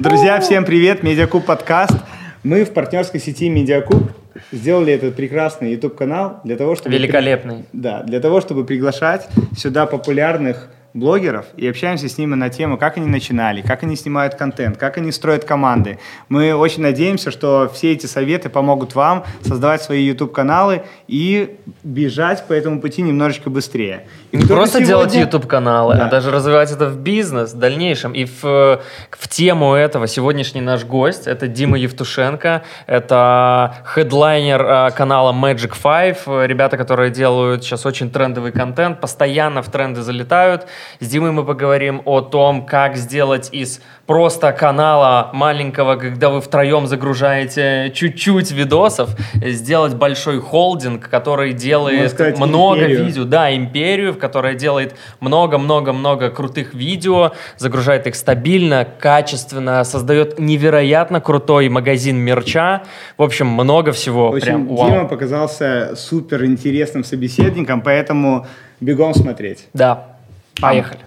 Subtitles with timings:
[0.00, 1.02] Друзья, всем привет!
[1.02, 1.90] Медиакуб подкаст.
[2.44, 4.12] Мы в партнерской сети Медиакуб
[4.52, 7.64] сделали этот прекрасный YouTube канал для того, чтобы великолепный.
[7.72, 12.96] Да, для того, чтобы приглашать сюда популярных блогеров и общаемся с ними на тему, как
[12.96, 15.98] они начинали, как они снимают контент, как они строят команды.
[16.28, 22.52] Мы очень надеемся, что все эти советы помогут вам создавать свои YouTube-каналы и бежать по
[22.52, 24.06] этому пути немножечко быстрее.
[24.32, 24.86] И не просто сегодня...
[24.86, 26.06] делать YouTube-каналы, да.
[26.06, 28.12] а даже развивать это в бизнес в дальнейшем.
[28.12, 28.80] И в,
[29.10, 36.46] в тему этого сегодняшний наш гость– это Дима Евтушенко, это хедлайнер а, канала Magic Five,
[36.46, 40.66] ребята, которые делают сейчас очень трендовый контент, постоянно в тренды залетают.
[41.00, 46.86] С Димой мы поговорим о том, как сделать из просто канала маленького, когда вы втроем
[46.86, 53.04] загружаете чуть-чуть видосов, сделать большой холдинг, который делает сказать, много империю.
[53.04, 53.24] видео.
[53.24, 62.16] Да, империю, которая делает много-много-много крутых видео, загружает их стабильно, качественно, создает невероятно крутой магазин
[62.16, 62.82] мерча.
[63.18, 64.30] В общем, много всего.
[64.30, 64.90] В общем, Прям, вау.
[64.90, 68.46] Дима показался супер интересным собеседником, поэтому
[68.80, 69.66] бегом смотреть.
[69.74, 70.17] Да.
[70.60, 71.00] Поехали.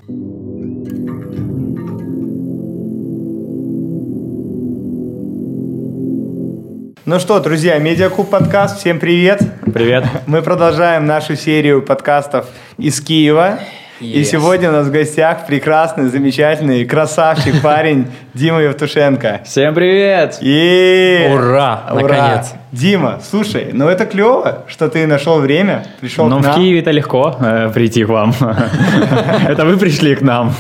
[7.04, 9.42] Ну что, друзья, Медиакуб подкаст, всем привет.
[9.74, 10.06] Привет.
[10.28, 13.60] Мы продолжаем нашу серию подкастов из Киева.
[14.02, 14.14] Yes.
[14.14, 19.42] И сегодня у нас в гостях прекрасный, замечательный, красавчик парень Дима Евтушенко.
[19.46, 20.40] Всем привет!
[20.42, 21.84] И Ура!
[21.92, 22.02] Ура!
[22.02, 22.54] Наконец!
[22.72, 26.54] Дима, слушай, ну это клево, что ты нашел время, пришел ну, к нам.
[26.54, 28.34] в Киеве это легко э, прийти к вам.
[29.48, 30.52] Это вы пришли к нам.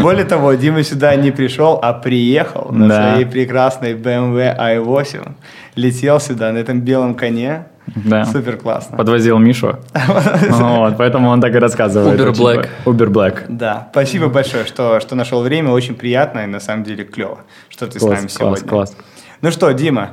[0.00, 5.32] Более того, Дима сюда не пришел, а приехал на своей прекрасной BMW i8.
[5.74, 8.24] Летел сюда на этом белом коне, да.
[8.24, 8.96] Супер классно.
[8.96, 9.78] Подвозил Мишу.
[10.50, 12.18] вот, поэтому он так и рассказывает.
[12.18, 12.68] Uber Black.
[12.84, 13.44] Uber Black.
[13.48, 13.88] Да.
[13.92, 15.70] Спасибо большое, что, что нашел время.
[15.70, 18.68] Очень приятно и на самом деле клево, что ты класс, с нами сегодня.
[18.68, 18.96] Класс, класс.
[19.40, 20.12] Ну что, Дима,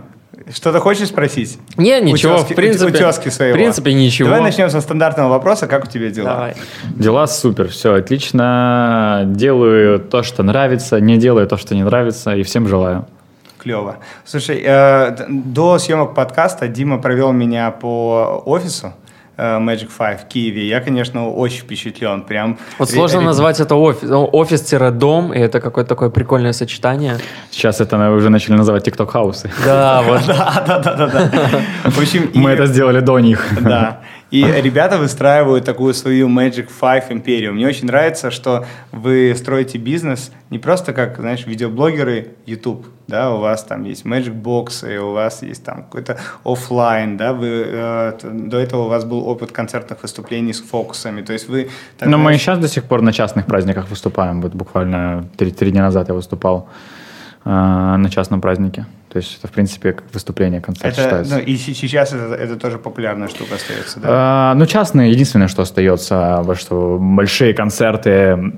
[0.53, 1.59] что-то хочешь спросить?
[1.77, 2.91] Не, ничего, Утески, в принципе.
[2.91, 3.55] Утески своего.
[3.55, 4.29] В принципе, ничего.
[4.29, 5.67] Давай начнем со стандартного вопроса.
[5.67, 6.31] Как у тебя дела?
[6.31, 6.55] Давай.
[6.95, 9.23] Дела супер, все отлично.
[9.27, 13.07] Делаю то, что нравится, не делаю то, что не нравится, и всем желаю.
[13.59, 13.97] Клево.
[14.25, 18.93] Слушай, э, до съемок подкаста Дима провел меня по офису.
[19.37, 20.67] Э, Magic Five в Киеве.
[20.67, 22.21] Я, конечно, очень впечатлен.
[22.23, 27.17] Прям вот сложно ре- назвать это офис, офис-дом, и это какое-то такое прикольное сочетание.
[27.51, 29.49] Сейчас это мы уже начали называть TikTok-хаусы.
[29.65, 30.21] Да, вот.
[30.27, 31.29] Да, да, да, да.
[31.85, 33.47] В общем, мы это сделали до них.
[33.61, 33.99] Да.
[34.31, 37.53] И ребята выстраивают такую свою Magic Five империю.
[37.53, 43.39] Мне очень нравится, что вы строите бизнес не просто как, знаешь, видеоблогеры YouTube, да, у
[43.39, 48.13] вас там есть Magic Box, и у вас есть там какой-то офлайн, да, вы, э,
[48.23, 51.69] до этого у вас был опыт концертных выступлений с фокусами, то есть вы...
[51.97, 52.25] Так, Но знаешь...
[52.25, 55.81] мы и сейчас до сих пор на частных праздниках выступаем, вот буквально три, три дня
[55.81, 56.69] назад я выступал
[57.45, 58.85] э, на частном празднике.
[59.09, 61.35] То есть это, в принципе, как выступление, концерт это, считается.
[61.35, 64.07] Ну, и сейчас это, это тоже популярная штука остается, да?
[64.09, 68.53] А, ну, частные, единственное, что остается, что большие концерты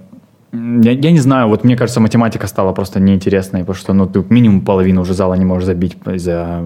[0.53, 4.23] я, я не знаю, вот мне кажется, математика стала просто неинтересной, потому что ну, ты
[4.29, 6.61] минимум половину уже зала не можешь забить из-за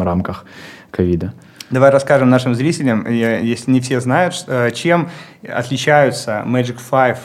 [0.00, 0.44] рамках
[0.90, 1.32] ковида.
[1.70, 5.08] Давай расскажем нашим зрителям, если не все знают, э, чем
[5.48, 7.16] отличаются Magic Five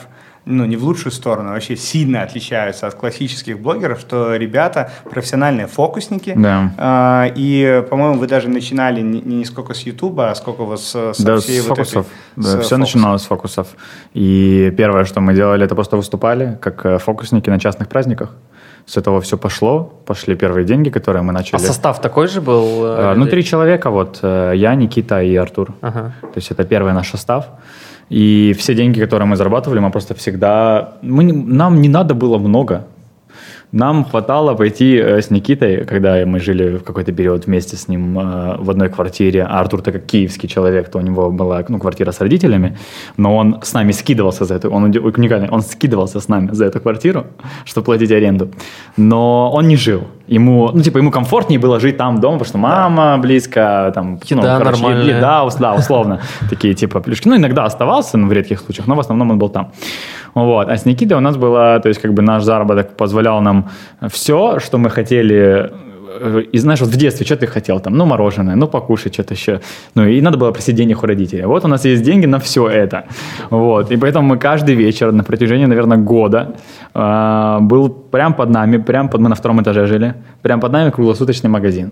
[0.48, 5.66] ну, не в лучшую сторону, а вообще сильно отличаются от классических блогеров, что ребята профессиональные
[5.66, 6.34] фокусники.
[6.36, 7.26] Да.
[7.28, 11.14] Э, и, по-моему, вы даже начинали не, не сколько с Ютуба, а сколько вот с,
[11.14, 12.06] со да, всей с вот фокусов.
[12.06, 12.78] Этой, да, с все фокусов.
[12.78, 13.68] начиналось с фокусов.
[14.14, 18.34] И первое, что мы делали, это просто выступали как э, фокусники на частных праздниках.
[18.86, 21.56] С этого все пошло, пошли первые деньги, которые мы начали.
[21.56, 22.86] А состав такой же был?
[22.86, 25.74] Э, ну, три человека, вот, э, я, Никита и Артур.
[25.82, 26.14] Ага.
[26.22, 27.44] То есть это первый наш состав.
[28.10, 30.94] И все деньги, которые мы зарабатывали, мы просто всегда...
[31.02, 32.86] Мы, нам не надо было много.
[33.72, 38.18] Нам хватало пойти э, с Никитой, когда мы жили в какой-то период вместе с ним
[38.18, 41.78] э, в одной квартире, а Артур, так как киевский человек, то у него была ну,
[41.78, 42.78] квартира с родителями,
[43.18, 46.80] но он с нами скидывался за эту, он уникальный, он скидывался с нами за эту
[46.80, 47.26] квартиру,
[47.66, 48.50] чтобы платить аренду,
[48.96, 50.04] но он не жил.
[50.28, 53.18] Ему, ну, типа, ему комфортнее было жить там дома, потому что мама да.
[53.18, 55.16] близко, там, еда ну, короче, нормальная.
[55.16, 57.28] еда, да, условно, такие, типа, плюшки.
[57.28, 59.72] Ну, иногда оставался, ну, в редких случаях, но в основном он был там.
[60.44, 60.68] Вот.
[60.68, 63.64] А с Никитой у нас было, то есть как бы наш заработок позволял нам
[64.08, 65.70] все, что мы хотели
[66.20, 69.34] э, и знаешь, вот в детстве, что ты хотел там, ну, мороженое, ну, покушать что-то
[69.34, 69.60] еще.
[69.94, 71.44] Ну, и надо было просить денег у родителей.
[71.44, 73.04] Вот у нас есть деньги на все это.
[73.50, 73.90] Вот.
[73.90, 76.54] И поэтому мы каждый вечер на протяжении, наверное, года
[76.94, 80.90] э, был прям под нами, прям под, мы на втором этаже жили, прям под нами
[80.90, 81.90] круглосуточный магазин.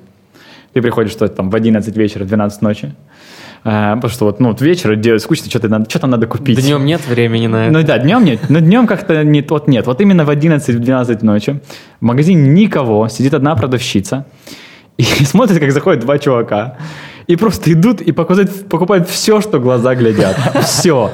[0.72, 2.94] Ты приходишь что там в 11 вечера, в 12 ночи,
[3.66, 6.60] потому что вот, ну, вот вечер делать скучно, что-то надо, что-то надо купить.
[6.60, 7.72] Днем нет времени на это.
[7.72, 9.86] Ну да, днем нет, но днем как-то не, вот нет.
[9.86, 11.60] Вот именно в 11-12 ночи
[12.00, 14.24] в магазине никого, сидит одна продавщица
[14.96, 16.76] и смотрит, как заходят два чувака.
[17.26, 20.36] И просто идут и покупают, покупают все, что глаза глядят.
[20.62, 21.10] Все.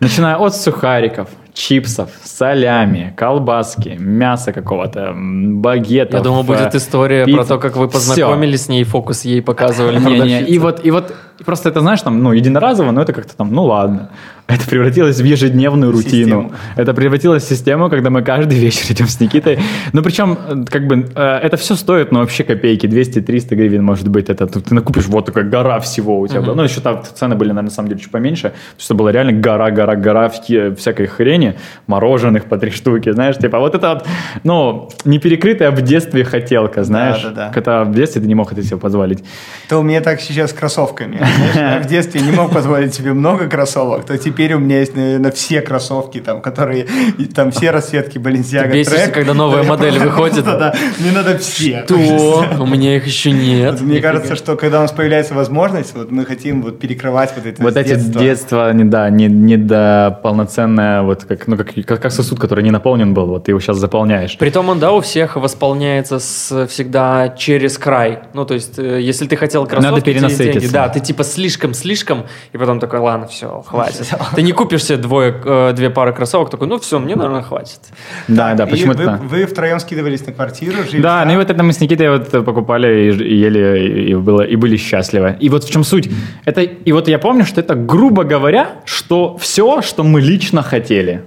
[0.00, 6.14] Начиная от сухариков, чипсов, солями, колбаски, мяса какого-то, багетов.
[6.14, 7.38] Я думал, будет история пицца.
[7.38, 8.66] про то, как вы познакомились Все.
[8.66, 9.98] с ней, фокус ей показывали.
[9.98, 10.42] Не, не.
[10.42, 11.14] И вот, и вот
[11.44, 14.10] просто это, знаешь, там, ну, единоразово, но это как-то там, ну ладно.
[14.48, 16.42] Это превратилось в ежедневную рутину.
[16.42, 16.52] Систему.
[16.76, 19.58] Это превратилось в систему, когда мы каждый вечер идем с Никитой.
[19.92, 24.28] Ну, причем, как бы, э, это все стоит, ну, вообще копейки, 200-300 гривен, может быть,
[24.28, 26.40] это ты накупишь вот такая гора всего у тебя.
[26.40, 26.54] Uh-huh.
[26.54, 28.50] Ну, еще там цены были, наверное, на самом деле чуть поменьше.
[28.50, 31.41] То есть это была реально гора, гора, гора всякой хрени,
[31.86, 34.06] мороженых по три штуки, знаешь, типа, вот это вот,
[34.44, 37.52] ну, не перекрытая в детстве хотелка, знаешь, да, да, да.
[37.52, 39.24] когда в детстве ты не мог это себе позволить.
[39.68, 41.20] То у меня так сейчас с кроссовками.
[41.52, 45.30] Знаешь, в детстве не мог позволить себе много кроссовок, то теперь у меня есть, наверное,
[45.30, 46.86] все кроссовки, там, которые,
[47.34, 50.44] там, все расцветки Balenciaga Бесишься, когда новая модель выходит.
[50.44, 51.84] Да, мне надо все.
[51.84, 52.44] Что?
[52.60, 53.80] У меня их еще нет.
[53.80, 57.62] Мне кажется, что когда у нас появляется возможность, вот мы хотим вот перекрывать вот это
[57.62, 62.12] Вот эти детства, не, да, не, не до полноценное, вот как, ну, как, как, как
[62.12, 64.36] сосуд, который не наполнен был, вот ты его сейчас заполняешь.
[64.38, 68.20] Притом он, да, у всех восполняется с, всегда через край.
[68.34, 70.60] Ну, то есть, э, если ты хотел кроссовки, Надо перенасытиться.
[70.60, 74.08] Деньги, да, ты типа слишком-слишком, и потом такой, ладно, все, хватит.
[74.34, 77.80] Ты не купишь себе двое, э, две пары кроссовок, такой, ну все, мне, наверное, хватит.
[78.28, 79.18] Да, да, почему-то.
[79.22, 82.10] Вы, вы втроем скидывались на квартиру, жили Да, ну и вот это мы с Никитой
[82.10, 85.36] вот покупали и, ели, и, было, и были счастливы.
[85.40, 86.10] И вот в чем суть.
[86.44, 91.21] Это, и вот я помню, что это, грубо говоря, что все, что мы лично хотели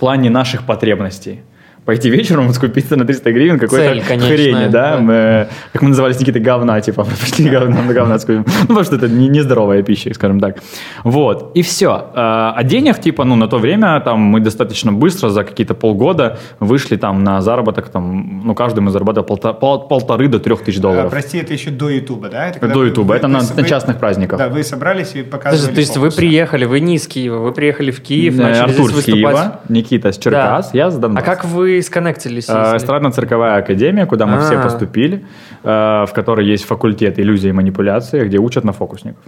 [0.00, 1.40] в плане наших потребностей
[1.90, 4.96] пойти вечером скупиться на 300 гривен какой-то хрень, да?
[4.96, 4.98] да.
[4.98, 8.44] Мы, как мы называли с Никитой, говна, типа, пошли говна, на говна скупим.
[8.46, 10.58] Ну, потому что это не, нездоровая пища, скажем так.
[11.02, 12.10] Вот, и все.
[12.14, 16.96] А, денег, типа, ну, на то время, там, мы достаточно быстро, за какие-то полгода вышли
[16.96, 21.06] там на заработок, там, ну, каждый мы зарабатывал полта, пол, полторы до трех тысяч долларов.
[21.06, 22.50] А, прости, это еще до Ютуба, да?
[22.50, 24.38] Это до Ютуба, это вы, на, вы, на частных праздниках.
[24.38, 27.90] Да, вы собрались и показывали То есть вы приехали, вы не из Киева, вы приехали
[27.90, 29.36] в Киев, начали Артур здесь выступать.
[29.36, 30.78] Киева, Никита с Черкас, да.
[30.78, 31.26] я с Донбасса.
[31.26, 32.48] А как вы сконнектились?
[32.48, 34.62] Э, эстрадно-цирковая академия, куда мы все а.
[34.62, 35.24] поступили,
[35.62, 39.22] э, в которой есть факультет иллюзии и манипуляции, где учат на фокусников.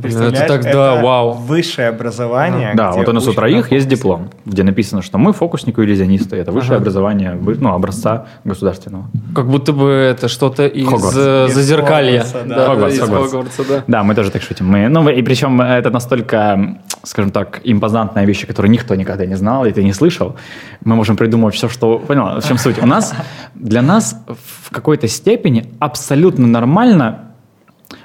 [0.00, 1.32] Ты это тогда это вау.
[1.32, 2.72] высшее образование.
[2.74, 6.36] Да, вот у нас у троих есть диплом, где написано, что мы фокусники иллюзионисты.
[6.36, 6.82] Это высшее ага.
[6.82, 9.06] образование ну, образца государственного.
[9.34, 12.26] Как будто бы это что-то из, из зазеркалья.
[12.46, 13.30] Да, Хогвартс, из Хогвартс.
[13.30, 13.84] Хогвартса, да.
[13.86, 14.66] да, мы тоже так шутим.
[14.66, 19.64] Мы, ну, и причем это настолько, скажем так, импозантная вещь, которую никто никогда не знал,
[19.64, 20.36] и ты не слышал.
[20.84, 21.98] Мы можем придумать все, что...
[21.98, 22.82] Понял, в чем суть?
[22.82, 23.14] У нас,
[23.54, 27.22] для нас в какой-то степени абсолютно нормально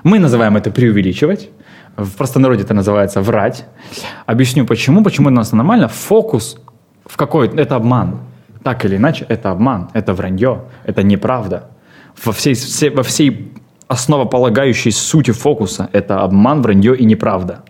[0.03, 1.49] мы называем это преувеличивать,
[1.97, 3.65] в простонародье это называется врать.
[4.25, 5.03] Объясню почему.
[5.03, 5.87] Почему у нас нормально.
[5.87, 6.57] Фокус
[7.05, 7.47] в какой...
[7.47, 8.19] Это обман.
[8.63, 11.69] Так или иначе, это обман, это вранье, это неправда.
[12.23, 13.53] Во всей, все, во всей
[13.87, 17.63] основополагающей сути фокуса это обман, вранье и неправда.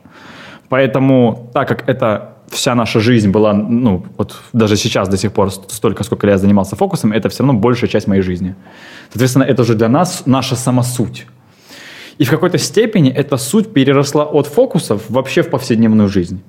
[0.69, 5.51] Поэтому, так как это вся наша жизнь была, ну, вот даже сейчас до сих пор,
[5.51, 8.55] столько, сколько я занимался фокусом, это все равно большая часть моей жизни.
[9.09, 11.25] Соответственно, это уже для нас наша самосуть.
[12.21, 16.39] И в какой-то степени эта суть переросла от фокусов вообще в повседневную жизнь.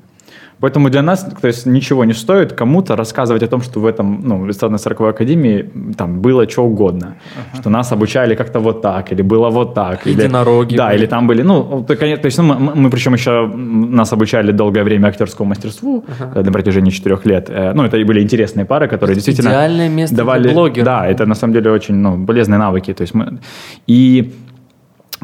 [0.60, 4.20] Поэтому для нас, то есть, ничего не стоит кому-то рассказывать о том, что в этом,
[4.22, 7.04] ну, в эстрадно-цирковой академии там было что угодно.
[7.04, 7.60] Uh-huh.
[7.60, 10.06] Что нас обучали как-то вот так, или было вот так.
[10.06, 10.72] Единороги.
[10.72, 14.12] Или, да, или там были, ну, то, то есть, ну, мы, мы причем еще, нас
[14.12, 16.44] обучали долгое время актерскому мастерству uh-huh.
[16.44, 17.48] на протяжении четырех лет.
[17.48, 19.48] Э, ну, это и были интересные пары, которые это действительно...
[19.48, 20.84] Идеальное место давали, для блогера.
[20.84, 22.92] Да, это на самом деле очень, ну, полезные навыки.
[22.92, 23.38] То есть мы...
[23.86, 24.32] И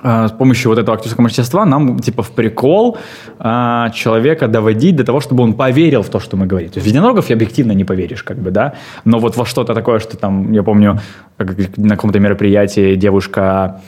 [0.05, 2.99] с помощью вот этого актерского мастерства нам типа в прикол
[3.39, 6.71] а, человека доводить до того, чтобы он поверил в то, что мы говорим.
[6.71, 8.75] То есть в единорогов объективно не поверишь, как бы, да,
[9.05, 11.01] но вот во что-то такое, что там, я помню,
[11.39, 13.81] на каком-то мероприятии девушка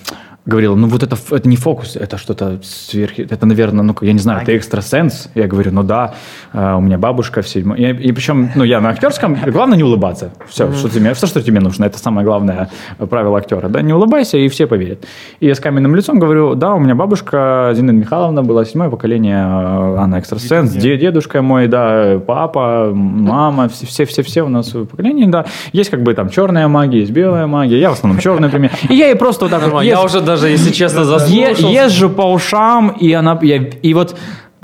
[0.46, 3.18] говорила, ну вот это, это не фокус, это что-то сверх...
[3.18, 5.28] Это, наверное, ну, я не знаю, это экстрасенс.
[5.34, 6.14] Я говорю, ну да,
[6.52, 7.76] э, у меня бабушка в седьмом...
[7.76, 10.32] И, и причем, ну, я на актерском, главное не улыбаться.
[10.48, 10.76] Все, mm-hmm.
[10.76, 11.84] что тебе, все, что тебе нужно.
[11.84, 13.68] Это самое главное правило актера.
[13.68, 15.04] Да, не улыбайся, и все поверят.
[15.40, 19.38] И я с каменным лицом говорю, да, у меня бабушка Зина Михайловна была седьмое поколение,
[19.38, 25.46] э, она экстрасенс, Дед, дедушка мой, да, папа, мама, все-все-все у нас в поколении, да.
[25.72, 28.70] Есть как бы там черная магия, есть белая магия, я в основном черная, например.
[28.88, 29.82] И я ей просто вот так вот...
[29.82, 31.66] Я уже даже, если честно, заслушался.
[31.66, 33.38] Езжу по ушам, и она...
[33.42, 34.16] Я, и вот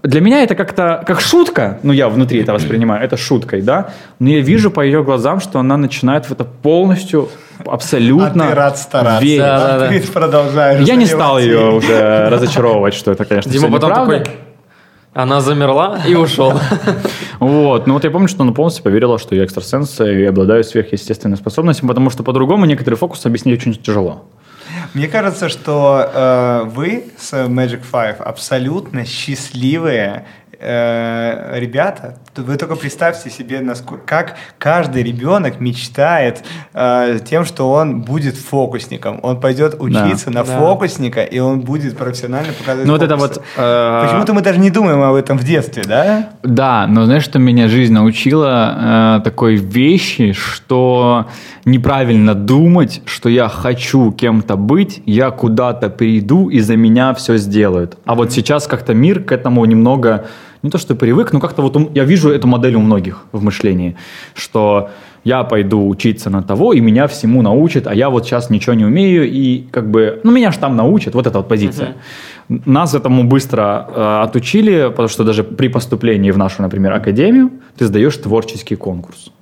[0.02, 3.88] для меня это как-то как шутка, ну я внутри это воспринимаю, это шуткой, да,
[4.20, 7.28] но я вижу по ее глазам, что она начинает в это полностью
[7.64, 9.24] абсолютно а ты рад стараться.
[9.24, 9.42] веришь.
[9.42, 9.88] Да, да, да.
[9.88, 10.86] Ты продолжаешь.
[10.86, 14.18] Я не стал ее уже разочаровывать, что это, конечно, Дима потом неправда.
[14.18, 14.34] такой,
[15.14, 16.52] она замерла и ушел.
[17.38, 21.36] Вот, ну вот я помню, что она полностью поверила, что я экстрасенс и обладаю сверхъестественной
[21.36, 24.24] способностью, потому что по-другому некоторые фокусы объяснить очень тяжело.
[24.94, 30.26] Мне кажется, что э, вы с Magic Five абсолютно счастливые
[30.58, 36.44] э, ребята, вы только представьте себе, насколько, как каждый ребенок мечтает
[36.74, 39.20] э, тем, что он будет фокусником.
[39.22, 40.40] Он пойдет учиться да.
[40.40, 40.58] на да.
[40.58, 43.42] фокусника, и он будет профессионально показывать Ну вот это вот...
[43.56, 46.30] Э, Почему-то мы даже не думаем об этом в детстве, да?
[46.42, 49.18] Да, но знаешь, что меня жизнь научила?
[49.18, 51.26] Э, такой вещи, что
[51.64, 57.98] неправильно думать, что я хочу кем-то быть, я куда-то приду, и за меня все сделают.
[58.04, 58.16] А mm-hmm.
[58.16, 60.26] вот сейчас как-то мир к этому немного
[60.66, 63.96] не то что привык, но как-то вот я вижу эту модель у многих в мышлении,
[64.34, 64.90] что
[65.24, 68.84] я пойду учиться на того, и меня всему научат, а я вот сейчас ничего не
[68.84, 71.94] умею, и как бы, ну меня же там научат, вот эта вот позиция.
[72.48, 72.62] Uh-huh.
[72.64, 77.86] Нас этому быстро э, отучили, потому что даже при поступлении в нашу, например, академию ты
[77.86, 79.32] сдаешь творческий конкурс.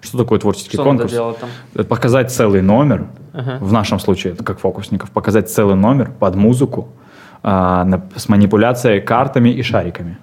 [0.00, 1.12] Что такое творческий что конкурс?
[1.12, 1.86] Там?
[1.86, 3.58] Показать целый номер, uh-huh.
[3.58, 6.88] в нашем случае, это как фокусников, показать целый номер под музыку
[7.42, 10.18] э, с манипуляцией картами и шариками.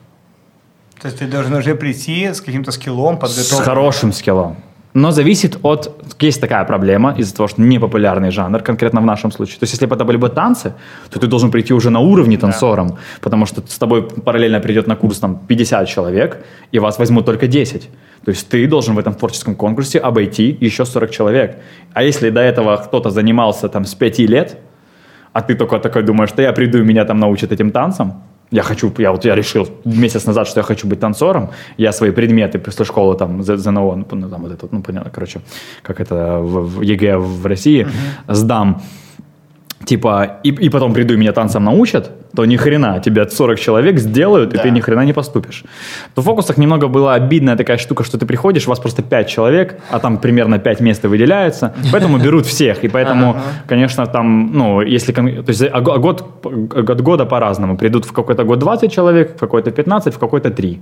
[1.01, 3.63] То есть ты должен уже прийти с каким-то скиллом подготовленным?
[3.63, 4.57] С хорошим скиллом.
[4.93, 6.03] Но зависит от...
[6.19, 9.59] Есть такая проблема из-за того, что непопулярный жанр, конкретно в нашем случае.
[9.59, 10.73] То есть если бы это были бы танцы,
[11.09, 12.97] то ты должен прийти уже на уровне танцором, да.
[13.21, 17.47] потому что с тобой параллельно придет на курс там 50 человек, и вас возьмут только
[17.47, 17.89] 10.
[18.25, 21.57] То есть ты должен в этом творческом конкурсе обойти еще 40 человек.
[21.93, 24.57] А если до этого кто-то занимался там с 5 лет,
[25.33, 28.63] а ты только такой думаешь, что я приду и меня там научат этим танцам, я
[28.63, 31.49] хочу, я вот я решил месяц назад, что я хочу быть танцором.
[31.77, 35.41] Я свои предметы после школы там ЗНО, ну, ну там вот это, ну понятно, короче,
[35.83, 38.33] как это в, в ЕГЭ в России, uh-huh.
[38.33, 38.81] сдам
[39.85, 43.99] типа, и, и потом приду и меня танцам научат, то ни хрена, тебя 40 человек
[43.99, 44.59] сделают, да.
[44.59, 45.63] и ты ни хрена не поступишь.
[46.15, 49.27] То в фокусах немного была обидная такая штука, что ты приходишь, у вас просто 5
[49.27, 53.35] человек, а там примерно 5 мест выделяются, поэтому берут всех, и поэтому,
[53.67, 58.43] конечно, там, ну, если, то есть а, а год, от года по-разному, придут в какой-то
[58.43, 60.79] год 20 человек, в какой-то 15, в какой-то 3.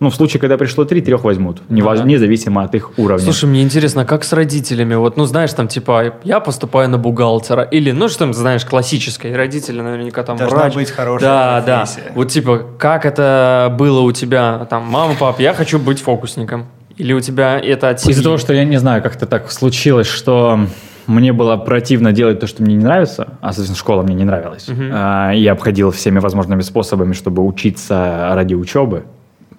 [0.00, 2.12] Ну, в случае, когда пришло три, трех возьмут, неважно, ага.
[2.12, 3.22] независимо от их уровня.
[3.22, 4.94] Слушай, мне интересно, как с родителями?
[4.94, 9.36] Вот, ну, знаешь, там, типа, я поступаю на бухгалтера, или, ну, что там, знаешь, классическое,
[9.36, 10.74] родители наверняка там Должна врач.
[10.74, 12.02] быть хорошая Да, профессия.
[12.06, 12.12] да.
[12.14, 16.66] Вот, типа, как это было у тебя, там, мама, пап, я хочу быть фокусником.
[16.96, 20.60] Или у тебя это от Из-за того, что я не знаю, как-то так случилось, что
[21.06, 24.66] мне было противно делать то, что мне не нравится, а, соответственно, школа мне не нравилась.
[24.68, 25.36] Uh-huh.
[25.36, 29.04] Я обходил всеми возможными способами, чтобы учиться ради учебы.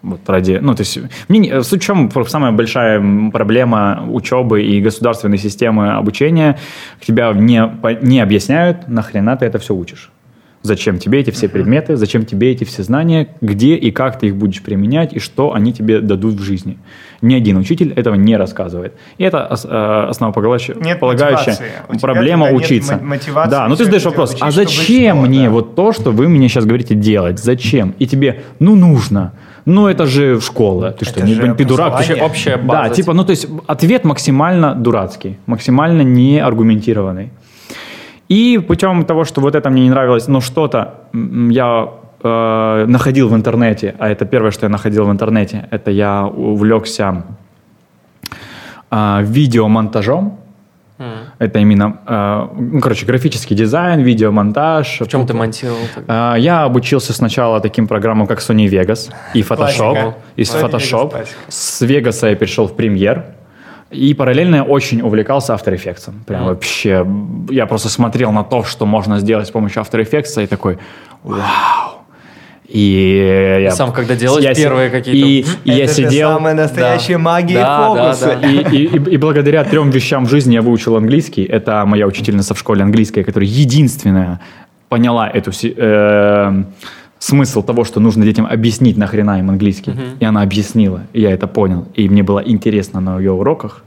[0.01, 5.38] Вот ради, ну, то есть, мне, суть в чем самая большая проблема учебы и государственной
[5.38, 6.58] системы обучения,
[7.05, 10.12] тебя не, не объясняют, нахрена ты это все учишь.
[10.63, 14.36] Зачем тебе эти все предметы, зачем тебе эти все знания, где и как ты их
[14.36, 16.77] будешь применять, и что они тебе дадут в жизни.
[17.22, 18.93] Ни один учитель этого не рассказывает.
[19.17, 20.75] И это э, основополагающая
[22.00, 23.00] проблема учиться.
[23.50, 25.50] Да, но ты задаешь вопрос, учить, а зачем мне да.
[25.50, 27.39] вот то, что вы мне сейчас говорите делать?
[27.39, 27.96] Зачем?
[27.98, 29.34] И тебе, ну, нужно.
[29.65, 30.91] Ну, это же школа.
[30.91, 31.98] Ты это что, не, ты дурак?
[31.98, 32.89] Ты же общая база.
[32.89, 37.30] Да, типа, ну, то есть ответ максимально дурацкий, максимально неаргументированный.
[38.32, 40.88] И путем того, что вот это мне не нравилось, но что-то
[41.51, 41.89] я
[42.24, 47.24] э, находил в интернете, а это первое, что я находил в интернете, это я увлекся
[48.89, 50.40] э, видеомонтажом.
[51.01, 51.17] Mm.
[51.39, 55.01] Это именно, э, ну, короче, графический дизайн, видеомонтаж.
[55.01, 55.79] В чем ты монтировал?
[55.96, 56.36] Тогда?
[56.36, 60.13] Э, я обучился сначала таким программам, как Sony Vegas и Photoshop.
[60.36, 61.13] Из Photoshop.
[61.13, 63.24] Vegas, С Vegas я перешел в Premiere.
[63.89, 66.13] И параллельно я очень увлекался After Effects.
[66.27, 66.46] Прям mm.
[66.46, 67.05] вообще,
[67.50, 70.77] я просто смотрел на то, что можно сделать с помощью After Effects, и такой,
[71.24, 72.00] вау.
[72.72, 75.28] И я, сам когда делаешь я, первые какие-то...
[75.28, 76.30] И, и я сидел...
[76.30, 77.20] самая настоящая да.
[77.20, 78.25] магия да, фокуса.
[78.28, 78.48] Да, да.
[78.50, 81.44] И, и, и, и благодаря трем вещам в жизни я выучил английский.
[81.44, 84.40] Это моя учительница в школе английской, которая единственная
[84.88, 85.51] поняла эту...
[85.63, 86.63] Э,
[87.22, 89.92] смысл того, что нужно детям объяснить нахрена им английский.
[89.92, 90.18] Uh-huh.
[90.20, 91.88] И она объяснила, и я это понял.
[91.94, 93.84] И мне было интересно на ее уроках.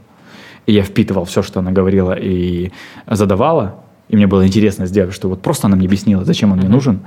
[0.67, 2.71] И я впитывал все, что она говорила и
[3.07, 3.75] задавала.
[4.07, 6.61] И мне было интересно сделать, что вот просто она мне объяснила, зачем он uh-huh.
[6.61, 6.99] мне нужен.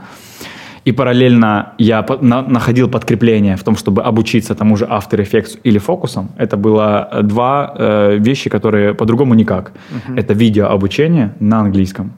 [0.88, 6.30] И параллельно я находил подкрепление в том, чтобы обучиться тому же After Effects или фокусом.
[6.38, 9.73] Это было два э, вещи, которые по-другому никак.
[9.73, 10.18] Uh-huh.
[10.18, 12.12] Это видео обучение на английском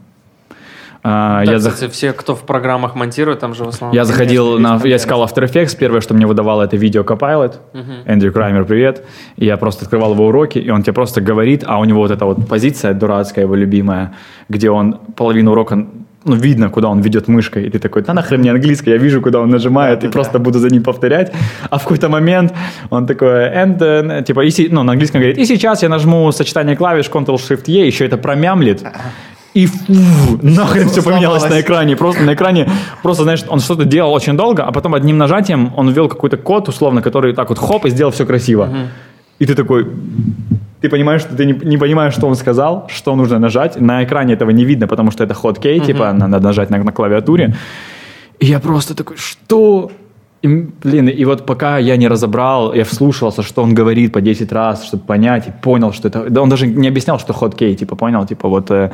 [1.03, 1.91] да, я кстати, зах...
[1.93, 3.95] все, кто в программах монтирует, там же в основном...
[3.95, 8.05] Я заходил, на, я искал After Effects, первое, что мне выдавало, это видео Copilot, uh-huh.
[8.07, 9.05] Эндрю Краймер, привет.
[9.37, 12.11] И я просто открывал его уроки, и он тебе просто говорит, а у него вот
[12.11, 14.13] эта вот позиция дурацкая, его любимая,
[14.49, 15.87] где он половину урока
[16.25, 19.23] ну, видно, куда он ведет мышкой, и ты такой, да нахрен мне английский, я вижу,
[19.23, 20.39] куда он нажимает, да, и да, просто да.
[20.39, 21.33] буду за ним повторять.
[21.71, 22.53] А в какой-то момент
[22.91, 26.77] он такой, and, then, типа, и, ну, на английском говорит, и сейчас я нажму сочетание
[26.77, 28.83] клавиш Ctrl-Shift-E, еще это промямлит,
[29.55, 29.95] и фу,
[30.43, 31.97] нахрен все поменялось на экране.
[31.97, 32.71] Просто на экране,
[33.03, 36.69] просто, знаешь, он что-то делал очень долго, а потом одним нажатием он ввел какой-то код,
[36.69, 38.69] условно, который так вот хоп, и сделал все красиво.
[39.41, 39.87] И ты такой,
[40.81, 43.81] ты понимаешь, что ты не, не понимаешь, что он сказал, что нужно нажать.
[43.81, 45.87] На экране этого не видно, потому что это хоткей, uh-huh.
[45.87, 47.55] типа надо нажать на, на клавиатуре.
[48.39, 49.91] И я просто такой, что?
[50.43, 54.51] И, блин, и вот пока я не разобрал, я вслушивался, что он говорит по 10
[54.53, 56.31] раз, чтобы понять, и понял, что это...
[56.31, 58.71] Да он даже не объяснял, что хоткей, типа, понял, типа, вот...
[58.71, 58.91] Э,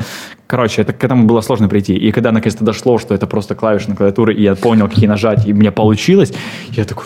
[0.49, 1.95] короче, это, к этому было сложно прийти.
[1.95, 5.47] И когда наконец-то дошло, что это просто клавиши на клавиатуре, и я понял, какие нажать,
[5.47, 6.33] и мне получилось,
[6.71, 7.05] я такой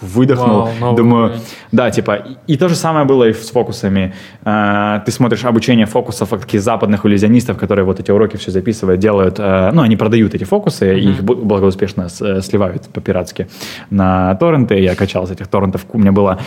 [0.00, 0.68] выдохнул.
[0.80, 1.40] Вау, Думаю, уровень.
[1.72, 4.14] да, типа, и, и то же самое было и с фокусами.
[4.44, 9.00] А, ты смотришь обучение фокусов от таких западных иллюзионистов, которые вот эти уроки все записывают,
[9.00, 10.98] делают, а, ну, они продают эти фокусы, mm-hmm.
[10.98, 13.48] и их благоуспешно с, сливают по-пиратски
[13.90, 14.78] на торренты.
[14.78, 16.38] Я качал с этих торрентов, у меня было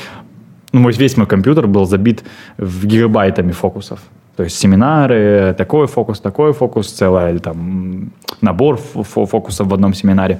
[0.73, 2.23] ну, весь мой компьютер был забит
[2.57, 3.99] в гигабайтами фокусов.
[4.37, 10.39] То есть семинары, такой фокус, такой фокус, целый там набор фокусов в одном семинаре.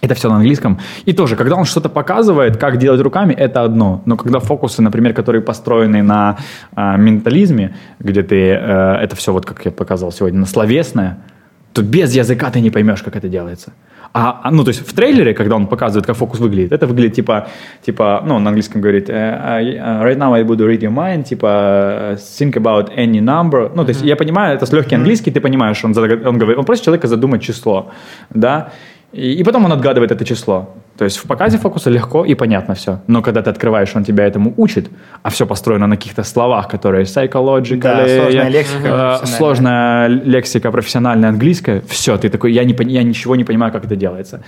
[0.00, 0.78] Это все на английском.
[1.06, 4.02] И тоже, когда он что-то показывает, как делать руками, это одно.
[4.06, 6.36] Но когда фокусы, например, которые построены на
[6.76, 11.18] э, ментализме, где ты э, это все, вот как я показывал сегодня, на словесное,
[11.72, 13.72] то без языка ты не поймешь, как это делается.
[14.14, 17.14] А, а, ну, то есть в трейлере, когда он показывает, как фокус выглядит, это выглядит
[17.14, 17.48] типа,
[17.84, 22.54] типа ну, на английском говорит, uh, right now I would read your mind, типа, think
[22.54, 23.70] about any number.
[23.74, 24.08] Ну, то есть mm-hmm.
[24.08, 27.42] я понимаю, это с легкий английский, ты понимаешь, он, он говорит, он просит человека задумать
[27.42, 27.90] число,
[28.30, 28.70] да,
[29.12, 30.74] и, и потом он отгадывает это число.
[30.98, 33.00] То есть в показе фокуса легко и понятно все.
[33.06, 34.90] Но когда ты открываешь, он тебя этому учит,
[35.22, 41.28] а все построено на каких-то словах, которые psychological, да, сложная лексика, э, сложная лексика, профессиональная
[41.28, 44.42] английская, все, ты такой, я, не, я ничего не понимаю, как это делается.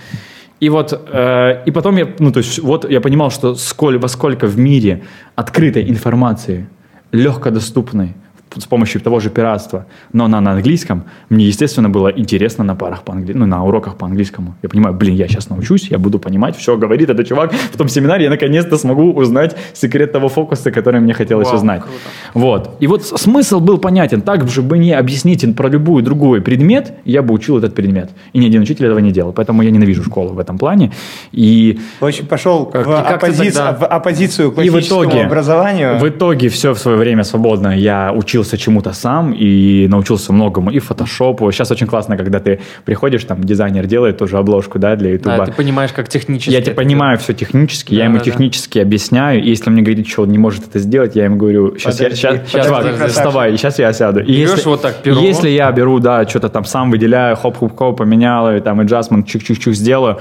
[0.59, 4.09] И вот, э, и потом я, ну то есть вот я понимал, что сколь, во
[4.09, 5.03] сколько в мире
[5.35, 6.67] открытой информации,
[7.13, 8.13] легкодоступной,
[8.57, 13.03] с помощью того же пиратства, но на, на английском, мне, естественно, было интересно на парах
[13.03, 14.55] по английскому, ну, на уроках по английскому.
[14.61, 17.53] Я понимаю, блин, я сейчас научусь, я буду понимать, все говорит этот чувак.
[17.53, 21.81] В том семинаре я наконец-то смогу узнать секрет того фокуса, который мне хотелось Вау, узнать.
[21.81, 21.97] Круто.
[22.33, 22.77] Вот.
[22.79, 24.21] И вот смысл был понятен.
[24.21, 28.11] Так же бы не объяснить про любой другой предмет, я бы учил этот предмет.
[28.33, 29.33] И ни один учитель этого не делал.
[29.33, 30.91] Поэтому я ненавижу школу в этом плане.
[31.31, 31.79] И...
[31.99, 33.51] В общем, пошел как, в, оппози...
[33.51, 33.73] тогда...
[33.73, 35.97] в оппозицию к и в итоге, образованию.
[35.97, 40.71] В итоге все в свое время свободное я учил учился чему-то сам и научился многому,
[40.71, 41.51] и фотошопу.
[41.51, 45.37] Сейчас очень классно, когда ты приходишь, там, дизайнер делает тоже обложку, да, для ютуба.
[45.37, 46.51] Да, ты понимаешь, как технически.
[46.51, 48.85] Я тебе понимаю все технически, да, я ему да, технически да.
[48.85, 51.77] объясняю, и если он мне говорит, что он не может это сделать, я ему говорю,
[51.77, 54.21] сейчас подожди, я, сейчас, сейчас, чувак, подожди, вставай, сейчас я сяду.
[54.21, 55.21] И если, вот так перо.
[55.21, 60.17] Если я беру, да, что-то там сам выделяю, хоп-хоп-хоп, поменял, и там adjustment, чик-чик-чик сделаю,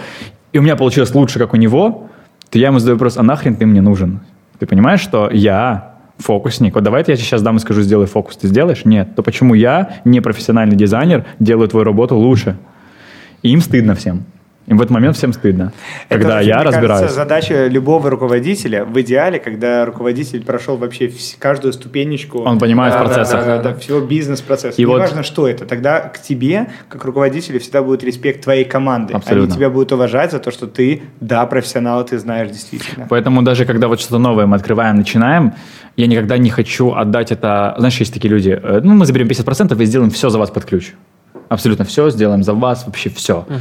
[0.52, 2.08] и у меня получилось лучше, как у него,
[2.50, 4.20] то я ему задаю вопрос, а нахрен ты мне нужен?
[4.58, 5.89] Ты понимаешь, что я
[6.20, 6.74] фокусник.
[6.74, 8.36] Вот давай я тебе сейчас дам и скажу, сделай фокус.
[8.36, 8.84] Ты сделаешь?
[8.84, 9.14] Нет.
[9.16, 12.56] То почему я, не профессиональный дизайнер, делаю твою работу лучше?
[13.42, 14.24] И им стыдно всем.
[14.66, 15.72] И в этот момент всем стыдно,
[16.08, 17.00] это, когда я мне разбираюсь.
[17.00, 22.42] Кажется, задача любого руководителя в идеале, когда руководитель прошел вообще каждую ступенечку.
[22.42, 23.30] Он понимает да, процесс.
[23.30, 24.80] Да, да, да, всего бизнес-процесса.
[24.80, 25.26] И вот...
[25.26, 25.66] что это.
[25.66, 29.12] Тогда к тебе, как руководителю, всегда будет респект твоей команды.
[29.14, 29.46] Абсолютно.
[29.46, 33.06] Они тебя будут уважать за то, что ты, да, профессионал, ты знаешь действительно.
[33.10, 35.54] Поэтому даже когда вот что-то новое мы открываем, начинаем,
[36.00, 37.74] я никогда не хочу отдать это...
[37.78, 40.64] Знаешь, есть такие люди, э, ну, мы заберем 50% и сделаем все за вас под
[40.64, 40.92] ключ
[41.50, 43.40] абсолютно все, сделаем за вас, вообще все.
[43.40, 43.58] Угу.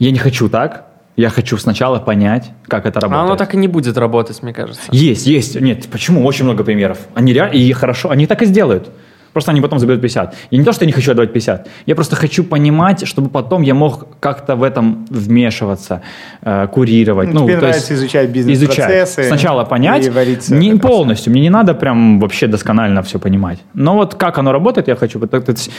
[0.00, 0.86] Я не хочу так.
[1.16, 3.22] Я хочу сначала понять, как это работает.
[3.22, 4.82] А оно так и не будет работать, мне кажется.
[4.90, 5.58] Есть, есть.
[5.58, 6.22] Нет, почему?
[6.26, 6.98] Очень много примеров.
[7.14, 8.90] Они реально, и хорошо, они так и сделают.
[9.36, 10.34] Просто они потом заберут 50.
[10.50, 11.68] И не то, что я не хочу отдавать 50.
[11.84, 16.00] Я просто хочу понимать, чтобы потом я мог как-то в этом вмешиваться,
[16.40, 17.34] э, курировать.
[17.34, 19.24] Ну, тебе ну, нравится есть, изучать бизнес-процессы.
[19.24, 20.10] Сначала понять,
[20.50, 21.32] не полностью.
[21.32, 23.58] Мне не надо прям вообще досконально все понимать.
[23.74, 25.20] Но вот как оно работает, я хочу.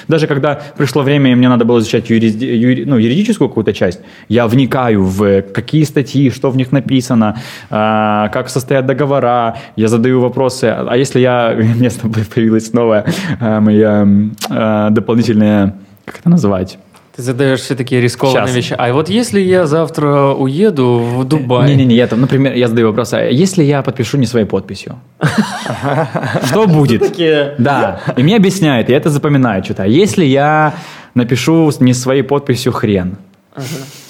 [0.08, 4.02] Даже когда пришло время, и мне надо было изучать юриди, юри, ну, юридическую какую-то часть,
[4.30, 7.34] я вникаю в какие статьи, что в них написано,
[7.72, 10.66] э, как состоят договора, я задаю вопросы.
[10.66, 11.56] А если я...
[11.58, 11.90] У меня
[12.36, 13.06] появилась новая
[13.40, 14.08] э, моя
[14.50, 16.78] э, дополнительная, как это назвать?
[17.18, 18.56] Ты задаешь все такие рискованные Сейчас.
[18.56, 18.76] вещи.
[18.78, 21.68] А вот если я завтра уеду в Дубай?
[21.68, 25.00] Не-не-не, я там, например, я задаю вопрос, а если я подпишу не своей подписью?
[26.46, 27.18] Что будет?
[27.58, 29.84] Да, и мне объясняют, я это запоминаю что-то.
[29.84, 30.76] А если я
[31.16, 33.18] напишу не своей подписью хрен?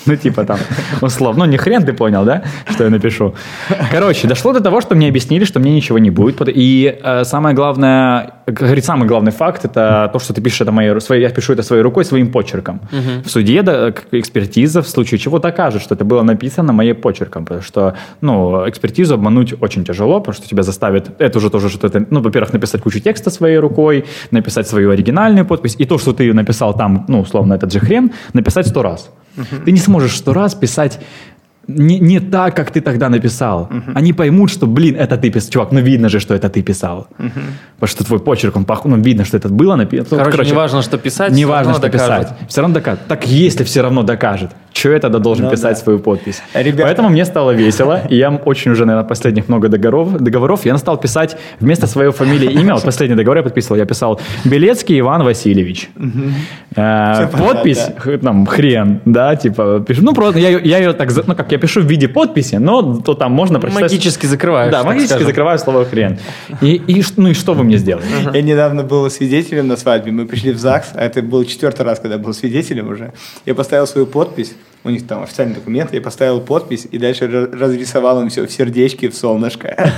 [0.08, 0.58] Ну, типа там,
[1.02, 1.46] условно.
[1.46, 3.36] Ну, не хрен ты понял, да, что я напишу.
[3.91, 6.41] Короче, дошло до того, что мне объяснили, что мне ничего не будет.
[6.48, 11.00] И э, самое главное, говорит, самый главный факт, это то, что ты пишешь это моей,
[11.02, 12.82] своей, я пишу это своей рукой, своим почерком.
[12.91, 13.24] Угу.
[13.26, 17.46] В суде да, экспертиза в случае чего докажет, что это было написано моей почерком.
[17.46, 22.06] Потому что, ну, экспертизу обмануть очень тяжело, потому что тебя заставит, это уже тоже что-то,
[22.10, 26.34] ну, во-первых, написать кучу текста своей рукой, написать свою оригинальную подпись, и то, что ты
[26.34, 29.10] написал там, ну, условно, этот же хрен, написать сто раз.
[29.38, 29.65] Угу.
[29.65, 31.00] Ты не сможешь сто раз писать
[31.67, 33.67] не, не так, как ты тогда написал.
[33.69, 33.91] Uh-huh.
[33.93, 35.50] Они поймут, что, блин, это ты писал.
[35.52, 37.08] Чувак, ну видно же, что это ты писал.
[37.19, 37.32] Uh-huh.
[37.76, 40.10] Потому что твой почерк, он похож, ну видно, что это было написано.
[40.10, 42.30] Короче, Короче не важно, что писать, не важно, что докажет.
[42.30, 42.50] писать.
[42.50, 43.02] Все равно докажет.
[43.08, 45.84] Так если все равно докажет, что я тогда должен ну, писать да.
[45.84, 46.42] свою подпись?
[46.54, 46.84] Ребята...
[46.84, 50.98] Поэтому мне стало весело, и я очень уже, наверное, последних много договоров, договоров я стал
[50.98, 55.90] писать вместо своей фамилии имя, вот последний договор я подписывал, я писал Белецкий Иван Васильевич.
[56.76, 57.88] Э, подпись,
[58.22, 61.82] там, хрен, да, типа, пишу, ну просто, я, я ее так, ну как, я пишу
[61.82, 63.92] в виде подписи, но то там можно прочитать.
[63.92, 64.72] Магически закрываешь.
[64.72, 65.28] Да, магически скажем.
[65.28, 66.18] закрываю слово хрен.
[66.62, 68.06] И, и, ну и что вы мне сделали?
[68.34, 72.00] Я недавно был свидетелем на свадьбе, мы пришли в ЗАГС, а это был четвертый раз,
[72.00, 73.13] когда был свидетелем уже.
[73.46, 78.22] Я поставил свою подпись, у них там официальный документ, я поставил подпись и дальше разрисовал
[78.22, 79.92] им все в сердечке, в солнышко.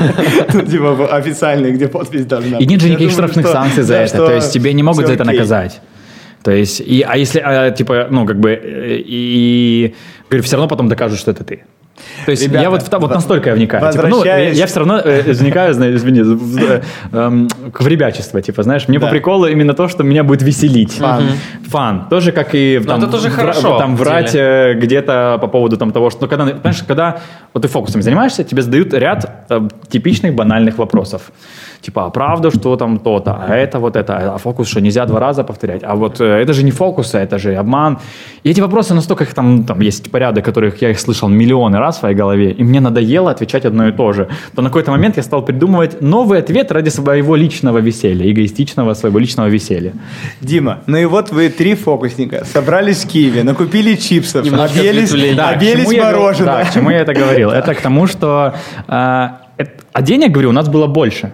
[0.70, 2.66] Типа официальный, где подпись должна быть.
[2.66, 5.24] И нет же никаких штрафных санкций за это, то есть тебе не могут за это
[5.24, 5.82] наказать.
[6.44, 9.94] То есть, и, а если, а, типа, ну, как бы, э, и,
[10.30, 11.64] говорю, все равно потом докажут, что это ты.
[12.26, 13.92] То есть Ребята, я вот, вот настолько я вникаю.
[13.92, 17.48] Типа, ну, я, я все равно э, вникаю, знаешь, извини, в, в, э,
[17.80, 19.06] в ребячество, типа, знаешь, мне да.
[19.06, 20.94] по приколу именно то, что меня будет веселить.
[20.94, 21.24] Фан.
[21.68, 22.08] Фан.
[22.10, 25.92] Тоже как и там, это тоже в, хорошо, там врать э, где-то по поводу там,
[25.92, 27.20] того, что, ну, когда, понимаешь, когда
[27.54, 31.32] вот ты фокусами занимаешься, тебе задают ряд э, типичных банальных вопросов
[31.82, 35.20] типа, а правда, что там то-то, а это вот это, а фокус что, нельзя два
[35.20, 38.00] раза повторять, а вот э, это же не фокус, а это же обман.
[38.44, 41.98] И эти вопросы настолько, их там, там есть порядок, которых я их слышал миллионы раз
[41.98, 45.18] в своей голове, и мне надоело отвечать одно и то же, то на какой-то момент
[45.18, 49.94] я стал придумывать новый ответ ради своего личного веселья, эгоистичного своего личного веселья.
[50.42, 55.88] Дима, ну и вот вы три фокусника, собрались в Киеве, накупили чипсов, объелись, да, объелись
[55.98, 56.64] мороженое.
[56.64, 57.50] Да, к чему я это говорил?
[57.52, 58.54] Это к тому, что...
[58.88, 59.42] А,
[59.92, 61.32] а денег, говорю, у нас было больше.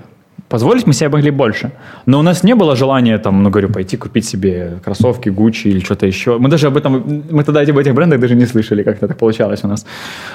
[0.56, 1.72] Позволить мы себе могли больше.
[2.06, 5.82] Но у нас не было желания, там, ну, говорю, пойти купить себе кроссовки, Гуччи или
[5.82, 6.38] что-то еще.
[6.38, 9.18] Мы даже об этом, мы тогда об этих брендах даже не слышали, как это так
[9.18, 9.86] получалось у нас.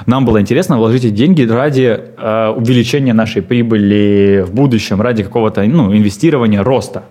[0.06, 5.62] Нам было интересно вложить эти деньги ради э, увеличения нашей прибыли в будущем, ради какого-то,
[5.62, 7.02] ну, инвестирования, роста.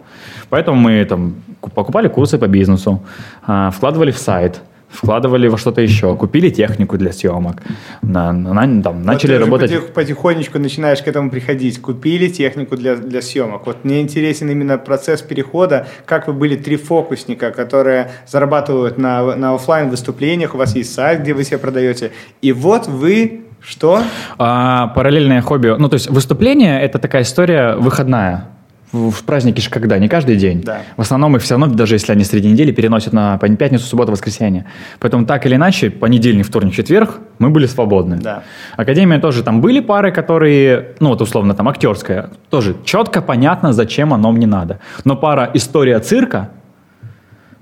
[0.50, 1.34] Поэтому мы там
[1.74, 3.02] покупали курсы по бизнесу,
[3.48, 7.62] э, вкладывали в сайт, вкладывали во что-то еще, купили технику для съемок,
[8.02, 9.72] на, на, там, начали вот работать.
[9.72, 11.82] Потих, потихонечку начинаешь к этому приходить.
[11.82, 13.66] Купили технику для, для съемок.
[13.66, 19.54] Вот мне интересен именно процесс перехода, как вы были три фокусника, которые зарабатывают на, на
[19.54, 24.02] офлайн выступлениях, у вас есть сайт, где вы себя продаете, и вот вы что?
[24.38, 25.76] А, параллельное хобби.
[25.78, 28.48] Ну, то есть выступление– это такая история выходная
[28.92, 30.00] в праздники же когда?
[30.00, 30.62] Не каждый день.
[30.62, 30.82] Да.
[30.98, 34.66] В основном их все равно, даже если они среди недели, переносят на пятницу, субботу, воскресенье.
[35.00, 38.18] Поэтому так или иначе, понедельник, вторник, четверг мы были свободны.
[38.18, 38.44] Да.
[38.78, 44.14] Академия тоже там были пары, которые, ну вот условно там актерская, тоже четко понятно, зачем
[44.14, 44.80] оно мне надо.
[45.06, 46.50] Но пара история цирка,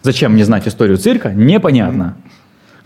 [0.04, 2.16] зачем мне знать историю цирка, непонятно.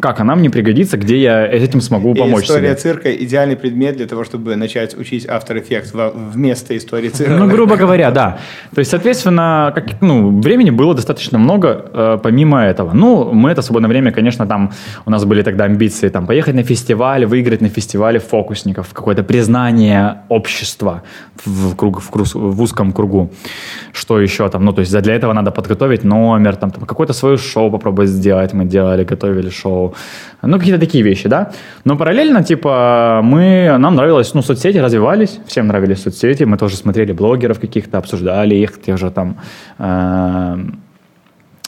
[0.02, 2.76] Как она мне пригодится, где я этим смогу помочь и история себе.
[2.76, 7.36] цирка– идеальный предмет для того, чтобы начать учить After Effects вместо истории цирка.
[7.36, 8.40] Ну, грубо говоря, да.
[8.74, 12.94] То есть, соответственно, как, ну, времени было достаточно много э, помимо этого.
[12.94, 14.72] Ну, мы это свободное время, конечно, там
[15.06, 20.22] у нас были тогда амбиции там поехать на фестиваль, выиграть на фестивале фокусников, какое-то признание
[20.30, 21.04] общества
[21.46, 23.30] в, круг, в, круг, в узком кругу.
[23.94, 24.66] Что еще там?
[24.66, 28.54] Ну, то есть для этого надо подготовить номер, там, там какое-то свое шоу попробовать сделать.
[28.54, 29.91] Мы делали, готовили шоу
[30.42, 31.52] ну, какие-то такие вещи, да.
[31.86, 37.12] Но параллельно, типа, мы, нам нравилось, ну, соцсети развивались, всем нравились соцсети, мы тоже смотрели
[37.12, 39.38] блогеров каких-то, обсуждали их, тех же там,
[39.80, 40.58] э,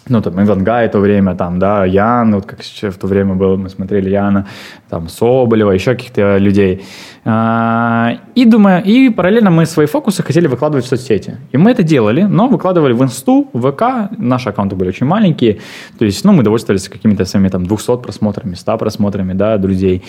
[0.09, 3.55] ну, там, Ивангай в то время, там, да, Ян, вот как в то время было,
[3.55, 4.47] мы смотрели Яна,
[4.89, 6.83] там, Соболева, еще каких-то людей.
[7.25, 11.37] А, и думаю, и параллельно мы свои фокусы хотели выкладывать в соцсети.
[11.53, 15.59] И мы это делали, но выкладывали в Инсту, в ВК, наши аккаунты были очень маленькие,
[15.97, 20.03] то есть, ну, мы довольствовались какими-то своими, там, 200 просмотрами, 100 просмотрами, да, друзей.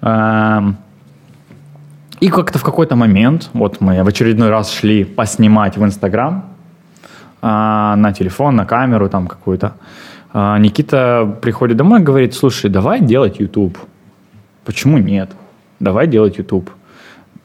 [0.00, 0.74] А,
[2.20, 6.55] и как-то в какой-то момент, вот мы в очередной раз шли поснимать в Инстаграм,
[7.96, 9.72] на телефон, на камеру там какую-то.
[10.32, 13.78] А Никита приходит домой и говорит, слушай, давай делать YouTube.
[14.64, 15.30] Почему нет?
[15.80, 16.70] Давай делать YouTube.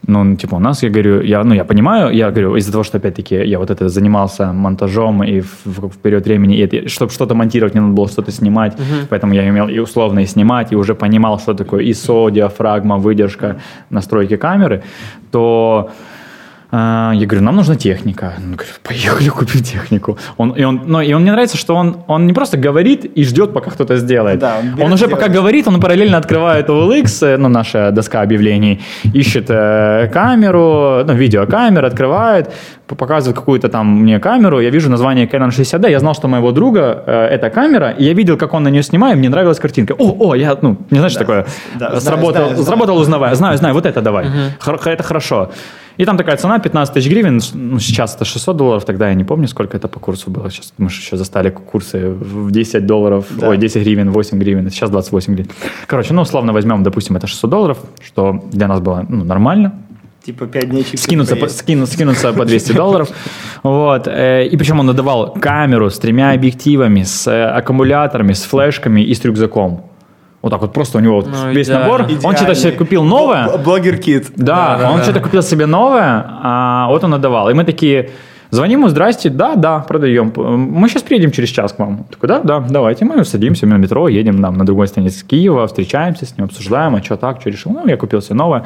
[0.08, 2.98] Ну, типа, у нас, я говорю, я, ну, я понимаю, я говорю, из-за того, что,
[2.98, 7.12] опять-таки, я вот это занимался монтажом и в, в, в период времени, и это, чтобы
[7.12, 9.08] что-то монтировать, мне надо было что-то снимать, uh-huh.
[9.10, 13.56] поэтому я имел и условно и снимать, и уже понимал, что такое ISO, диафрагма, выдержка,
[13.92, 14.82] настройки камеры,
[15.32, 15.94] то а,
[16.72, 18.34] я говорю, нам нужна техника.
[18.38, 20.18] Он говорит, поехали купим технику.
[20.38, 23.24] Он, и, он, но, и он мне нравится, что он, он не просто говорит и
[23.26, 24.40] ждет, пока кто-то сделает.
[24.40, 28.82] Да, он, он уже пока говорит, он параллельно открывает OLX, э, ну, наша доска объявлений,
[29.14, 32.54] ищет э, камеру, ну, видеокамеру, открывает,
[32.88, 37.04] показывает какую-то там мне камеру, я вижу название Canon 60D, я знал, что моего друга
[37.06, 39.94] э, эта камера, и я видел, как он на нее снимает, мне нравилась картинка.
[39.98, 43.58] О, о, я, ну, не знаешь, да, такое, да, сработал, знаю, знаю, сработал узнавая, знаю,
[43.58, 44.80] знаю, вот это давай, угу.
[44.86, 45.52] это хорошо.
[45.98, 49.24] И там такая цена 15 тысяч гривен, ну, сейчас это 600 долларов, тогда я не
[49.24, 50.50] помню, сколько это по курсу было.
[50.50, 53.50] Сейчас мы еще застали курсы в 10 долларов, да.
[53.50, 55.52] ой, 10 гривен, 8 гривен, сейчас 28 гривен.
[55.88, 59.74] Короче, ну, условно возьмем, допустим, это 600 долларов, что для нас было ну, нормально,
[60.24, 63.10] Типа 5 дней скинуться по, скину, скинуться по 200 долларов.
[63.64, 64.08] Вот.
[64.08, 69.16] Э, и причем он надавал камеру с тремя объективами, с э, аккумуляторами, с флешками и
[69.16, 69.91] с рюкзаком.
[70.42, 71.86] Вот так вот просто у него ну, весь идеально.
[71.86, 72.02] набор.
[72.04, 72.26] Идеальный.
[72.26, 73.58] Он что-то себе купил новое.
[73.58, 74.32] Блогер-кит.
[74.36, 75.04] Да, да, да он да.
[75.04, 77.50] что-то купил себе новое, а вот он отдавал.
[77.52, 78.10] И мы такие,
[78.50, 80.34] звоним ему, здрасте, да, да, продаем.
[80.36, 82.06] Мы сейчас приедем через час к вам.
[82.10, 83.06] Такой, да, да, давайте.
[83.06, 86.96] Мы садимся на метро, едем нам на другой стороне с Киева, встречаемся с ним, обсуждаем,
[86.96, 87.72] а что так, что решил.
[87.72, 88.66] Ну, я купил себе новое.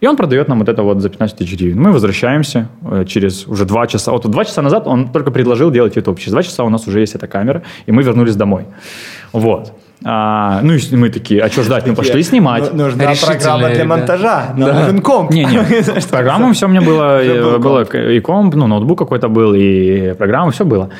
[0.00, 1.82] И он продает нам вот это вот за 15 тысяч гривен.
[1.82, 4.12] Мы возвращаемся э, через уже два часа.
[4.12, 6.20] Вот два часа назад он только предложил делать YouTube.
[6.20, 8.66] Через два часа у нас уже есть эта камера, и мы вернулись домой.
[9.32, 9.72] Вот.
[10.04, 11.86] А, ну, и мы такие, а что ждать?
[11.86, 12.72] Мы пошли снимать.
[12.72, 14.80] Ну, нужна программа для монтажа, нам да.
[14.80, 15.30] нужен комп.
[15.30, 19.54] Не, не, программа все у меня было, э, было и комп, ну, ноутбук какой-то был,
[19.54, 20.90] и программа, все было.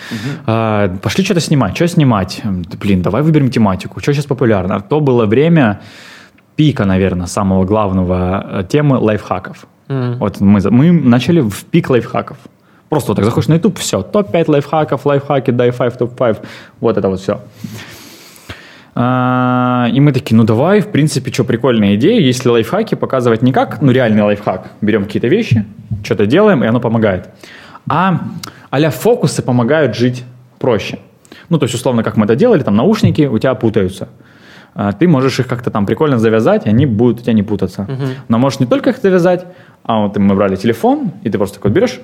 [0.47, 1.77] А, пошли что-то снимать.
[1.77, 2.43] Что снимать?
[2.81, 4.01] Блин, давай выберем тематику.
[4.01, 4.81] Что сейчас популярно?
[4.81, 5.81] То было время
[6.57, 9.67] пика, наверное, самого главного э, темы лайфхаков.
[9.89, 10.17] Mm.
[10.17, 12.39] Вот мы, мы начали в пик лайфхаков.
[12.89, 16.45] Просто вот так заходишь на YouTube, все, топ-5 лайфхаков, лайфхаки, дай 5, топ-5,
[16.81, 17.41] вот это вот все.
[18.99, 23.53] А, и мы такие, ну давай, в принципе, что прикольная идея, если лайфхаки показывать не
[23.53, 25.67] как, ну реальный лайфхак, берем какие-то вещи,
[26.03, 27.29] что-то делаем, и оно помогает,
[27.87, 28.21] а
[28.71, 30.25] а фокусы помогают жить
[30.59, 30.99] проще.
[31.51, 34.09] Ну, то есть, условно, как мы это делали, там наушники у тебя путаются.
[34.79, 37.87] А ты можешь их как-то там прикольно завязать, и они будут у тебя не путаться.
[37.89, 38.09] Uh-huh.
[38.29, 39.47] Но можешь не только их завязать,
[39.85, 41.99] а вот мы брали телефон, и ты просто такой берешь,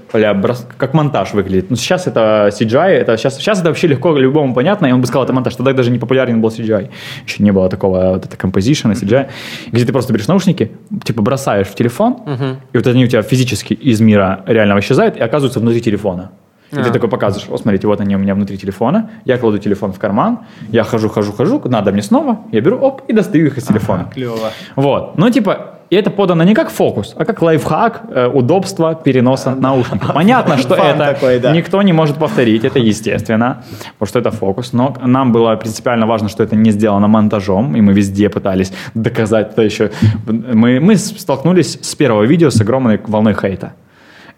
[0.78, 1.68] как монтаж выглядит.
[1.68, 5.06] Ну, сейчас это CGI, это сейчас, сейчас это вообще легко любому понятно, и он бы
[5.06, 5.54] сказал, это монтаж.
[5.56, 6.88] Тогда даже не популярен был CGI.
[7.26, 9.28] Еще не было такого вот это composition, CGI.
[9.70, 10.70] Где ты просто берешь наушники,
[11.04, 12.56] типа бросаешь в телефон, uh-huh.
[12.72, 16.30] и вот они у тебя физически из мира реального исчезают и оказываются внутри телефона.
[16.72, 16.84] И а.
[16.84, 19.98] ты такой показываешь, вот смотрите, вот они у меня внутри телефона, я кладу телефон в
[19.98, 23.64] карман, я хожу, хожу, хожу, надо мне снова, я беру, оп, и достаю их из
[23.64, 24.02] телефона.
[24.02, 24.50] Ага, клево.
[24.76, 29.54] Вот, ну типа, и это подано не как фокус, а как лайфхак э, удобства переноса
[29.54, 30.14] наушников.
[30.14, 31.52] Понятно, что это такой, да.
[31.52, 33.62] никто не может повторить, это естественно,
[33.98, 34.72] потому что это фокус.
[34.72, 39.50] Но нам было принципиально важно, что это не сделано монтажом, и мы везде пытались доказать
[39.50, 39.90] это еще.
[40.26, 43.74] Мы, мы столкнулись с первого видео с огромной волной хейта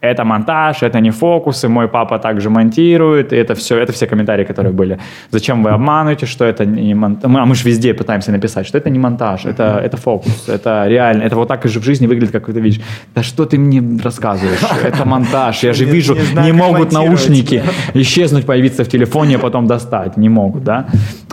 [0.05, 4.45] это монтаж, это не фокусы, мой папа также монтирует, и это все, это все комментарии,
[4.45, 4.99] которые были.
[5.31, 7.31] Зачем вы обманываете, что это не монтаж?
[7.35, 11.23] А мы же везде пытаемся написать, что это не монтаж, это, это фокус, это реально,
[11.23, 12.81] это вот так же в жизни выглядит, как ты видишь.
[13.15, 14.61] Да что ты мне рассказываешь?
[14.85, 17.63] Это монтаж, я же вижу, не могут наушники
[17.95, 20.87] исчезнуть, появиться в телефоне, а потом достать, не могут, да?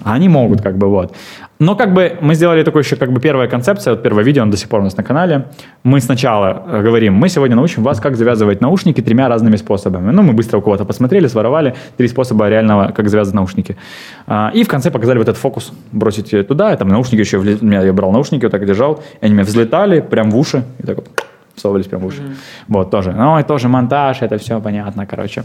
[0.03, 1.15] Они могут, как бы вот.
[1.61, 4.49] Но как бы мы сделали такое еще как бы первая концепция, вот первое видео, он
[4.49, 5.45] до сих пор у нас на канале.
[5.83, 10.09] Мы сначала э, говорим, мы сегодня научим вас, как завязывать наушники тремя разными способами.
[10.09, 13.77] Ну, мы быстро у кого-то посмотрели, своровали три способа реального, как завязывать наушники.
[14.25, 17.59] А, и в конце показали вот этот фокус, бросить туда, там наушники еще, вли...
[17.61, 20.95] я брал наушники, вот так держал, и они меня взлетали прям в уши, и так
[20.95, 21.09] вот
[21.53, 22.21] всовывались прям в уши.
[22.21, 22.35] Mm-hmm.
[22.69, 23.11] Вот, тоже.
[23.11, 25.43] Ну, и тоже монтаж, это все понятно, короче.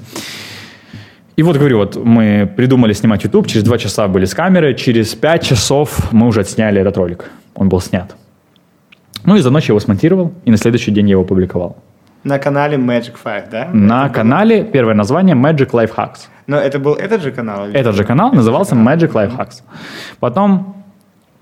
[1.36, 5.14] И вот говорю, вот мы придумали снимать YouTube, через два часа были с камеры, через
[5.14, 7.30] пять часов мы уже отсняли этот ролик.
[7.54, 8.16] Он был снят.
[9.24, 11.76] Ну и за ночь я его смонтировал, и на следующий день я его опубликовал.
[12.24, 13.68] На канале Magic Five, да?
[13.72, 14.72] На это канале, было...
[14.72, 16.28] первое название Magic Life Hacks.
[16.46, 17.66] Но это был этот же канал?
[17.66, 19.62] Этот же канал назывался Magic Life Hacks.
[20.20, 20.76] Потом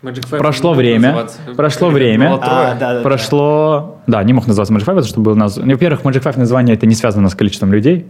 [0.03, 1.27] Magic Five прошло время,
[1.57, 4.19] прошло время, а, да, да, прошло, да.
[4.19, 5.57] да, не мог называться Magic Five, потому что был наз...
[5.57, 8.07] во-первых, Magic Five название это не связано с количеством людей,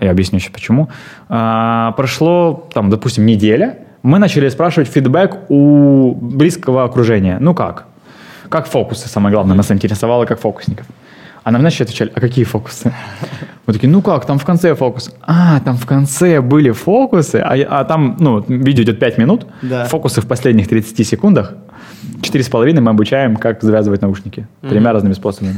[0.00, 0.88] я объясню еще почему.
[1.28, 7.38] А, прошло, там, допустим, неделя, мы начали спрашивать фидбэк у близкого окружения.
[7.40, 7.86] Ну как?
[8.48, 10.86] Как фокусы, самое главное, нас интересовало, как фокусников.
[11.48, 12.92] А нам, значит, отвечали, а какие фокусы?
[13.66, 15.10] Мы такие, ну как, там в конце фокус.
[15.22, 19.86] А, там в конце были фокусы, а, а там, ну, видео идет 5 минут, да.
[19.86, 21.54] фокусы в последних 30 секундах.
[22.20, 24.46] Четыре с половиной мы обучаем, как завязывать наушники.
[24.68, 25.54] Тремя разными способами.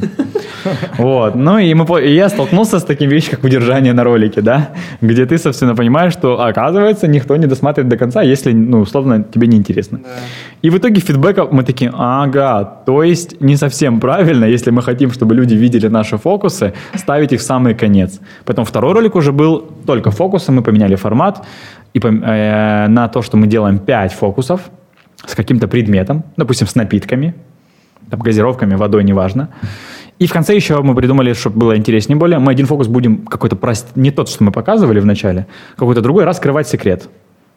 [0.98, 1.35] Вот.
[1.35, 5.24] Ну и, мы, и я столкнулся с таким вещью, как удержание на ролике, да, где
[5.24, 9.57] ты, собственно, понимаешь, что, оказывается, никто не досматривает до конца, если, ну, условно, тебе не
[9.57, 10.00] интересно.
[10.05, 10.11] Да.
[10.61, 15.12] И в итоге фидбэка мы такие, ага, то есть не совсем правильно, если мы хотим,
[15.12, 18.20] чтобы люди видели наши фокусы, ставить их в самый конец.
[18.44, 21.46] Потом второй ролик уже был только фокусы, мы поменяли формат,
[21.94, 24.60] и э, на то, что мы делаем 5 фокусов,
[25.26, 27.34] с каким-то предметом, допустим, с напитками,
[28.08, 29.48] там, газировками, водой, неважно.
[30.18, 33.56] И в конце еще мы придумали, чтобы было интереснее более, мы один фокус будем какой-то
[33.56, 33.96] прост...
[33.96, 36.68] не тот, что мы показывали в начале, какой-то другой раз скрывать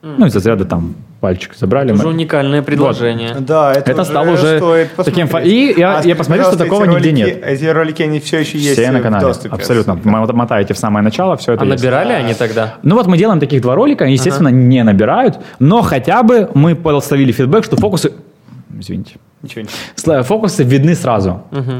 [0.05, 1.93] Ну, из разряда там пальчик забрали.
[1.93, 1.99] Это мы...
[1.99, 3.35] уже уникальное предложение.
[3.35, 3.45] Вот.
[3.45, 5.27] Да, это, это уже стало уже таким...
[5.37, 7.41] И я, а я посмотрел, что такого ролики, нигде нет.
[7.41, 9.97] Эти ролики, они все еще есть Все на канале, доступе, абсолютно.
[10.03, 10.33] Да.
[10.33, 11.81] Мотаете в самое начало, все это А есть.
[11.81, 12.75] набирали они тогда?
[12.83, 14.57] Ну вот мы делаем таких два ролика, естественно, ага.
[14.57, 18.11] не набирают, но хотя бы мы словили фидбэк, что фокусы...
[18.77, 19.13] Извините.
[19.43, 20.23] Ничего не.
[20.23, 21.43] Фокусы видны сразу.
[21.51, 21.71] Угу.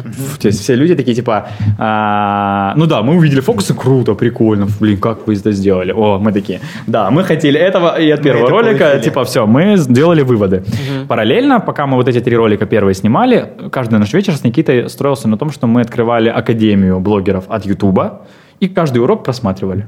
[0.41, 1.47] То есть все люди такие типа,
[1.79, 5.93] а, ну да, мы увидели фокусы, круто, прикольно, блин, как вы это сделали?
[5.93, 9.03] О, мы такие, да, мы хотели этого и от первого ролика, получили.
[9.03, 10.57] типа все, мы сделали выводы.
[10.57, 11.07] Угу.
[11.07, 15.29] Параллельно, пока мы вот эти три ролика первые снимали, каждый наш вечер с Никитой строился
[15.29, 18.23] на том, что мы открывали академию блогеров от Ютуба
[18.59, 19.87] и каждый урок просматривали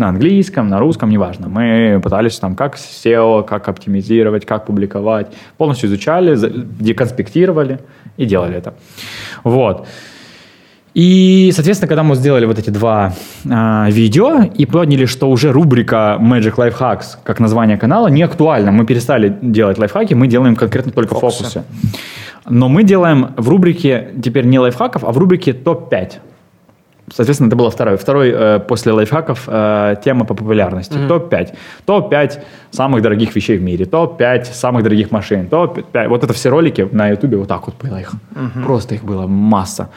[0.00, 1.48] на английском, на русском, неважно.
[1.48, 5.28] Мы пытались там как SEO, как оптимизировать, как публиковать.
[5.58, 6.36] Полностью изучали,
[6.80, 7.78] деконспектировали
[8.16, 8.74] и делали это.
[9.44, 9.86] Вот.
[10.94, 13.12] И, соответственно, когда мы сделали вот эти два
[13.44, 18.72] э, видео и поняли, что уже рубрика Magic Life Hacks, как название канала, не актуальна.
[18.72, 21.44] Мы перестали делать лайфхаки, мы делаем конкретно только фокусы.
[21.44, 21.64] фокусы.
[22.48, 26.12] Но мы делаем в рубрике теперь не лайфхаков, а в рубрике топ-5.
[27.12, 27.96] Соответственно, это было второе.
[27.96, 30.94] Второй э, после лайфхаков э, тема по популярности.
[30.94, 31.08] Mm-hmm.
[31.08, 31.54] Топ-5.
[31.86, 32.38] Топ-5
[32.70, 33.84] самых дорогих вещей в мире.
[33.84, 35.48] Топ-5 самых дорогих машин.
[35.48, 36.08] Топ-5.
[36.08, 38.12] Вот это все ролики на ютубе, вот так вот было их.
[38.12, 38.64] Mm-hmm.
[38.64, 39.90] Просто их было масса.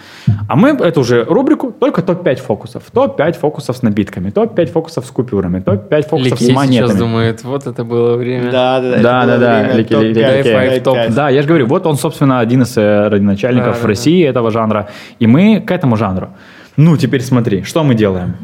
[0.48, 2.84] А мы эту уже рубрику, только топ-5 фокусов.
[2.92, 4.32] Топ-5 фокусов с напитками.
[4.32, 5.60] Топ-5 фокусов с купюрами.
[5.60, 6.88] Топ-5 фокусов Ликей с монетами.
[6.88, 8.52] сейчас думает, вот это было время.
[8.52, 9.02] Да, да, да.
[9.02, 9.74] Да, да, да.
[9.74, 11.14] Лики, лики, лики.
[11.14, 14.30] Да, я же говорю, вот он, собственно, один из э, родоначальников да, в России да.
[14.30, 14.90] этого жанра.
[15.20, 16.30] И мы к этому жанру.
[16.78, 18.36] Ну, теперь смотри, что мы делаем?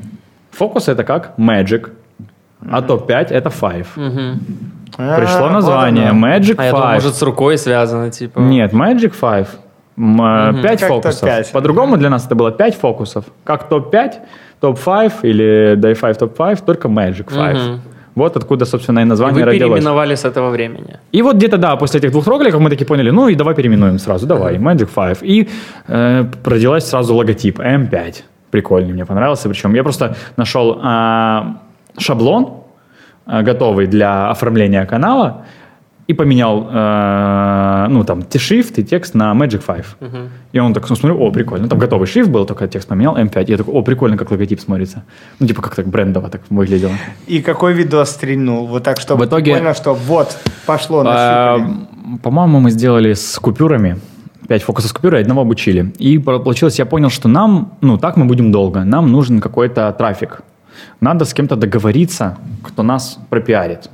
[0.52, 1.90] Фокус это как Magic,
[2.70, 3.88] а топ-5 это Five.
[4.96, 6.60] Пришло а, название Magic Five.
[6.60, 8.40] А я думал, может, с рукой связано, типа...
[8.40, 9.48] Нет, Magic Five.
[10.62, 11.52] Пять фокусов.
[11.52, 13.26] По-другому для нас это было пять фокусов.
[13.44, 14.14] Как топ-5,
[14.60, 17.80] топ-5 или Day 5, топ-5, только Magic Five.
[18.20, 19.72] Вот откуда, собственно, и название и вы родилось.
[19.72, 21.00] переименовали с этого времени.
[21.14, 24.00] И вот где-то, да, после этих двух роликов мы такие поняли, ну и давай переименуем
[24.00, 25.18] сразу, давай, Magic 5.
[25.22, 25.48] И
[25.88, 28.16] э, родилась сразу логотип M5.
[28.52, 29.50] Прикольный, мне понравился.
[29.50, 31.42] Причем я просто нашел э,
[31.98, 32.64] шаблон,
[33.28, 35.46] э, готовый для оформления канала,
[36.10, 39.86] и поменял, э, ну, там, shift и текст на Magic 5.
[40.00, 40.30] Uh-huh.
[40.56, 41.70] И он так, ну, смотрю, о, прикольно.
[41.70, 43.46] Там готовый шрифт был, только текст поменял, M5.
[43.46, 45.04] И я такой, о, прикольно, как логотип смотрится.
[45.40, 46.94] Ну, типа, как так брендово так выглядело.
[47.28, 48.66] И какой видос стрельнул?
[48.66, 51.60] Вот так, чтобы в итоге, понял, что вот, пошло, э,
[52.24, 54.00] По-моему, мы сделали с купюрами.
[54.48, 55.94] Пять фокусов с купюрой, одного обучили.
[56.00, 58.84] И получилось, я понял, что нам, ну, так мы будем долго.
[58.84, 60.42] Нам нужен какой-то трафик.
[61.02, 63.90] Надо с кем-то договориться, кто нас пропиарит.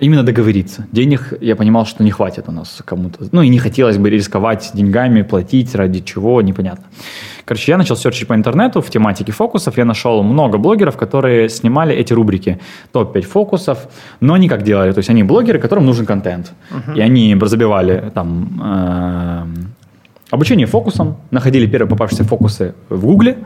[0.00, 0.86] Именно договориться.
[0.92, 3.28] Денег я понимал, что не хватит у нас кому-то.
[3.32, 6.84] Ну и не хотелось бы рисковать деньгами, платить ради чего, непонятно.
[7.44, 9.76] Короче, я начал серчить по интернету в тематике фокусов.
[9.76, 12.58] Я нашел много блогеров, которые снимали эти рубрики.
[12.92, 13.78] Топ-5 фокусов,
[14.20, 14.92] но они как делали?
[14.92, 16.52] То есть они блогеры, которым нужен контент.
[16.70, 16.96] Uh-huh.
[16.96, 19.46] И они забивали там э,
[20.30, 23.36] обучение фокусам, находили первые попавшиеся фокусы в Гугле,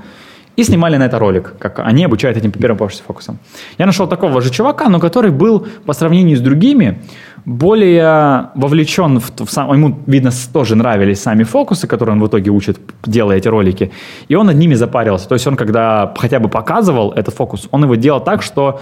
[0.57, 3.39] и снимали на это ролик, как они обучают этим первым попавшимся фокусом.
[3.79, 7.03] Я нашел такого же чувака, но который был по сравнению с другими
[7.45, 12.51] более вовлечен в, в сам, ему, видно, тоже нравились сами фокусы, которые он в итоге
[12.51, 13.91] учит, делая эти ролики,
[14.29, 15.29] и он над ними запарился.
[15.29, 18.81] То есть он, когда хотя бы показывал этот фокус, он его делал так, что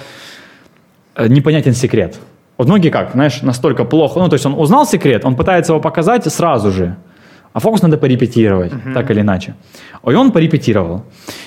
[1.16, 2.18] э, непонятен секрет.
[2.58, 5.80] Вот многие как, знаешь, настолько плохо, ну, то есть он узнал секрет, он пытается его
[5.80, 6.96] показать сразу же,
[7.52, 8.94] а фокус надо порепетировать, uh-huh.
[8.94, 9.54] так или иначе.
[10.06, 11.02] И он порепетировал.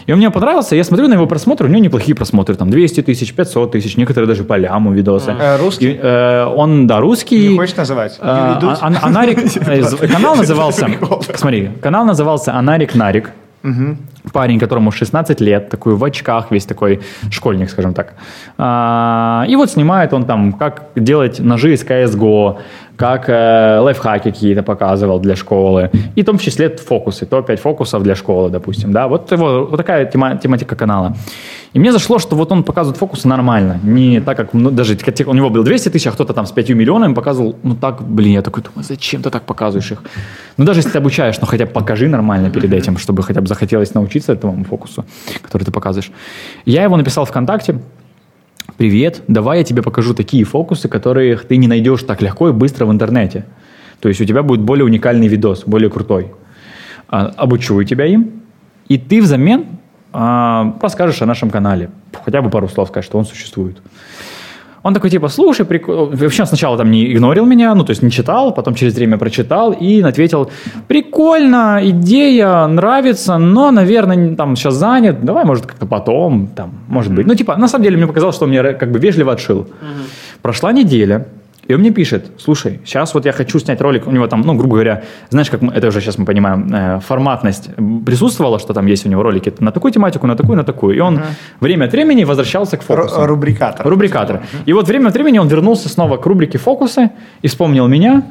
[0.08, 3.02] И он мне понравился, я смотрю на его просмотры, у него неплохие просмотры, там 200
[3.02, 5.32] тысяч, 500 тысяч, некоторые даже по ляму видосы.
[5.32, 5.58] Uh-huh.
[5.58, 5.92] русский?
[5.92, 7.50] И, э, он, да, русский.
[7.50, 8.18] Не хочешь называть?
[8.22, 10.88] Э, а, Анарик, э, канал назывался,
[11.36, 13.32] смотри, канал назывался Анарик Нарик.
[13.66, 13.98] Угу.
[14.32, 17.00] Парень, которому 16 лет, такой в очках, весь такой
[17.32, 18.14] школьник, скажем так.
[18.58, 22.58] А, и вот снимает он там, как делать ножи из CSGO,
[22.98, 28.16] как э, лайфхаки какие-то показывал для школы, и в том числе фокусы, топ-5 фокусов для
[28.16, 31.16] школы, допустим, да, вот его, вот такая тема, тематика канала.
[31.74, 35.34] И мне зашло, что вот он показывает фокусы нормально, не так, как, ну, даже у
[35.34, 38.42] него было 200 тысяч, а кто-то там с 5 миллионами показывал, ну так, блин, я
[38.42, 40.02] такой думаю, зачем ты так показываешь их?
[40.58, 43.48] Ну даже если ты обучаешь, ну хотя бы покажи нормально перед этим, чтобы хотя бы
[43.48, 45.04] захотелось научиться этому фокусу,
[45.42, 46.12] который ты показываешь.
[46.66, 47.80] Я его написал ВКонтакте,
[48.78, 52.86] привет, давай я тебе покажу такие фокусы, которых ты не найдешь так легко и быстро
[52.86, 53.46] в интернете.
[54.00, 56.34] То есть у тебя будет более уникальный видос, более крутой.
[57.08, 58.42] А, обучу тебя им,
[58.88, 59.66] и ты взамен
[60.12, 61.90] а, расскажешь о нашем канале.
[62.24, 63.78] Хотя бы пару слов скажешь, что он существует.
[64.86, 66.12] Он такой, типа, слушай, прикол...
[66.14, 69.72] вообще сначала там не игнорил меня, ну, то есть не читал, потом через время прочитал
[69.72, 70.52] и ответил,
[70.88, 77.26] прикольно, идея нравится, но, наверное, там сейчас занят, давай, может, как-то потом, там, может быть.
[77.26, 79.62] Ну, типа, на самом деле мне показалось, что он мне как бы вежливо отшил.
[79.62, 79.70] Угу.
[80.44, 81.26] Прошла неделя,
[81.68, 84.54] и он мне пишет, слушай, сейчас вот я хочу снять ролик, у него там, ну,
[84.54, 87.70] грубо говоря, знаешь, как мы, это уже сейчас мы понимаем, э, форматность
[88.06, 90.96] присутствовала, что там есть у него ролики на такую тематику, на такую, на такую.
[90.96, 91.62] И он uh-huh.
[91.62, 93.22] время от времени возвращался к фокусу.
[93.22, 93.88] Р- рубрикатор.
[93.88, 94.36] Рубрикатор.
[94.36, 94.64] Uh-huh.
[94.68, 97.10] И вот время от времени он вернулся снова к рубрике фокусы
[97.42, 98.24] и вспомнил меня.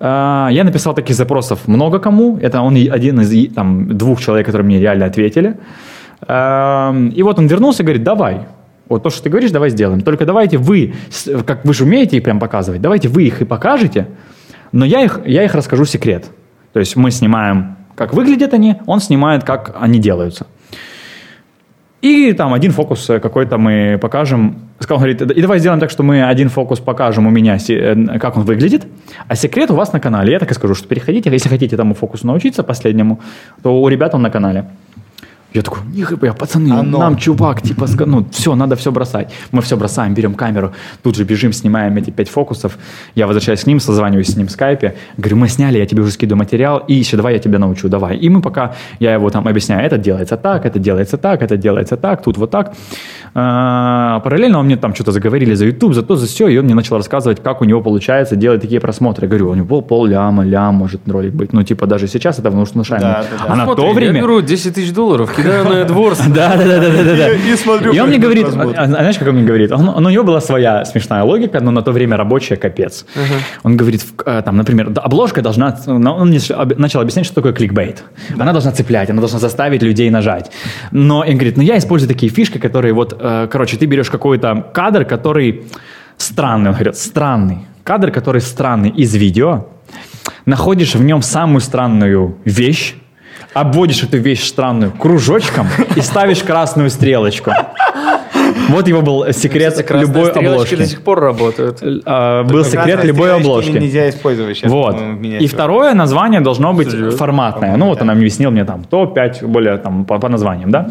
[0.00, 2.38] Э, я написал таких запросов много кому.
[2.38, 5.58] Это он один из там, двух человек, которые мне реально ответили.
[6.26, 8.46] Э, и вот он вернулся и говорит, давай,
[8.90, 10.02] вот то, что ты говоришь, давай сделаем.
[10.02, 10.94] Только давайте вы,
[11.46, 14.08] как вы же умеете их прям показывать, давайте вы их и покажете,
[14.72, 16.26] но я их, я их расскажу секрет.
[16.72, 20.46] То есть мы снимаем, как выглядят они, он снимает, как они делаются.
[22.02, 24.70] И там один фокус какой-то мы покажем.
[24.78, 28.38] Сказал, говорит, и давай сделаем так, что мы один фокус покажем у меня, э, как
[28.38, 28.86] он выглядит,
[29.28, 30.32] а секрет у вас на канале.
[30.32, 33.20] Я так и скажу, что переходите, если хотите тому фокусу научиться последнему,
[33.62, 34.64] то у ребят он на канале.
[35.52, 36.98] Я такой, нихуя, пацаны, Оно.
[36.98, 39.32] нам чувак, типа, ну, все, надо все бросать.
[39.50, 40.72] Мы все бросаем, берем камеру,
[41.02, 42.78] тут же бежим, снимаем эти пять фокусов.
[43.16, 44.94] Я возвращаюсь к ним, созваниваюсь с ним в скайпе.
[45.16, 48.16] Говорю, мы сняли, я тебе уже скидываю материал, и еще давай я тебя научу, давай.
[48.16, 51.96] И мы пока, я его там объясняю, это делается так, это делается так, это делается
[51.96, 52.74] так, тут вот так.
[53.34, 56.64] А, параллельно он мне там что-то заговорили за YouTube, за то, за все, и он
[56.64, 59.26] мне начал рассказывать, как у него получается делать такие просмотры.
[59.26, 61.52] Я говорю, у него пол, пол ляма, лям может ролик быть.
[61.52, 63.00] Ну, типа, даже сейчас это внушаемо.
[63.00, 63.52] Да, да, да.
[63.52, 64.14] А на Смотри, то время...
[64.14, 66.20] я беру 10 тысяч долларов, кидаю на AdWords.
[66.40, 67.32] Да, да, да, да, да.
[67.32, 67.92] И смотрю.
[67.92, 69.72] И он мне говорит, а, знаешь, как он мне говорит?
[69.72, 73.04] Он, у него была своя смешная логика, но на то время рабочая капец.
[73.62, 78.04] Он говорит, э, там, например, обложка должна, он начал объяснять, что такое кликбейт.
[78.38, 80.50] Она должна цеплять, она должна заставить людей нажать.
[80.90, 84.70] Но он говорит, ну я использую такие фишки, которые вот, э, короче, ты берешь какой-то
[84.72, 85.64] кадр, который
[86.16, 87.58] странный, он говорит, странный.
[87.84, 89.66] Кадр, который странный из видео,
[90.46, 92.94] находишь в нем самую странную вещь,
[93.54, 95.66] обводишь эту вещь странную кружочком
[95.96, 97.52] и ставишь красную стрелочку.
[98.68, 100.76] Вот его был секрет Кстати, любой обложки.
[100.76, 101.82] до сих пор работают.
[102.04, 103.70] А, был секрет любой обложки.
[103.70, 104.70] Нельзя использовать сейчас.
[104.70, 104.96] Вот.
[105.22, 107.18] И второе название должно быть Серьезно?
[107.18, 107.76] форматное.
[107.76, 110.90] Ну вот она объяснил мне там топ-5 более там по, по названиям, да.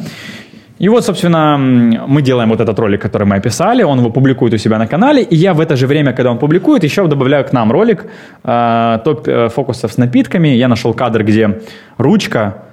[0.79, 4.57] И вот, собственно, мы делаем вот этот ролик, который мы описали, он его публикует у
[4.57, 7.51] себя на канале, и я в это же время, когда он публикует, еще добавляю к
[7.51, 8.05] нам ролик
[8.43, 10.47] э, топ э, фокусов с напитками.
[10.47, 11.59] Я нашел кадр, где
[11.97, 12.63] ручка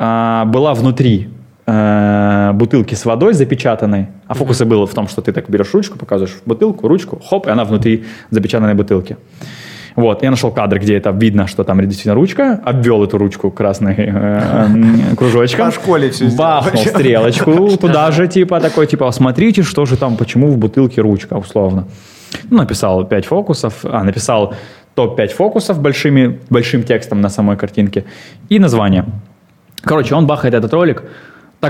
[0.00, 1.28] э, была внутри
[1.66, 5.96] э, бутылки с водой запечатанной, а фокусы было в том, что ты так берешь ручку,
[5.96, 9.16] показываешь бутылку, ручку, хоп, и она внутри запечатанной бутылки.
[9.96, 13.94] Вот, я нашел кадр, где это видно, что там действительно ручка, обвел эту ручку красной
[13.96, 15.66] э, кружочком.
[15.66, 20.48] По школе все Бахнул стрелочку туда же, типа, такой, типа, смотрите, что же там, почему
[20.48, 21.86] в бутылке ручка, условно.
[22.50, 24.54] Ну, написал 5 фокусов, а, написал
[24.96, 28.04] топ-5 фокусов большими, большим текстом на самой картинке
[28.48, 29.04] и название.
[29.82, 31.04] Короче, он бахает этот ролик,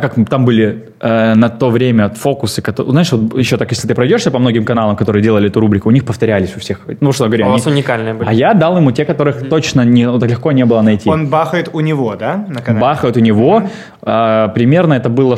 [0.01, 3.86] так как там были э, на то время фокусы, которые, знаешь, вот еще так, если
[3.86, 6.80] ты пройдешься по многим каналам, которые делали эту рубрику, у них повторялись у всех.
[7.01, 8.28] Ну, что говоря, а у вас уникальные были.
[8.28, 9.49] А я дал ему те, которых mm-hmm.
[9.49, 11.09] точно не, вот, легко не было найти.
[11.09, 12.80] Он бахает у него, да, на канале?
[12.80, 13.62] Бахает у него.
[14.03, 14.49] Mm-hmm.
[14.49, 15.36] Э, примерно это было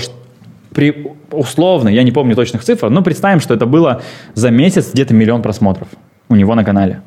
[0.74, 4.00] при, условно, я не помню точных цифр, но представим, что это было
[4.34, 5.88] за месяц где-то миллион просмотров
[6.28, 7.00] у него на канале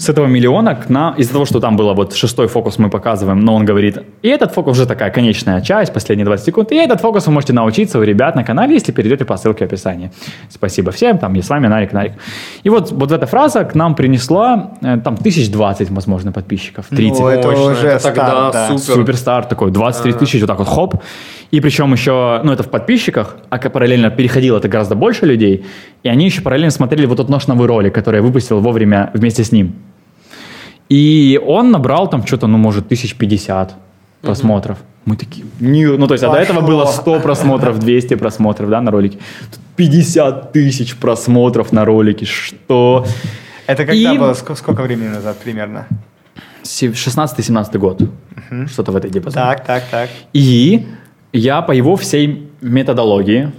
[0.00, 3.40] с этого миллиона к нам, из-за того, что там было вот шестой фокус мы показываем,
[3.40, 7.02] но он говорит, и этот фокус уже такая конечная часть, последние 20 секунд, и этот
[7.02, 10.10] фокус вы можете научиться у ребят на канале, если перейдете по ссылке в описании.
[10.48, 12.12] Спасибо всем, там я с вами Нарик Нарик.
[12.62, 17.20] И вот, вот эта фраза к нам принесла э, там тысяч двадцать, возможно, подписчиков, 30.
[17.20, 18.78] Ну, это Точно, уже это тогда да.
[18.78, 18.94] супер.
[18.94, 20.94] Суперстар такой, 23 тысячи, вот так вот хоп.
[21.50, 25.66] И причем еще, ну это в подписчиках, а параллельно переходило это гораздо больше людей,
[26.04, 29.44] и они еще параллельно смотрели вот тот наш новый ролик, который я выпустил вовремя вместе
[29.44, 29.74] с ним.
[30.90, 33.74] И он набрал там что-то, ну, может, тысяч пятьдесят
[34.20, 34.78] просмотров.
[35.06, 38.82] Мы такие, не, ну, то есть, а до этого было 100 просмотров, 200 просмотров, да,
[38.82, 39.18] на ролике.
[39.50, 43.06] Тут 50 тысяч просмотров на ролике, что...
[43.66, 44.18] Это когда и...
[44.18, 44.34] было?
[44.34, 45.86] Сколько времени назад примерно?
[46.64, 48.02] 16-17 год.
[48.02, 48.66] Угу.
[48.68, 49.42] Что-то в этой диапазоне.
[49.42, 50.10] Так, так, так.
[50.34, 50.86] И
[51.32, 53.52] я по его всей методологии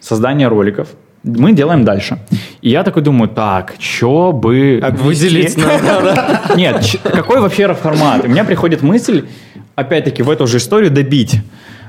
[0.00, 0.88] создания роликов
[1.24, 2.18] мы делаем дальше.
[2.64, 4.80] И я такой думаю, так, что бы...
[4.92, 6.40] Выделить надо.
[6.56, 8.24] Нет, какой вообще формат?
[8.24, 9.28] У меня приходит мысль,
[9.74, 11.42] опять-таки, в эту же историю добить.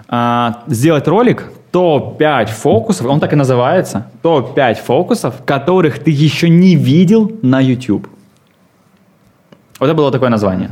[0.10, 6.76] А, сделать ролик топ-5 фокусов, он так и называется, топ-5 фокусов, которых ты еще не
[6.76, 8.10] видел на YouTube.
[9.80, 10.70] Вот это было такое название.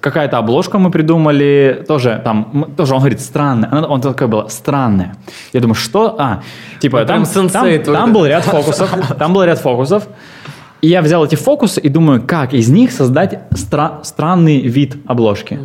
[0.00, 5.16] Какая-то обложка мы придумали, тоже там, тоже он говорит странная, она, он такая была странная.
[5.52, 6.42] Я думаю, что, а,
[6.80, 10.06] типа там, там, там, там был ряд фокусов, там был ряд фокусов,
[10.82, 15.58] и я взял эти фокусы и думаю, как из них создать стра- странный вид обложки.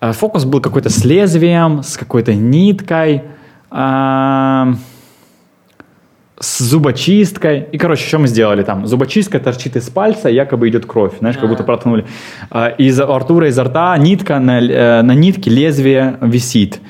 [0.00, 3.22] Э, фокус был какой-то с лезвием, с какой-то ниткой,
[3.70, 4.74] э,
[6.42, 7.68] с зубочисткой.
[7.70, 8.86] И, короче, что мы сделали там?
[8.86, 12.04] Зубочистка торчит из пальца, якобы идет кровь, знаешь, как будто проткнули.
[12.50, 16.80] Э, из Артура изо рта нитка на, на нитке лезвие висит.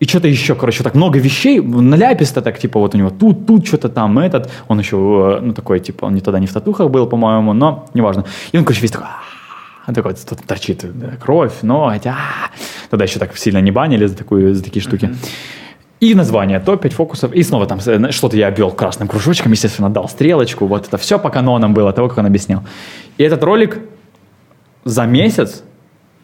[0.00, 3.66] И что-то еще, короче, так много вещей, наляписто так, типа, вот у него тут, тут
[3.66, 4.50] что-то там, этот.
[4.68, 8.24] Он еще, ну, такой, типа, он не тогда не в татухах был, по-моему, но неважно.
[8.52, 9.08] И он, короче, весь такой,
[9.94, 12.16] такой, тут торчит да, кровь, ноготь, а
[12.88, 15.14] Тогда еще так сильно не банили за, такую, за такие штуки.
[16.04, 17.32] И название, топ-5 фокусов.
[17.32, 20.66] И снова там что-то я обвел красным кружочком, естественно, дал стрелочку.
[20.66, 22.62] Вот это все по канонам было, того, как он объяснял.
[23.16, 23.78] И этот ролик
[24.84, 25.62] за месяц,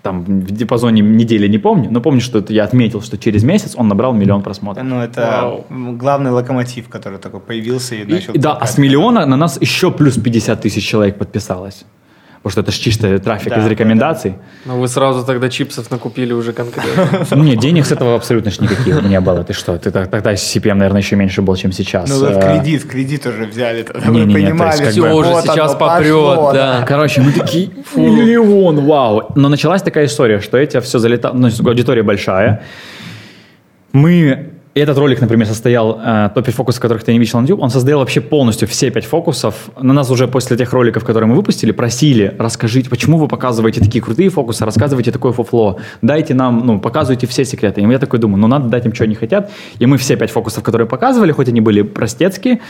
[0.03, 3.75] там в диапазоне недели не помню, но помню, что это я отметил, что через месяц
[3.75, 4.85] он набрал миллион просмотров.
[4.85, 5.97] Ну, это Вау.
[5.97, 8.35] главный локомотив, который такой появился и начал...
[8.35, 11.87] И, да, а с миллиона на нас еще плюс 50 тысяч человек подписалось.
[12.43, 14.31] Потому что это же чисто трафик да, из рекомендаций.
[14.31, 17.27] Да, Ну вы сразу тогда чипсов накупили уже конкретно.
[17.37, 19.45] Нет, денег с этого абсолютно никаких не было.
[19.45, 19.77] Ты что?
[19.77, 22.09] Ты тогда CPM, наверное, еще меньше был, чем сейчас.
[22.09, 23.87] Ну вы в э, кредит, в кредит уже взяли.
[24.09, 26.85] Не, не, понимали, все уже сейчас попрет, да.
[26.89, 29.33] Короче, мы такие, миллион, вау.
[29.35, 32.63] Но началась такая история, что эти все залетало, ну, аудитория большая.
[33.93, 37.61] Мы этот ролик, например, состоял, э, топ 5 фокусов, которых ты не видел на YouTube,
[37.61, 39.71] он создал вообще полностью все 5 фокусов.
[39.81, 44.03] На нас уже после тех роликов, которые мы выпустили, просили, расскажите, почему вы показываете такие
[44.03, 47.81] крутые фокусы, рассказывайте такое фофло, дайте нам, ну, показывайте все секреты.
[47.81, 49.51] И я такой думаю, ну, надо дать им, что они хотят.
[49.81, 52.61] И мы все 5 фокусов, которые показывали, хоть они были простецкие,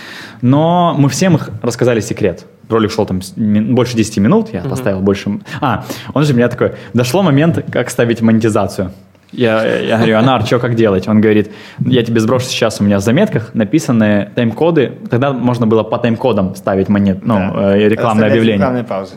[0.41, 2.47] но мы всем их рассказали секрет.
[2.71, 4.71] Ролик шел там больше 10 минут, я uh-huh.
[4.71, 5.41] поставил больше...
[5.61, 5.85] А,
[6.15, 8.93] он же меня такой, дошло момент, как ставить монетизацию.
[9.33, 11.07] Я, я говорю, Анар, что как делать?
[11.07, 14.93] Он говорит, я тебе сброшу сейчас, у меня в заметках написаны тайм-коды.
[15.09, 17.77] Тогда можно было по тайм-кодам ставить монет, ну, да.
[17.77, 18.59] э, рекламное объявление.
[18.59, 19.15] Рекламные паузы.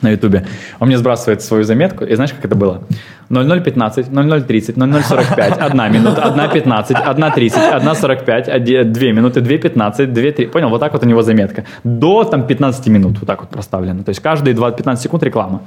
[0.00, 0.46] На ютубе.
[0.78, 2.82] Он мне сбрасывает свою заметку, и знаешь, как это было?
[3.30, 10.46] 0015, 0030, 0045, 1 минута, 1.15, 1.30, 1.45, 2 минуты, 2.15, 2.3.
[10.48, 10.68] Понял?
[10.68, 11.64] Вот так вот у него заметка.
[11.84, 14.04] До там 15 минут вот так вот проставлено.
[14.04, 15.62] То есть каждые 20-15 секунд реклама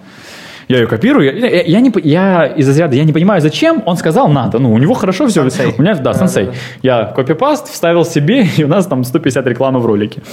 [0.71, 1.25] я ее копирую.
[1.25, 4.59] Я, я, я, не, я из разряда, я не понимаю, зачем он сказал надо.
[4.59, 5.41] Ну, у него хорошо все.
[5.49, 5.75] Сенсей.
[5.77, 6.45] У меня, да, сенсей.
[6.45, 6.57] Да, да.
[6.81, 10.21] Я копипаст вставил себе, и у нас там 150 рекламы в ролике.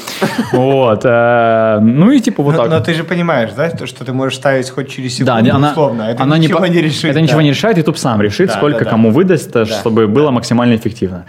[0.53, 1.05] Вот.
[1.05, 2.70] Э, ну и типа вот так.
[2.70, 6.03] Но ты же понимаешь, да, что ты можешь ставить хоть через секунду условно.
[6.03, 7.11] Это ничего не решит.
[7.11, 11.24] Это ничего не решает, YouTube сам решит, сколько кому выдаст, чтобы было максимально эффективно.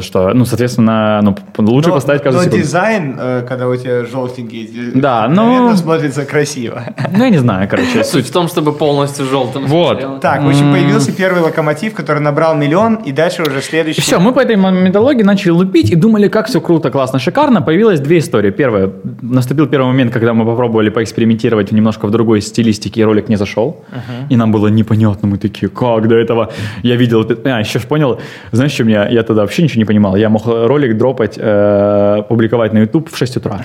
[0.00, 2.64] Что, ну, соответственно, ну, лучше но, поставить каждую но секунду.
[2.64, 5.74] дизайн, э, когда у тебя желтенький, да, но...
[5.76, 6.84] смотрится красиво.
[7.10, 8.04] Ну, я не знаю, короче.
[8.04, 10.20] Суть в том, чтобы полностью желтым Вот.
[10.20, 14.00] Так, в общем, появился первый локомотив, который набрал миллион, и дальше уже следующий.
[14.00, 17.62] все, мы по этой методологии начали лупить и думали, как все круто, классно, шикарно.
[17.62, 18.50] Появилась две истории.
[18.50, 18.90] Первая,
[19.22, 23.84] наступил первый момент, когда мы попробовали поэкспериментировать немножко в другой стилистике, и ролик не зашел.
[23.90, 24.28] Uh-huh.
[24.28, 26.50] И нам было непонятно, мы такие, как до этого?
[26.82, 28.20] Я видел, а, еще понял,
[28.52, 30.16] знаешь, что меня, я тогда вообще ничего не понимал.
[30.16, 33.60] Я мог ролик дропать, э, публиковать на YouTube в 6 утра.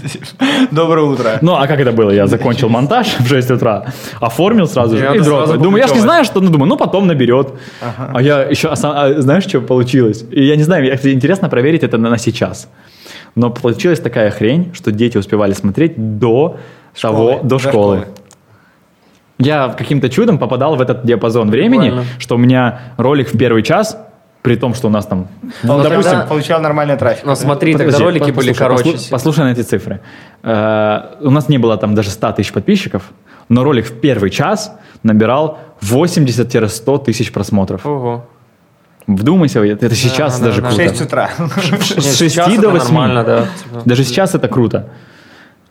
[0.70, 1.38] Доброе утро.
[1.42, 2.10] Ну, а как это было?
[2.10, 3.84] Я закончил монтаж в 6 утра,
[4.20, 5.58] оформил сразу же и дропаю.
[5.58, 7.48] Думаю, я же не знаю, что, ну, думаю, ну, потом наберет.
[8.14, 10.24] А я еще, а, знаешь, что получилось?
[10.30, 12.68] И я не знаю, интересно проверить это на сейчас.
[13.34, 16.56] Но получилась такая хрень, что дети успевали смотреть до
[17.00, 18.06] того, до школы.
[19.38, 23.96] Я каким-то чудом попадал в этот диапазон времени, что у меня ролик в первый час
[24.42, 25.28] при том, что у нас там,
[25.62, 27.24] ну, допустим, получал нормальный трафик.
[27.24, 28.92] Но смотри, Подожди, тогда ролики были короче.
[28.92, 30.00] Послушай, послушай на эти цифры.
[30.42, 33.12] Э, у нас не было там даже 100 тысяч подписчиков,
[33.48, 37.86] но ролик в первый час набирал 80-100 тысяч просмотров.
[37.86, 38.24] Ого.
[39.06, 40.88] Вдумайся, это сейчас да, даже да, круто.
[40.88, 41.30] 6 утра.
[41.98, 42.84] С 6 до 8.
[42.84, 43.46] Нормально, да.
[43.62, 43.82] Типа.
[43.84, 44.88] Даже сейчас это круто.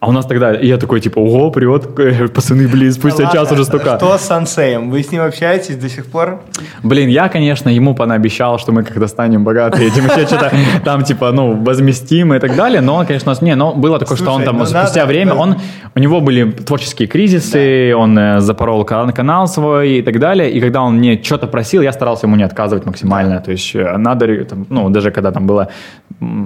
[0.01, 3.51] А у нас тогда, и я такой, типа, ого, привет, пацаны, блин, спустя Ладно, час
[3.51, 3.99] уже стука.
[3.99, 4.89] Что с Сансеем?
[4.89, 6.41] Вы с ним общаетесь до сих пор?
[6.81, 10.51] Блин, я, конечно, ему понаобещал, что мы когда станем богатые, типа, что-то
[10.83, 14.31] там, типа, ну, возместим и так далее, но он, конечно, не, но было такое, что
[14.31, 15.55] он там ну спустя надо- время, он,
[15.95, 20.59] у него были творческие кризисы, он э, запорол кан- канал свой и так далее, и
[20.59, 24.45] когда он мне что-то просил, я старался ему не отказывать максимально, то есть э, надо,
[24.45, 25.67] там, ну, даже когда там было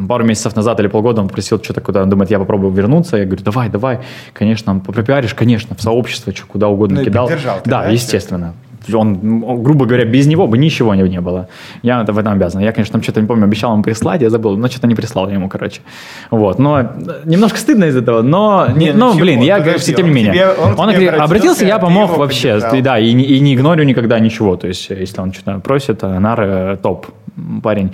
[0.10, 3.24] пару месяцев назад или полгода, он просил что-то куда, он думает, я попробую вернуться, я
[3.26, 4.00] говорю, давай, давай,
[4.34, 7.28] конечно, он пропиаришь, конечно, в сообщество, что куда угодно Ну кидал.
[7.28, 8.54] поддержал ты, да, да, естественно.
[8.93, 9.18] Он,
[9.64, 11.48] грубо говоря, без него бы ничего не, не было.
[11.82, 12.62] Я в этом обязан.
[12.62, 15.28] Я, конечно, там что-то не помню, обещал ему прислать, я забыл, но что-то не прислал
[15.28, 15.82] ему, короче.
[16.30, 16.86] Вот, но э,
[17.26, 20.16] немножко стыдно из этого, но, не, ну, ничего, блин, я, подожди, все тем не он
[20.16, 20.34] менее.
[20.34, 23.56] тебе- он тебе говорит, обратился, обратился, я помог вообще, и да, и, не- и не
[23.56, 27.08] игнорю никогда ничего, то есть, если он что-то просит, а Нар э, топ
[27.64, 27.91] парень.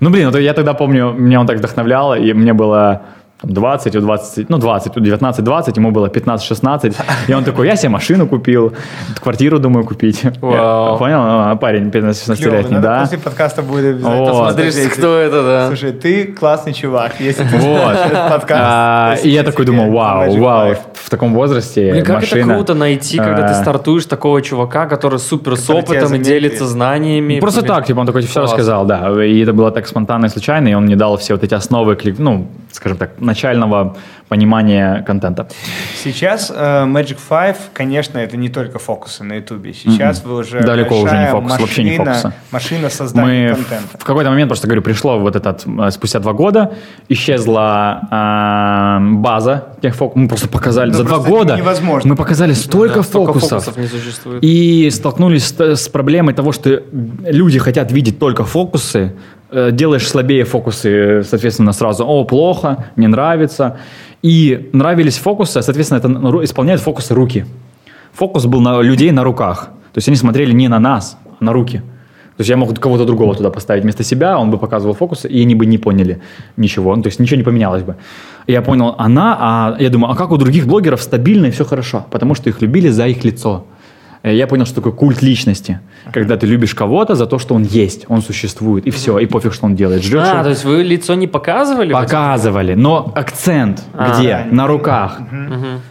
[0.00, 3.02] Ну, блин, я тогда помню, меня он так вдохновлял, и мне было
[3.42, 6.96] 20, у 20, ну 20, у 19, 20, ему было 15, 16,
[7.28, 8.74] и он такой, я себе машину купил,
[9.22, 10.22] квартиру думаю купить.
[10.40, 10.98] Вау.
[10.98, 11.18] Понял?
[11.22, 13.00] А, Парень 15-16 Клево, летний, надо да.
[13.00, 14.28] после подкаста будет обязательно Вот.
[14.44, 14.74] посмотреть.
[14.74, 15.66] Смотришь, кто это, да.
[15.68, 17.96] Слушай, ты классный чувак, если ты Вот.
[18.30, 18.50] подкаст.
[18.50, 22.40] А, И я такой думаю, вау, вау, в таком возрасте Блин, как машина.
[22.40, 26.66] это круто найти, когда ты А, стартуешь такого чувака, который супер с опытом и делится
[26.66, 27.34] знаниями.
[27.34, 29.24] Ну, Просто так, типа, он такой все рассказал, да.
[29.24, 31.96] И это было так спонтанно и случайно, и он мне дал все вот эти основы,
[32.18, 33.96] ну, скажем так, начального
[34.28, 35.48] понимания контента.
[36.04, 39.72] Сейчас э, Magic 5, конечно, это не только фокусы на Ютубе.
[39.72, 42.32] Сейчас вы уже Далеко уже не фокус, вообще не машина- фокусы.
[42.52, 43.98] Машина создания Мы контента.
[43.98, 46.72] в какой-то момент, просто говорю, пришло вот этот, э, спустя два года,
[47.08, 50.16] исчезла э, база тех фокусов.
[50.22, 51.56] Мы просто показали Ну, за два просто это года.
[51.56, 52.10] невозможно.
[52.10, 53.64] Мы показали столько Да, столько фокусов.
[53.64, 54.42] фокусов не существует.
[54.44, 56.82] И столкнулись с, с проблемой того, что
[57.24, 59.12] люди хотят видеть только фокусы,
[59.52, 63.78] делаешь слабее фокусы, соответственно, сразу, о, плохо, не нравится.
[64.22, 67.46] И нравились фокусы, соответственно, это исполняют фокусы руки.
[68.12, 69.70] Фокус был на людей на руках.
[69.92, 71.82] То есть они смотрели не на нас, а на руки.
[72.36, 75.42] То есть я мог кого-то другого туда поставить вместо себя, он бы показывал фокусы, и
[75.42, 76.22] они бы не поняли
[76.56, 76.96] ничего.
[76.96, 77.96] Ну, то есть ничего не поменялось бы.
[78.46, 82.06] Я понял, она, а я думаю, а как у других блогеров стабильно и все хорошо?
[82.10, 83.66] Потому что их любили за их лицо.
[84.22, 85.80] Э, Я понял, что такое культ личности.
[86.12, 89.52] Когда ты любишь кого-то за то, что он есть, он существует, и все, и пофиг,
[89.54, 90.02] что он делает.
[90.02, 91.92] Ждешь, А, что- то есть вы лицо не показывали?
[91.92, 94.18] Показывали, но акцент А.
[94.18, 94.46] где?
[94.50, 95.18] На руках.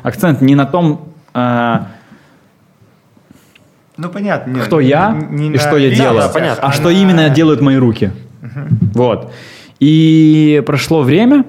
[0.04, 1.78] Акцент не на том, э,
[3.98, 4.52] Ну, понятно.
[4.54, 6.64] не- кто я не и на что я делаю, понятно.
[6.68, 8.12] а что на- именно делают мои руки.
[8.94, 9.32] Вот.
[9.80, 11.46] И прошло время,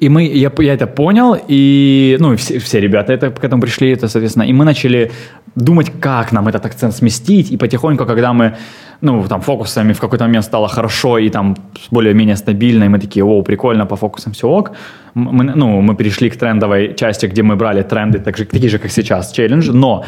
[0.00, 3.62] и мы, я, я это понял, и, ну, и все, все ребята это, к этому
[3.62, 5.10] пришли, это, соответственно, и мы начали
[5.54, 8.56] думать, как нам этот акцент сместить, и потихоньку, когда мы,
[9.00, 11.56] ну, там, фокусами в какой-то момент стало хорошо, и там
[11.90, 14.72] более-менее стабильно, и мы такие, о, прикольно, по фокусам все ок,
[15.14, 18.78] мы, ну, мы перешли к трендовой части, где мы брали тренды, так же, такие же,
[18.78, 20.04] как сейчас, челлендж, но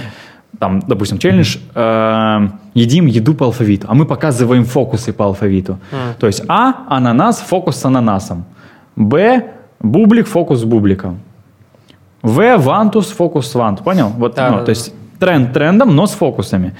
[0.58, 5.78] там, допустим, челлендж, э, едим еду по алфавиту, а мы показываем фокусы по алфавиту.
[6.18, 8.44] То есть А, ананас, фокус с ананасом.
[8.96, 9.42] Б,
[9.90, 11.20] бублик, фокус с бубликом.
[12.22, 13.84] В, вантус, фокус с вантус.
[13.84, 14.08] Понял?
[14.16, 16.74] Вот, Да, ну, да, то есть тренд трендом, но с фокусами.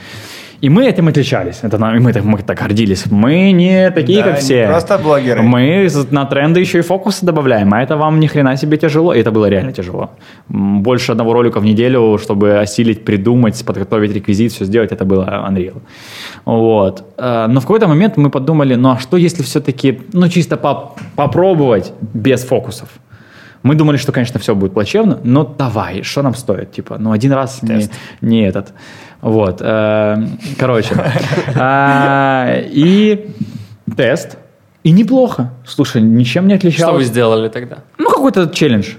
[0.63, 1.59] И мы этим отличались.
[1.63, 3.05] Это нам, мы, так, мы так гордились.
[3.11, 4.67] Мы не такие, Да, как все.
[4.69, 5.43] просто блогеры.
[5.43, 9.13] Мы на тренды еще и фокусы добавляем, а это вам ни хрена себе тяжело.
[9.15, 10.11] И это было реально тяжело.
[10.49, 15.75] Больше одного ролика в неделю, чтобы осилить, придумать, подготовить реквизит, все сделать, это было Unreal.
[16.45, 17.05] Вот.
[17.19, 20.99] Э, Но в какой-то момент мы подумали, ну а что если все-таки, ну чисто поп-
[21.17, 22.89] попробовать без фокусов?
[23.63, 26.71] Мы думали, что, конечно, все будет плачевно, но давай, что нам стоит?
[26.73, 27.89] Типа, ну один раз не,
[28.21, 28.73] не этот.
[29.21, 29.61] Вот.
[29.61, 30.27] э,
[30.59, 30.95] Короче.
[31.57, 33.31] А, И
[33.97, 34.39] тест.
[34.85, 35.51] И неплохо.
[35.67, 36.99] Слушай, ничем не Что отличалось.
[36.99, 37.79] вы сделали тогда?
[37.99, 38.91] Ну, какой-то челлендж.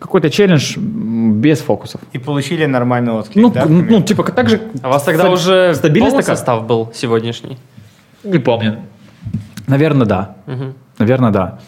[0.00, 2.00] Какой-то челлендж без фокусов.
[2.12, 3.64] И получили нормальный отклик, Ну, да?
[3.68, 4.60] ну, ну, типа, так же...
[4.82, 6.36] А у вас тогда стаб- уже стабильность полный такая?
[6.36, 7.58] состав был сегодняшний?
[8.24, 8.78] Не помню.
[9.68, 10.34] Наверное, да.
[10.46, 10.74] Мгм.
[10.98, 11.58] Наверное, да.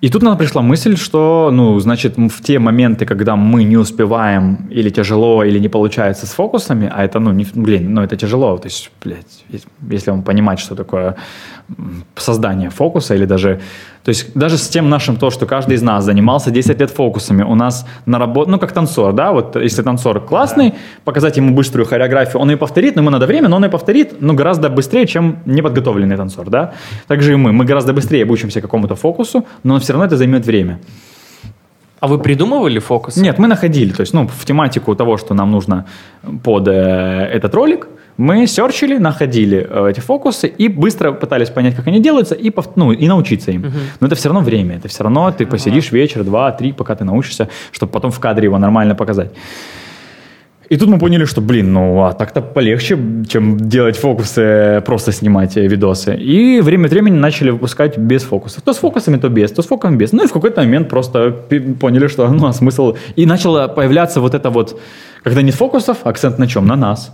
[0.00, 4.68] И тут нам пришла мысль, что, ну, значит, в те моменты, когда мы не успеваем
[4.70, 8.56] или тяжело, или не получается с фокусами, а это, ну, не, блин, ну, это тяжело,
[8.58, 9.44] то есть, блядь,
[9.90, 11.16] если вам понимать, что такое
[12.16, 13.60] создание фокуса, или даже,
[14.08, 17.42] то есть, даже с тем нашим то, что каждый из нас занимался 10 лет фокусами,
[17.42, 20.72] у нас на работе, ну, как танцор, да, вот, если танцор классный,
[21.04, 24.22] показать ему быструю хореографию, он ее повторит, но ему надо время, но он ее повторит,
[24.22, 26.72] ну, гораздо быстрее, чем неподготовленный танцор, да.
[27.06, 30.78] Также и мы, мы гораздо быстрее обучимся какому-то фокусу, но все равно это займет время.
[32.00, 33.16] А вы придумывали фокус?
[33.16, 35.84] Нет, мы находили, то есть, ну, в тематику того, что нам нужно
[36.44, 41.86] под э, этот ролик, мы серчили, находили э, эти фокусы и быстро пытались понять, как
[41.86, 43.62] они делаются, и, ну, и научиться им.
[43.62, 43.80] Uh-huh.
[44.00, 46.00] Но это все равно время, это все равно ты посидишь uh-huh.
[46.00, 49.30] вечер, два, три, пока ты научишься, чтобы потом в кадре его нормально показать.
[50.68, 52.98] И тут мы поняли, что, блин, ну а так-то полегче,
[53.28, 56.14] чем делать фокусы, просто снимать э, видосы.
[56.14, 58.62] И время от времени начали выпускать без фокусов.
[58.62, 60.12] То с фокусами, то без, то с фокусом без.
[60.12, 61.30] Ну и в какой-то момент просто
[61.80, 62.96] поняли, что ну, а смысл...
[63.16, 64.78] И начало появляться вот это вот,
[65.24, 66.66] когда нет фокусов, акцент на чем?
[66.66, 67.12] На нас.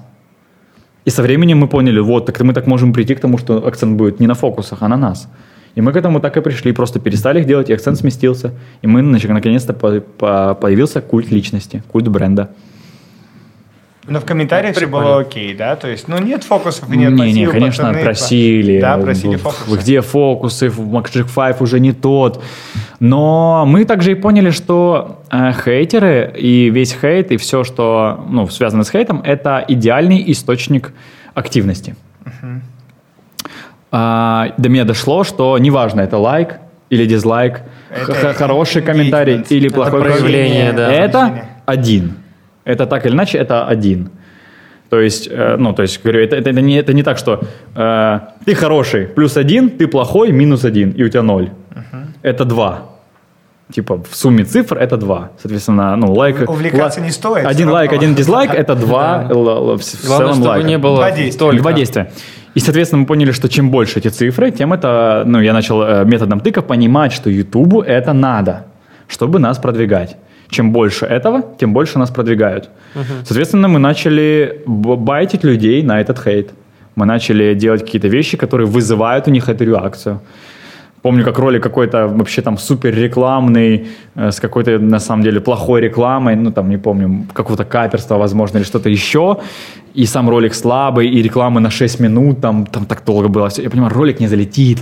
[1.05, 3.97] И со временем мы поняли, вот, так мы так можем прийти к тому, что акцент
[3.97, 5.29] будет не на фокусах, а на нас.
[5.77, 8.51] И мы к этому так и пришли, просто перестали их делать, и акцент сместился.
[8.83, 12.49] И мы, наконец-то, появился культ личности, культ бренда.
[14.07, 15.77] Но в комментариях все было окей, да?
[15.77, 18.81] То есть, ну, нет фокусов, нет Не, не, конечно, пацаны, просили.
[18.81, 19.79] Да, просили фокусы.
[19.79, 20.69] Где фокусы?
[20.69, 22.43] В Magic 5 уже не тот.
[23.01, 28.47] Но мы также и поняли, что э, хейтеры и весь хейт, и все, что ну,
[28.49, 30.93] связано с хейтом, это идеальный источник
[31.33, 31.97] активности.
[32.25, 32.61] Uh-huh.
[33.91, 36.57] А, до меня дошло, что неважно, это лайк
[36.91, 40.93] или дизлайк, это хороший комментарий или плохое проявление, да.
[40.93, 42.17] Это один
[42.65, 44.11] это так или иначе, это один.
[44.91, 47.41] То есть, э, ну, то есть, говорю, это, это, это, не, это не так, что
[47.75, 51.51] э, ты хороший, плюс один, ты плохой, минус один, и у тебя ноль.
[51.71, 52.05] Uh-huh.
[52.23, 52.83] Это два.
[53.73, 55.31] Типа в сумме цифр это два.
[55.41, 56.49] Соответственно, ну, лайк...
[56.49, 57.47] Увлекаться лайк, не стоит.
[57.47, 60.67] Один лайк, один дизлайк, это два в целом лайка.
[60.67, 61.53] не было два действия.
[61.53, 62.13] Два действия.
[62.55, 66.05] И, соответственно, мы поняли, что чем больше эти цифры, тем это, ну, я начал э,
[66.05, 68.67] методом тыка понимать, что Ютубу это надо,
[69.09, 70.17] чтобы нас продвигать
[70.49, 72.71] чем больше этого, тем больше нас продвигают.
[72.95, 73.25] Uh-huh.
[73.25, 76.51] Соответственно, мы начали байтить людей на этот хейт.
[76.97, 80.21] Мы начали делать какие-то вещи, которые вызывают у них эту реакцию.
[81.03, 85.83] Помню, как ролик какой-то вообще там супер рекламный, э, с какой-то на самом деле плохой
[85.83, 89.37] рекламой, ну там не помню, какого-то каперства, возможно, или что-то еще.
[89.95, 93.51] И сам ролик слабый, и рекламы на 6 минут, там, там так долго было.
[93.57, 94.79] Я понимаю, ролик не залетит.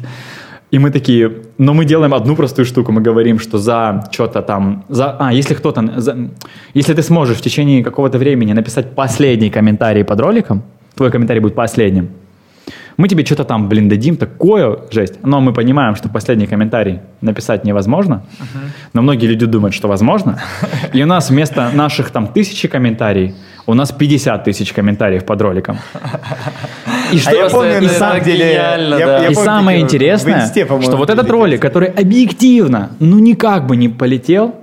[0.72, 4.84] И мы такие, но мы делаем одну простую штуку, мы говорим, что за что-то там,
[4.88, 6.30] за, а, если кто-то, за,
[6.74, 10.62] если ты сможешь в течение какого-то времени написать последний комментарий под роликом,
[10.94, 12.08] твой комментарий будет последним,
[12.97, 15.14] мы тебе что-то там, блин, дадим, такое жесть.
[15.22, 18.59] Но мы понимаем, что последний комментарий написать невозможно, uh-huh.
[18.93, 20.40] но многие люди думают, что возможно.
[20.93, 23.34] И у нас вместо наших там тысячи комментариев,
[23.66, 25.78] у нас 50 тысяч комментариев под роликом.
[27.12, 28.99] И что, а я помню, и, самом деле, я, да.
[28.99, 33.76] я и помню, самое интересное, инсте, что вот этот ролик, который объективно, ну никак бы
[33.76, 34.55] не полетел,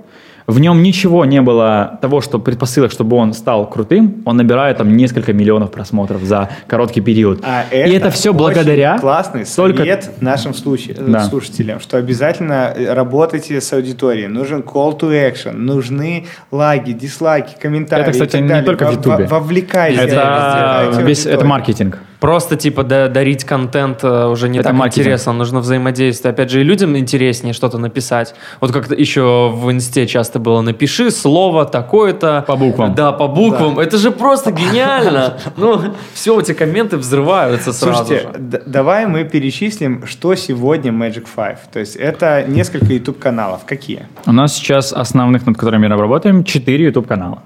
[0.50, 4.22] в нем ничего не было того, что предпосылок, чтобы он стал крутым.
[4.24, 7.40] Он набирает там несколько миллионов просмотров за короткий период.
[7.44, 8.98] А И это все благодаря...
[8.98, 10.24] классный совет только...
[10.24, 11.24] нашим случае, да.
[11.24, 14.28] слушателям, что обязательно э, работайте с аудиторией.
[14.28, 19.30] Нужен call to action, нужны лайки, дизлайки, комментарии Это, кстати, не только в YouTube.
[19.30, 20.00] Вовлекайте.
[20.00, 21.98] Это, весь, это маркетинг.
[22.20, 25.06] Просто, типа, дарить контент э, уже не это так маркетинг.
[25.06, 26.32] интересно, нужно взаимодействие.
[26.32, 28.34] Опять же, и людям интереснее что-то написать.
[28.60, 32.44] Вот как еще в инсте часто было, напиши слово такое-то.
[32.46, 32.94] По буквам.
[32.94, 33.76] Да, по буквам.
[33.76, 33.82] Да.
[33.82, 35.38] Это же просто гениально.
[35.56, 41.58] Ну, все, эти комменты взрываются сразу Слушайте, давай мы перечислим, что сегодня Magic Five.
[41.72, 43.64] То есть это несколько YouTube-каналов.
[43.64, 44.06] Какие?
[44.26, 47.42] У нас сейчас основных, над которыми мы работаем, четыре YouTube-канала.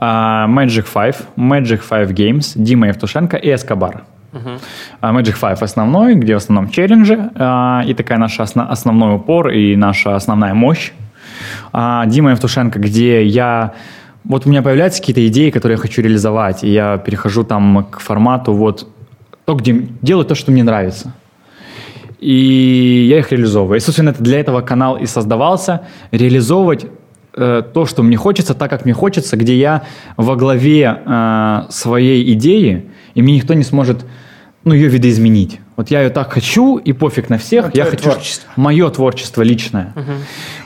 [0.00, 4.04] А, Magic 5, Magic 5 Games, Дима Евтушенко и Эскобар.
[4.32, 4.60] Uh-huh.
[5.02, 9.74] Magic 5 основной, где в основном челленджи, а, и такая наша основ, основной упор и
[9.76, 10.92] наша основная мощь.
[11.72, 13.74] Дима Евтушенко, где я
[14.24, 18.00] вот у меня появляются какие-то идеи, которые я хочу реализовать, и я перехожу там к
[18.00, 18.86] формату вот
[19.44, 19.72] то, где
[20.02, 21.14] делаю то, что мне нравится.
[22.20, 23.78] И я их реализовываю.
[23.78, 26.86] И, собственно, для этого канал и создавался, реализовывать
[27.38, 29.82] э, то, что мне хочется, так, как мне хочется, где я
[30.16, 34.04] во главе э, своей идеи, и мне никто не сможет
[34.64, 35.60] ну, ее видоизменить.
[35.76, 37.66] Вот я ее так хочу, и пофиг на всех.
[37.66, 38.50] Ну, я хочу творчество.
[38.56, 39.92] мое творчество личное.
[39.96, 40.12] Угу.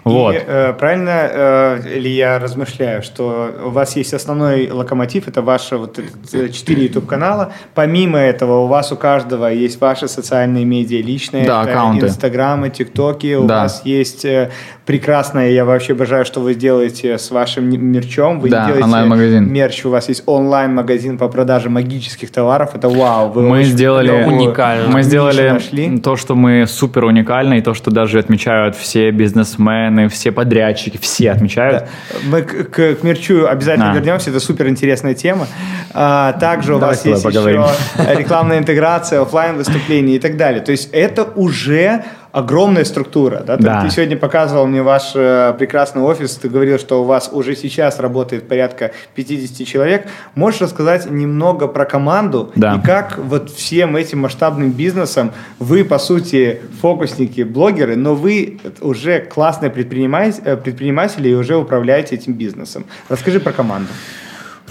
[0.05, 0.35] Вот.
[0.35, 5.77] И, э, правильно э, ли я размышляю, что у вас есть основной локомотив, это ваши
[5.77, 7.53] вот э, четыре YouTube канала.
[7.75, 12.07] Помимо этого, у вас у каждого есть ваши социальные медиа личные, да, это аккаунты.
[12.07, 13.35] Инстаграмы, ТикТоки.
[13.37, 13.63] У да.
[13.63, 14.51] вас есть э,
[14.87, 18.41] прекрасное, я вообще обожаю, что вы делаете с вашим мерчом.
[18.41, 19.53] Вы да, делаете онлайн-магазин.
[19.53, 22.75] мерч, у вас есть онлайн-магазин по продаже магических товаров.
[22.75, 23.31] Это вау.
[23.31, 24.89] Вы мы сделали уникально.
[24.89, 25.61] Мы сделали
[26.03, 31.31] то, что мы супер уникально, и то, что даже отмечают все бизнесмены, все подрядчики, все
[31.31, 31.85] отмечают.
[31.85, 32.19] Да.
[32.25, 33.95] Мы к, к, к мерчу обязательно а.
[33.95, 35.47] вернемся, это супер интересная тема.
[35.93, 37.63] А, также у Давай вас есть поговорим.
[37.63, 40.61] еще рекламная интеграция, офлайн выступления и так далее.
[40.61, 43.43] То есть это уже огромная структура.
[43.47, 43.57] Да?
[43.57, 43.83] Да.
[43.83, 48.01] Ты сегодня показывал мне ваш э, прекрасный офис, ты говорил, что у вас уже сейчас
[48.01, 50.07] работает порядка 50 человек.
[50.35, 52.77] Можешь рассказать немного про команду Да.
[52.77, 59.21] и как вот всем этим масштабным бизнесом вы, по сути, фокусники, блогеры, но вы уже
[59.21, 62.85] классные предприниматель- э, предприниматели и уже управляете этим бизнесом.
[63.09, 63.89] Расскажи про команду.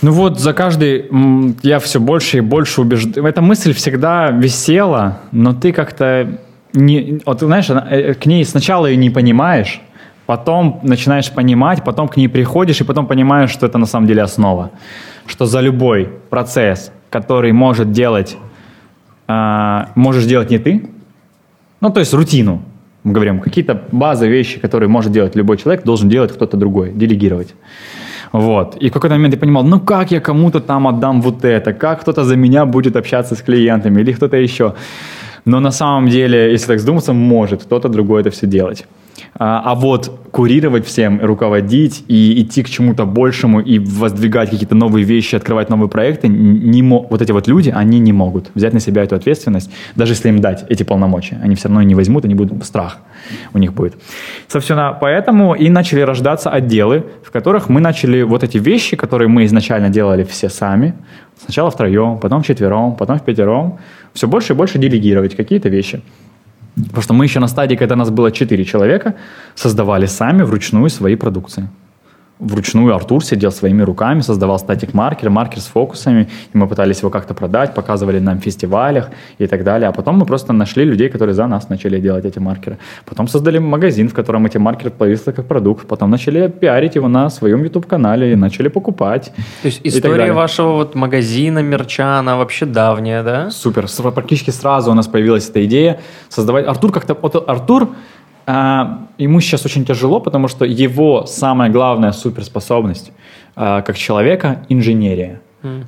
[0.02, 1.06] Ну вот за каждый
[1.62, 3.24] я все больше и больше убежден.
[3.24, 6.40] Эта мысль всегда висела, но ты как-то
[6.74, 9.82] не, вот знаешь, она, э, к ней сначала ее не понимаешь,
[10.26, 14.24] потом начинаешь понимать, потом к ней приходишь и потом понимаешь, что это на самом деле
[14.24, 14.72] основа,
[15.26, 18.38] что за любой процесс, который может делать,
[19.28, 20.90] а, можешь делать не ты,
[21.82, 22.62] ну то есть рутину,
[23.04, 27.56] мы говорим, какие-то базовые вещи, которые может делать любой человек, должен делать кто-то другой, делегировать.
[28.32, 28.78] Вот.
[28.78, 32.02] И в какой-то момент я понимал, ну как я кому-то там отдам вот это, как
[32.02, 34.76] кто-то за меня будет общаться с клиентами или кто-то еще.
[35.46, 38.86] Но на самом деле, если так задуматься, может кто-то другой это все делать.
[39.34, 45.04] А, а вот курировать всем, руководить и идти к чему-то большему и воздвигать какие-то новые
[45.04, 48.80] вещи, открывать новые проекты, не мо- вот эти вот люди, они не могут взять на
[48.80, 51.40] себя эту ответственность, даже если им дать эти полномочия.
[51.44, 52.98] Они все равно не возьмут, они будут страх
[53.54, 53.96] у них будет.
[54.48, 59.46] Собственно, поэтому и начали рождаться отделы, в которых мы начали вот эти вещи, которые мы
[59.46, 60.94] изначально делали все сами,
[61.44, 63.80] сначала втроем, потом вчетвером, потом в пятером,
[64.14, 66.02] все больше и больше делегировать какие-то вещи.
[66.76, 69.16] Потому что мы еще на стадии, когда нас было 4 человека,
[69.56, 71.68] создавали сами вручную свои продукции.
[72.42, 77.36] Вручную Артур сидел своими руками, создавал статик-маркер, маркер с фокусами, и мы пытались его как-то
[77.36, 79.88] продать, показывали на фестивалях и так далее.
[79.88, 82.80] А потом мы просто нашли людей, которые за нас начали делать эти маркеры.
[83.06, 85.88] Потом создали магазин, в котором эти маркеры появились как продукт.
[85.88, 89.32] Потом начали пиарить его на своем YouTube-канале и начали покупать.
[89.62, 93.52] То есть история вашего вот магазина, мерча, она вообще давняя, да?
[93.52, 93.86] Супер.
[94.14, 96.66] Практически сразу у нас появилась эта идея создавать.
[96.66, 97.14] Артур как-то...
[97.48, 97.90] Артур,
[98.54, 103.14] а, ему сейчас очень тяжело, потому что его самая главная суперспособность
[103.56, 105.40] а, как человека– инженерия.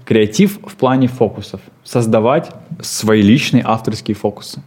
[0.06, 1.60] Креатив в плане фокусов.
[1.84, 4.62] Создавать свои личные авторские фокусы.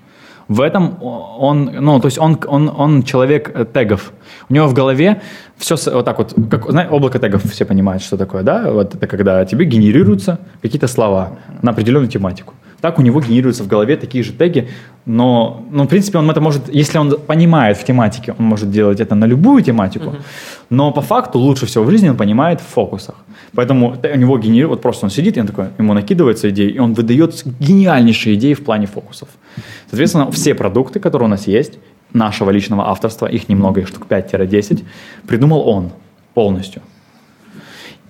[0.49, 4.13] В этом он, ну, то есть он, он, он человек э, тегов.
[4.51, 5.23] У него в голове
[5.57, 8.71] все вот так вот, как, знаете, облако тегов все понимают, что такое, да?
[8.73, 12.55] Вот это когда тебе генерируются какие-то слова на определенную тематику.
[12.81, 14.69] Так у него генерируются в голове такие же теги,
[15.07, 19.01] но, ну, в принципе, он это может, если он понимает в тематике, он может делать
[19.01, 20.17] это на любую тематику,
[20.69, 23.15] но по факту лучше всего в жизни он понимает в фокусах.
[23.55, 26.79] Поэтому у него генерирует, вот просто он сидит, и он такой, ему накидывается идеи, и
[26.79, 29.29] он выдает гениальнейшие идеи в плане фокусов.
[29.91, 31.79] Соответственно, все продукты, которые у нас есть,
[32.13, 34.85] нашего личного авторства, их немного, их штук 5-10,
[35.27, 35.91] придумал он
[36.35, 36.83] полностью.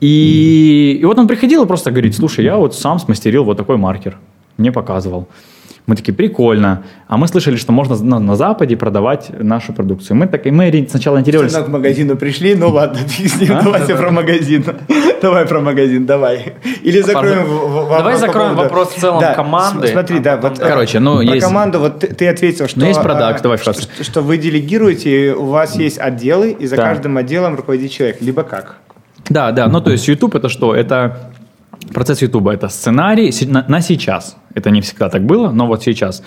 [0.01, 3.77] И, и вот он приходил и просто говорит, слушай, я вот сам смастерил вот такой
[3.77, 4.19] маркер,
[4.57, 5.29] мне показывал.
[5.87, 6.83] Мы такие, прикольно.
[7.07, 10.17] А мы слышали, что можно на, на Западе продавать нашу продукцию.
[10.17, 11.53] Мы, так, и мы сначала ориентировались...
[11.55, 13.63] К магазину пришли, ну ладно, с ним, А?
[13.63, 14.65] давайте про магазин.
[15.23, 16.55] Давай про магазин, давай.
[16.83, 20.59] Или закроем вопрос Давай по закроем поводу- вопрос в целом Да, команды, Смотри, да, вот
[20.59, 22.85] э, Короче, ну, про есть- команду, вот ты, ты ответил, что...
[22.85, 24.03] есть продакт, а, давай что, вкратце.
[24.05, 26.83] что вы делегируете, у вас есть отделы, и за Да.
[26.83, 28.77] каждым отделом руководит человек, либо как?
[29.29, 30.75] Да, да, ну то есть YouTube это что?
[30.75, 31.31] Это
[31.93, 34.37] процесс YouTube, это сценарий на, на сейчас.
[34.57, 36.23] Это не всегда так было, но вот сейчас.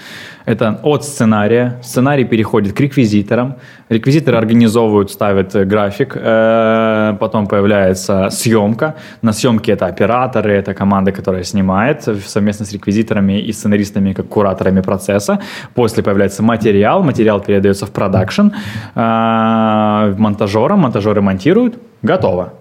[0.45, 1.79] Это от сценария.
[1.81, 3.55] Сценарий переходит к реквизиторам.
[3.89, 6.15] Реквизиторы организовывают, ставят э, график.
[6.15, 8.93] э, потом появляется съемка.
[9.23, 14.81] На съемке это операторы, это команда, которая снимает совместно с реквизиторами и сценаристами, как кураторами
[14.81, 15.39] процесса.
[15.73, 17.01] После появляется материал.
[17.03, 18.49] Материал передается в продакшн
[18.95, 20.79] э, монтажерам.
[20.79, 21.79] Монтажеры монтируют.
[22.03, 22.53] Готово.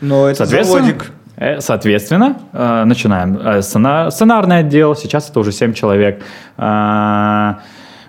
[0.00, 1.12] Но это Соответственно, заводик.
[1.36, 3.38] Э, соответственно э, начинаем.
[3.44, 6.22] Э, сцена- Сценарный отдел, сейчас это уже 7 человек.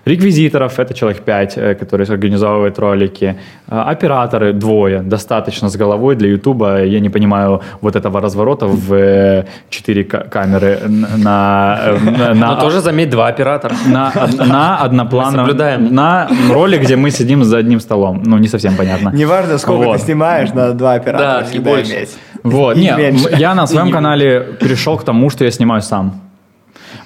[0.04, 3.34] Реквизиторов, это человек 5, э, которые организовывают ролики.
[3.68, 6.82] Операторы двое, достаточно с головой для Ютуба.
[6.84, 12.56] Я не понимаю вот этого разворота в э, 4 ка- камеры на, на, на- Но
[12.60, 13.74] тоже, заметь, два оператора.
[13.86, 14.12] на,
[14.46, 14.88] на
[15.30, 15.94] соблюдаем.
[15.94, 18.22] на ролик, где мы сидим за одним столом.
[18.24, 19.10] Ну, не совсем понятно.
[19.12, 19.98] Неважно, сколько Вот.
[19.98, 21.92] ты снимаешь, надо два оператора Да, всегда больше.
[21.92, 22.16] иметь.
[22.50, 23.28] Вот, И не, меньше.
[23.28, 26.20] м- я на своем канале пришел к тому, что я снимаю сам.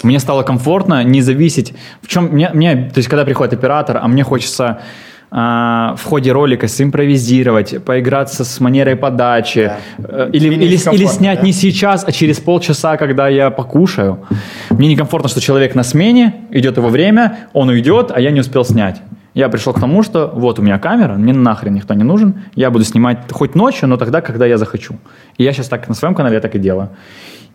[0.02, 1.74] Мне стало комфортно не зависеть.
[2.02, 4.80] В чем мне, мне то есть, когда приходит оператор, а мне хочется
[5.34, 11.46] а, в ходе ролика симпровизировать, поиграться с манерой подачи, э, или, или, или снять да?
[11.46, 14.26] не сейчас, а через полчаса, когда я покушаю.
[14.70, 18.62] Мне некомфортно, что человек на смене, идет его время, он уйдет, а я не успел
[18.64, 19.00] снять.
[19.34, 22.70] Я пришел к тому, что вот у меня камера, мне нахрен никто не нужен, я
[22.70, 24.98] буду снимать хоть ночью, но тогда, когда я захочу.
[25.38, 26.90] И я сейчас так на своем канале я так и делаю.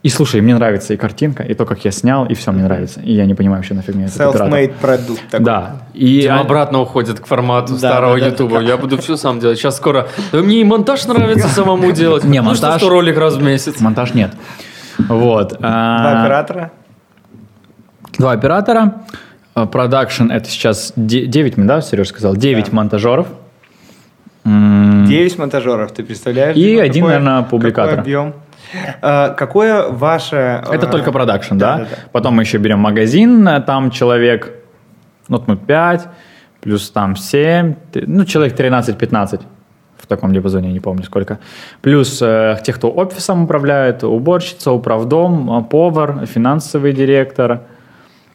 [0.03, 3.01] И слушай, мне нравится и картинка, и то, как я снял, и все мне нравится.
[3.01, 5.45] И я не понимаю вообще нафиг мне этот Self-made продукт такой.
[5.45, 5.75] Да.
[5.93, 8.59] И Дима обратно уходит к формату да, старого да, Ютуба.
[8.59, 8.63] Да.
[8.63, 9.57] Я буду все сам делать.
[9.57, 10.07] Сейчас скоро...
[10.31, 12.23] Да мне и монтаж нравится самому делать.
[12.23, 12.79] Не, монтаж...
[12.79, 13.79] что ролик раз в месяц.
[13.79, 14.31] Монтаж нет.
[15.09, 15.57] Вот.
[15.61, 16.71] А, Два оператора?
[18.17, 18.93] Два оператора.
[19.57, 22.35] А, продакшн это сейчас 9, да, Сереж сказал?
[22.35, 22.75] 9 да.
[22.75, 23.27] монтажеров.
[24.45, 26.55] 9 монтажеров, ты представляешь?
[26.55, 27.95] И один, какой, наверное, публикатор.
[27.95, 28.33] Какой объем?
[29.01, 30.63] А, какое ваше...
[30.71, 31.77] Это только продакшн, да?
[31.77, 31.87] Да, да?
[32.11, 34.53] Потом мы еще берем магазин, там человек,
[35.27, 36.07] ну, мы 5,
[36.61, 37.73] плюс там 7,
[38.05, 39.41] ну, человек 13-15
[39.97, 41.39] в таком диапазоне, не помню сколько.
[41.81, 47.61] Плюс э, тех, кто офисом управляет, уборщица, управдом, повар, финансовый директор–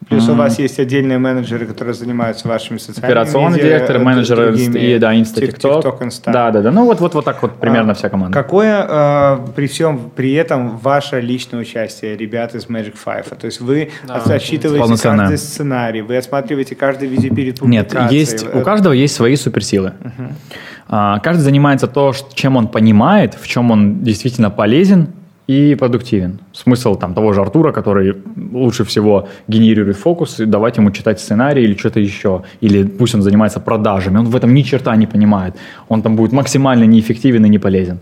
[0.09, 0.31] Плюс mm-hmm.
[0.31, 5.15] у вас есть отдельные менеджеры, которые занимаются вашими социальными Операционный медиа, директор, менеджеры и, да,
[5.15, 5.99] Инста, TikTok.
[5.99, 6.31] Insta.
[6.31, 6.71] Да, да, да.
[6.71, 8.33] Ну вот, вот, вот так вот примерно а, вся команда.
[8.33, 13.35] Какое э, при всем при этом ваше личное участие ребят из Magic Five?
[13.35, 18.03] То есть вы да, отсчитываете каждый сценарий, вы осматриваете каждый видео перед публикацией?
[18.03, 19.93] Нет, есть, у каждого есть свои суперсилы.
[20.01, 21.19] Uh-huh.
[21.21, 25.09] Каждый занимается то, чем он понимает, в чем он действительно полезен,
[25.47, 26.39] и продуктивен.
[26.53, 28.15] Смысл там того же Артура, который
[28.53, 32.43] лучше всего генерирует фокус, и давать ему читать сценарий или что-то еще.
[32.61, 35.55] Или пусть он занимается продажами, он в этом ни черта не понимает.
[35.89, 37.99] Он там будет максимально неэффективен и не полезен.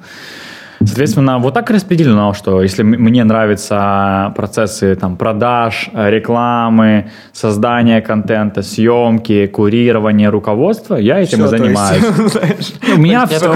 [0.85, 9.47] Соответственно, вот так распределено, что если мне нравятся процессы там, продаж, рекламы, создания контента, съемки,
[9.47, 12.03] курирования, руководства, я этим все, и занимаюсь.
[12.95, 13.51] У меня все,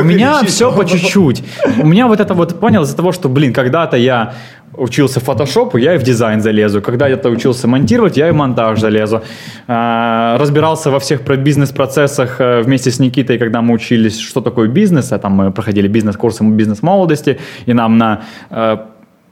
[0.00, 1.44] у меня все по чуть-чуть.
[1.78, 4.34] У меня вот это вот, понял, из-за того, что, блин, когда-то я
[4.76, 6.82] учился фотошопу, я и в дизайн залезу.
[6.82, 9.22] Когда я-то учился монтировать, я и в монтаж залезу.
[9.66, 15.12] А, разбирался во всех бизнес-процессах э, вместе с Никитой, когда мы учились, что такое бизнес.
[15.12, 18.76] А там мы проходили бизнес-курсы бизнес-молодости, и нам на э,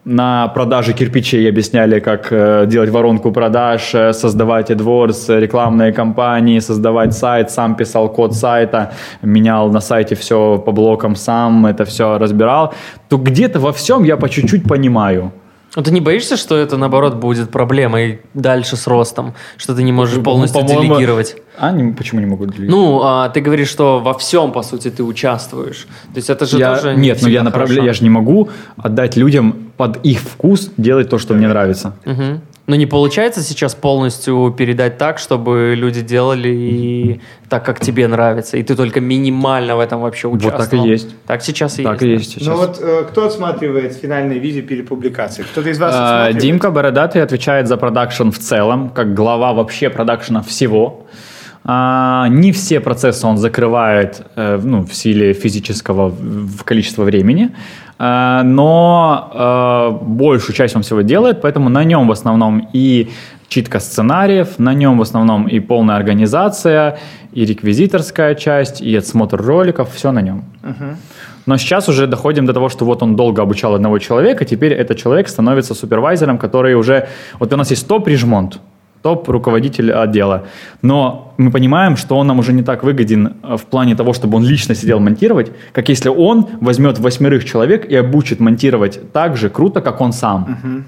[0.05, 7.15] на продаже кирпичей объясняли, как э, делать воронку продаж, э, создавать AdWords, рекламные кампании, создавать
[7.15, 8.93] сайт, сам писал код сайта,
[9.23, 12.75] менял на сайте все по блокам сам, это все разбирал,
[13.09, 15.33] то где-то во всем я по чуть-чуть понимаю.
[15.75, 19.33] А ты не боишься, что это, наоборот, будет проблемой дальше с ростом?
[19.57, 21.37] Что ты не можешь ну, полностью делегировать?
[21.57, 22.71] А не, почему не могу делегировать?
[22.71, 25.87] Ну, а, ты говоришь, что во всем, по сути, ты участвуешь.
[26.13, 29.17] То есть это же я, тоже Нет, но я направляю, я же не могу отдать
[29.17, 31.95] людям под их вкус делать то, что мне нравится.
[32.05, 32.41] Угу.
[32.67, 38.57] Но не получается сейчас полностью передать так, чтобы люди делали и так, как тебе нравится,
[38.57, 40.59] и ты только минимально в этом вообще участвовал.
[40.59, 41.09] Вот так и есть.
[41.27, 42.03] Так сейчас и так есть.
[42.03, 42.47] и есть сейчас.
[42.47, 45.47] Ну вот э, кто отсматривает финальное видео перед публикацией?
[45.51, 50.43] Кто-то из вас а, Димка Бородатый отвечает за продакшн в целом, как глава вообще продакшена
[50.43, 51.07] всего.
[51.65, 57.51] А, не все процессы он закрывает э, ну, в силе физического в количество времени.
[57.99, 63.11] Э, но э, большую часть он всего делает, поэтому на нем в основном и
[63.49, 66.99] читка сценариев, на нем в основном и полная организация,
[67.33, 70.45] и реквизиторская часть, и отсмотр роликов, все на нем.
[71.47, 74.97] Но сейчас уже доходим до того, что вот он долго обучал одного человека, теперь этот
[74.97, 77.09] человек становится супервайзером, который уже...
[77.41, 78.61] Вот у нас есть топ-режмонт,
[79.03, 80.45] топ-руководитель отдела.
[80.81, 84.37] Но мы понимаем, что он нам уже не так выгоден э, в плане того, чтобы
[84.37, 89.51] он лично сидел монтировать, как если он возьмет восьмерых человек и обучит монтировать так же
[89.51, 90.43] круто, как он сам.
[90.43, 90.85] Угу.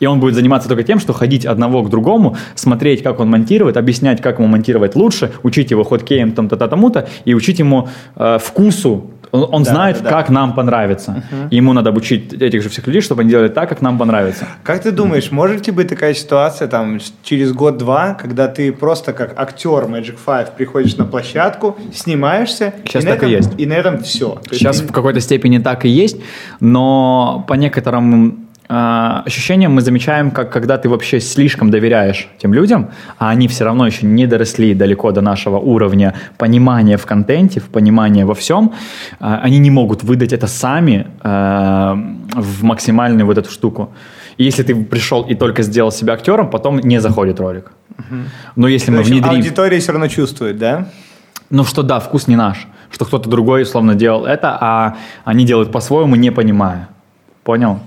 [0.00, 3.76] И он будет заниматься только тем, что ходить одного к другому, смотреть, как он монтирует,
[3.76, 9.10] объяснять, как ему монтировать лучше, учить его ходкеем там-то, тому-то, и учить ему э, вкусу
[9.32, 11.22] он, он да, знает, да, как нам понравится.
[11.30, 11.48] Угу.
[11.50, 14.46] ему надо обучить этих же всех людей, чтобы они делали так, как нам понравится.
[14.62, 19.38] Как ты думаешь, может ли быть такая ситуация там через год-два, когда ты просто как
[19.38, 23.50] актер Magic Five приходишь на площадку, снимаешься, Сейчас и, так этом, и, есть.
[23.58, 24.40] и на этом все?
[24.50, 24.90] Сейчас есть...
[24.90, 26.18] в какой-то степени так и есть,
[26.60, 32.90] но по некоторым а, ощущением мы замечаем, как когда ты вообще слишком доверяешь тем людям,
[33.18, 37.68] а они все равно еще не доросли далеко до нашего уровня понимания в контенте, в
[37.68, 38.72] понимания во всем,
[39.20, 41.94] а, они не могут выдать это сами а,
[42.34, 43.90] в максимальную вот эту штуку.
[44.36, 47.72] И если ты пришел и только сделал себя актером, потом не заходит ролик.
[48.54, 49.30] Но если мы внедрим...
[49.30, 50.88] Аудитория все равно чувствует, да?
[51.50, 52.68] Ну что да, вкус не наш.
[52.90, 56.88] Что кто-то другой словно делал это, а они делают по-своему, не понимая.
[57.42, 57.80] Понял?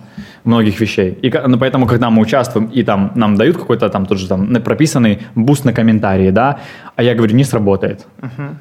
[0.43, 1.17] Многих вещей.
[1.23, 4.55] И ну, поэтому, когда мы участвуем, и там нам дают какой-то там тот же там
[4.61, 6.59] прописанный буст на комментарии, да,
[6.95, 8.07] а я говорю, не сработает.
[8.21, 8.55] Uh-huh.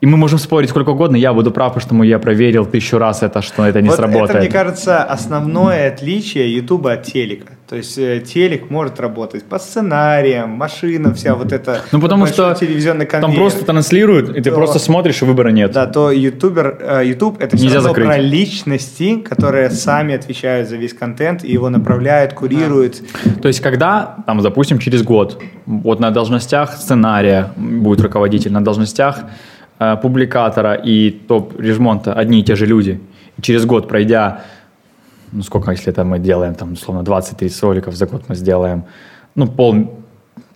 [0.00, 3.22] И мы можем спорить сколько угодно, я буду прав, потому что я проверил тысячу раз
[3.24, 4.30] это, что это не вот сработает.
[4.30, 7.54] Это, мне кажется, основное отличие YouTube'а от телека.
[7.68, 11.82] То есть э, телек может работать по сценариям, машина вся вот это.
[11.90, 13.34] Ну потому что телевизионный конвейер.
[13.34, 15.72] там просто транслируют, и ты то, просто смотришь, и выбора нет.
[15.72, 18.06] Да, то ютубер, э, YouTube это Нельзя все равно закрыть.
[18.06, 23.02] про личности, которые сами отвечают за весь контент и его направляют, курируют.
[23.42, 29.24] То есть когда, там, допустим, через год, вот на должностях сценария будет руководитель, на должностях
[29.78, 33.00] публикатора и топ-режмонта одни и те же люди.
[33.36, 34.42] И через год, пройдя,
[35.32, 38.84] ну сколько, если это мы делаем, там, условно, 20-30 роликов за год мы сделаем,
[39.34, 39.98] ну, пол,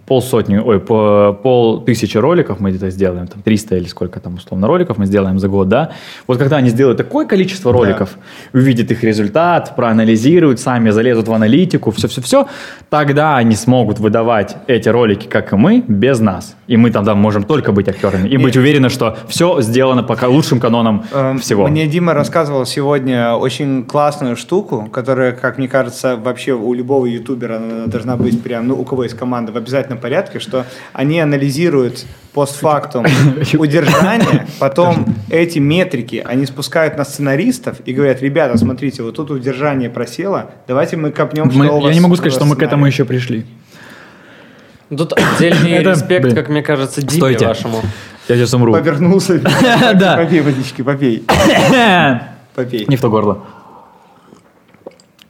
[0.07, 4.67] полсотни, ой, по, пол тысячи роликов мы где-то сделаем, там 300 или сколько там условно
[4.67, 5.91] роликов мы сделаем за год, да,
[6.27, 8.11] вот когда они сделают такое количество роликов,
[8.53, 8.59] да.
[8.59, 12.47] увидят их результат, проанализируют, сами залезут в аналитику, все-все-все,
[12.91, 16.57] тогда они смогут выдавать эти ролики, как и мы, без нас.
[16.73, 20.17] И мы тогда можем только быть актерами и, и быть уверены, что все сделано по
[20.27, 21.69] лучшим канонам э, всего.
[21.69, 27.61] Мне Дима рассказывал сегодня очень классную штуку, которая, как мне кажется, вообще у любого ютубера
[27.89, 30.65] должна быть прям, ну, у кого есть команда, в обязательном порядке, что
[30.95, 33.05] они анализируют постфактум
[33.59, 39.91] удержание, потом эти метрики они спускают на сценаристов и говорят, ребята, смотрите, вот тут удержание
[39.91, 43.05] просело, давайте мы копнем, мы, что Я не могу сказать, что мы к этому еще
[43.05, 43.45] пришли.
[44.97, 47.81] Тут отдельный респект, как мне кажется, Диме вашему.
[48.29, 48.73] Я сейчас умру.
[48.73, 49.41] Повернулся.
[49.95, 50.17] Да.
[50.17, 51.25] Попей водички, попей.
[52.55, 52.85] Попей.
[52.87, 53.39] Не в то горло.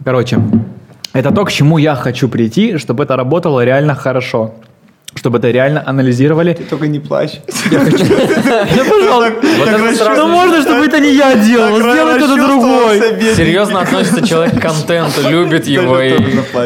[0.05, 0.41] Короче,
[1.13, 4.55] это то, к чему я хочу прийти, чтобы это работало реально хорошо
[5.15, 6.55] чтобы это реально анализировали.
[6.55, 7.41] Ты только не плачь.
[7.71, 8.05] Я хочу.
[10.17, 13.01] Ну можно, чтобы это не я делал, сделай кто-то другой.
[13.37, 15.99] Серьезно относится человек к контенту, любит его.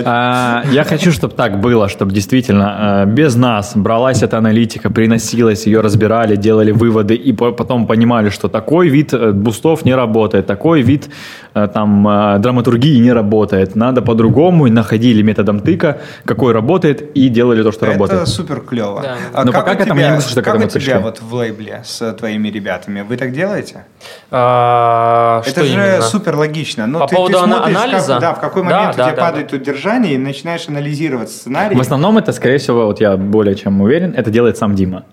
[0.04, 5.66] А, я хочу, чтобы так было, чтобы действительно э, без нас бралась эта аналитика, приносилась,
[5.66, 10.82] ее разбирали, делали выводы и потом понимали, что такой вид э, бустов не работает, такой
[10.82, 11.08] вид
[11.54, 12.02] э, там
[12.40, 13.76] драматургии не работает.
[13.76, 19.02] Надо по-другому, находили методом тыка, какой работает, и делали то, что работает супер клево.
[19.02, 19.16] Да.
[19.32, 20.94] А Но пока к этому я не мыслю, что как у тебя пришли.
[20.98, 23.00] вот в лейбле с твоими ребятами?
[23.00, 23.84] Вы так делаете?
[24.30, 26.02] А, Это же именно?
[26.02, 26.86] супер логично.
[26.86, 28.12] Ну, По ты, поводу ты смотришь, анализа?
[28.14, 29.56] Как, да, в какой момент да, у тебя да, падает да.
[29.56, 31.76] удержание, и начинаешь анализировать сценарий.
[31.76, 35.04] В основном это, скорее всего, вот я более чем уверен, это делает сам Дима.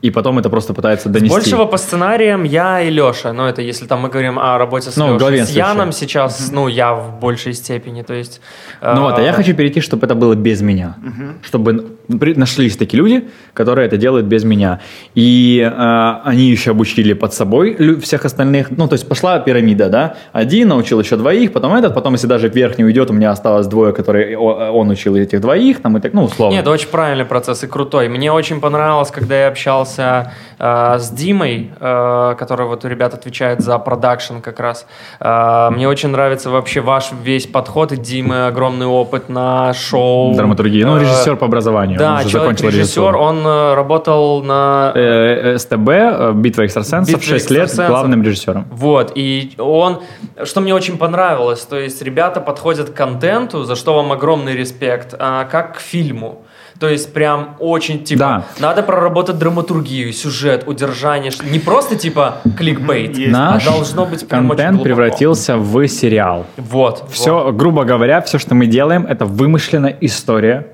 [0.00, 1.34] И потом это просто пытается донести.
[1.34, 3.32] большего по сценариям я и Леша.
[3.32, 5.46] Ну, это если там мы говорим о работе с ну, Лешей.
[5.46, 8.02] С Яном сейчас, ну, я в большей степени.
[8.02, 8.40] То есть,
[8.80, 10.94] ну э- вот, а я хочу перейти, чтобы это было без меня.
[11.04, 11.24] Угу.
[11.42, 14.78] Чтобы нашлись такие люди, которые это делают без меня.
[15.16, 18.70] И э, они еще обучили под собой всех остальных.
[18.70, 20.14] Ну, то есть пошла пирамида, да?
[20.32, 23.66] Один научил еще двоих, потом этот, потом, если даже вверх не уйдет, у меня осталось
[23.66, 26.54] двое, которые он учил этих двоих, там и так, ну, условно.
[26.54, 28.08] Нет, это очень правильный процесс и крутой.
[28.08, 33.14] Мне очень понравилось, когда я общался общался э, с Димой, э, который вот у ребят
[33.14, 34.86] отвечает за продакшн как раз.
[35.20, 40.34] Э, мне очень нравится вообще ваш весь подход, и Димы огромный опыт на шоу.
[40.34, 40.84] Драматургии.
[40.84, 41.98] Ну, режиссер по образованию.
[41.98, 44.92] Да, он человек-режиссер, он э, работал на...
[44.94, 48.66] Э, э СТБ, «Битва экстрасенсов», Битва 6 лет главным режиссером.
[48.70, 50.00] Вот, и он...
[50.44, 55.14] Что мне очень понравилось, то есть ребята подходят к контенту, за что вам огромный респект,
[55.18, 56.42] а, как к фильму.
[56.78, 58.44] То есть прям очень типа да.
[58.60, 64.82] надо проработать драматургию, сюжет, удержание, не просто типа кликбейт, Наш а должно быть прям контент
[64.82, 66.46] превратился в сериал.
[66.56, 67.04] Вот.
[67.10, 67.56] Все, вот.
[67.56, 70.68] грубо говоря, все, что мы делаем, это вымышленная история,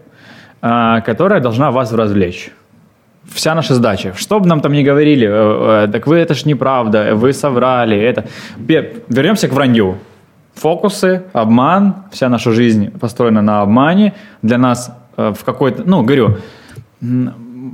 [0.60, 2.50] а, которая должна вас развлечь
[3.32, 4.12] вся наша задача.
[4.16, 7.96] Что бы нам там ни говорили, э, э, так вы это ж неправда, вы соврали,
[7.96, 8.26] это...
[9.08, 9.98] Вернемся к вранью.
[10.54, 14.14] Фокусы, обман, вся наша жизнь построена на обмане.
[14.42, 16.38] Для нас в какой-то, ну, говорю,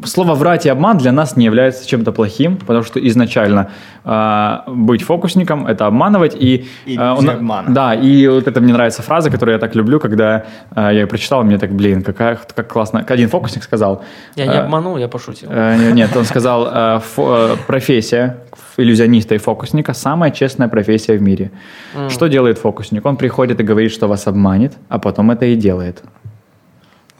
[0.04, 3.70] слово врать и обман для нас не является чем-то плохим, потому что изначально
[4.04, 7.28] э, быть фокусником это обманывать и, и э, он,
[7.68, 11.06] да и вот это мне нравится фраза, которую я так люблю, когда э, я ее
[11.06, 14.02] прочитал, мне так блин какая как классно, один фокусник сказал.
[14.36, 15.48] Я не э, обманул, я пошутил.
[15.50, 18.38] Э, нет, он сказал э, фо, э, профессия
[18.76, 21.50] иллюзиониста и фокусника самая честная профессия в мире.
[21.94, 22.08] Mm.
[22.08, 23.04] Что делает фокусник?
[23.04, 26.02] Он приходит и говорит, что вас обманет, а потом это и делает.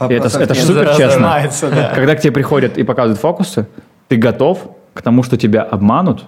[0.08, 1.42] И это, это супер честно.
[1.62, 1.92] Да.
[1.94, 3.66] Когда к тебе приходят и показывают фокусы,
[4.08, 4.58] ты готов
[4.94, 6.24] к тому, что тебя обманут,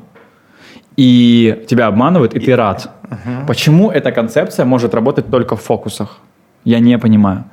[0.97, 2.91] и тебя обманывают, и ты рад.
[3.05, 3.47] Uh-huh.
[3.47, 6.19] Почему эта концепция может работать только в фокусах?
[6.65, 7.45] Я не понимаю.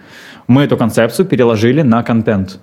[0.47, 2.59] Мы эту концепцию переложили на контент.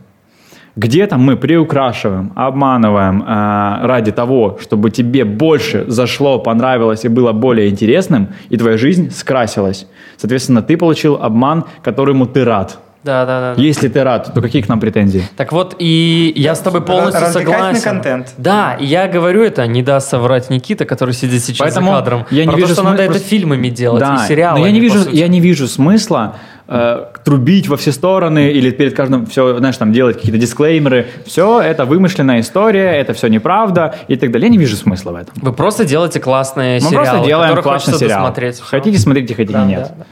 [0.76, 7.70] Где-то мы приукрашиваем, обманываем э, ради того, чтобы тебе больше зашло, понравилось и было более
[7.70, 9.86] интересным, и твоя жизнь скрасилась.
[10.18, 12.78] Соответственно, ты получил обман, которому ты рад.
[13.07, 13.62] Да, да, да.
[13.62, 15.22] Если ты рад, то какие к нам претензии?
[15.36, 17.80] Так вот, и я с тобой полностью согласен.
[17.80, 18.34] контент.
[18.36, 22.26] Да, и я говорю это, не даст соврать Никита, который сидит сейчас Поэтому за кадром.
[22.30, 24.61] Я не Про вижу то, что надо это фильмами делать да, и сериалами.
[24.62, 26.36] Но я не вижу, я не вижу смысла
[26.66, 31.07] э, трубить во все стороны или перед каждым все, знаешь, там делать какие-то дисклеймеры.
[31.26, 34.46] Все это вымышленная история, это все неправда и так далее.
[34.46, 35.34] Я не вижу смысла в этом.
[35.36, 38.20] Вы просто делаете классные Мы сериалы, просто делаем классный сериал.
[38.22, 38.61] Досмотреть.
[38.61, 39.83] Хотите смотрите, хотите да, нет.
[39.83, 40.04] Да, да.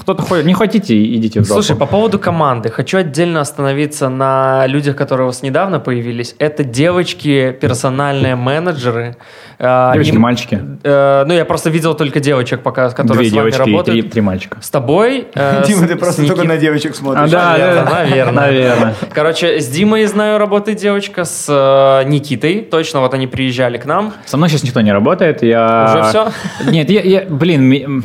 [0.00, 4.94] Кто-то ходит, не хотите, идите в Слушай, по поводу команды, хочу отдельно остановиться на людях,
[4.94, 6.34] которые у вас недавно появились.
[6.38, 9.16] Это девочки, персональные менеджеры.
[9.58, 10.60] А, девочки, Им, мальчики.
[10.82, 13.98] Э, ну, я просто видел только девочек, пока, которые Две с вами девочки работают.
[13.98, 14.58] И три, три мальчика.
[14.60, 15.28] С тобой.
[15.34, 17.28] Э, Дима, ты просто только на девочек смотришь.
[17.28, 18.32] А, да, наверное, наверное.
[18.32, 18.94] наверное.
[19.14, 22.60] Короче, с Димой, знаю, работает девочка, с э, Никитой.
[22.62, 24.12] Точно, вот они приезжали к нам.
[24.26, 25.42] Со мной сейчас никто не работает.
[25.42, 25.86] Я...
[25.88, 26.70] Уже все?
[26.70, 28.04] Нет, я, я блин,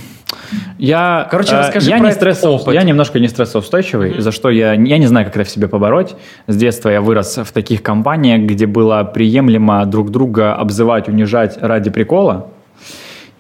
[0.78, 2.74] я, Короче, э, расскажи я про не стрессов, опыт.
[2.74, 4.22] Я немножко не стрессоустойчивый, mm-hmm.
[4.22, 6.16] за что я, я не знаю, как это в себе побороть.
[6.48, 11.90] С детства я вырос в таких компаниях, где было приемлемо друг друга обзывать, унижать ради
[11.90, 12.50] прикола.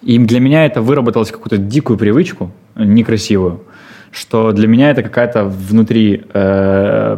[0.01, 3.63] И для меня это выработалось какую-то дикую привычку, некрасивую,
[4.11, 7.17] что для меня это какая-то внутри э,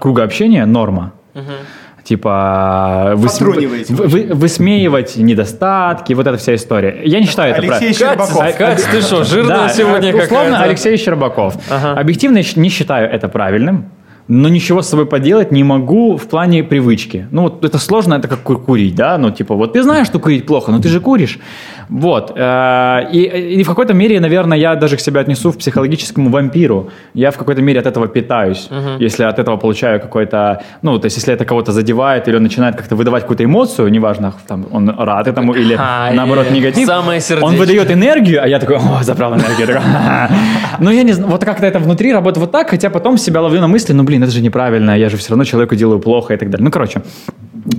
[0.00, 1.12] круга общения норма.
[1.34, 1.73] Mm-hmm
[2.04, 3.84] типа высме...
[3.88, 7.00] вы, высмеивать недостатки, вот эта вся история.
[7.04, 8.26] Я не считаю Алексей это правильно.
[8.26, 8.38] Щербаков.
[8.38, 11.56] Как, как ты что, жирная да, сегодня условно Алексей Щербаков.
[11.70, 11.98] Ага.
[12.00, 13.90] Объективно не считаю это правильным
[14.28, 17.26] но ничего с собой поделать не могу в плане привычки.
[17.30, 20.46] Ну, вот это сложно, это как курить, да, ну, типа, вот ты знаешь, что курить
[20.46, 21.38] плохо, но ты же куришь.
[21.88, 22.32] Вот.
[22.36, 26.90] Э, и, и в какой-то мере, наверное, я даже к себе отнесу в психологическому вампиру.
[27.12, 28.68] Я в какой-то мере от этого питаюсь.
[28.70, 28.96] Uh-huh.
[28.98, 30.62] Если от этого получаю какой-то...
[30.82, 34.32] Ну, то есть, если это кого-то задевает, или он начинает как-то выдавать какую-то эмоцию, неважно,
[34.48, 36.86] там, он рад этому, или а, наоборот негатив.
[36.86, 39.80] Самое Он выдает энергию, а я такой, о, забрал энергию.
[40.80, 43.60] Ну, я не знаю, вот как-то это внутри работает вот так, хотя потом себя ловлю
[43.60, 46.36] на мысли, ну, блин, это же неправильно, я же все равно человеку делаю плохо и
[46.36, 46.64] так далее.
[46.64, 47.02] Ну, короче,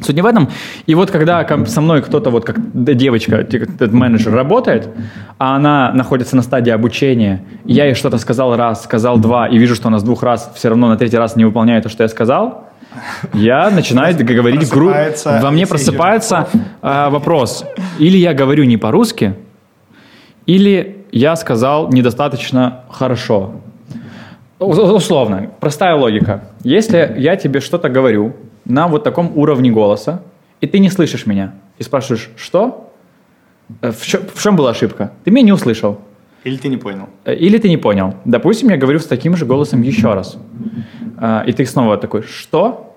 [0.03, 0.49] Суть не в этом.
[0.88, 4.90] И вот когда со мной кто-то, вот как девочка, этот менеджер работает,
[5.38, 9.76] а она находится на стадии обучения, я ей что-то сказал раз, сказал два, и вижу,
[9.76, 12.10] что она с двух раз все равно на третий раз не выполняет то, что я
[12.10, 12.68] сказал,
[13.34, 15.14] я начинаю говорить грубо.
[15.24, 16.48] Во мне просыпается
[16.82, 17.64] э, вопрос.
[17.99, 19.36] Или я говорю не по-русски,
[20.48, 23.62] или я сказал недостаточно хорошо.
[24.60, 26.49] Условно, простая логика.
[26.64, 28.34] Если я тебе что-то говорю,
[28.65, 30.22] на вот таком уровне голоса,
[30.61, 32.91] и ты не слышишь меня, и спрашиваешь, что?
[33.82, 35.11] Э, в чем, в чем была ошибка?
[35.23, 35.99] Ты меня не услышал.
[36.44, 37.10] Или ты не понял.
[37.26, 38.15] Э, или ты не понял.
[38.26, 40.38] Допустим, я говорю с таким же голосом еще раз.
[41.19, 42.95] Э, и ты снова такой, что?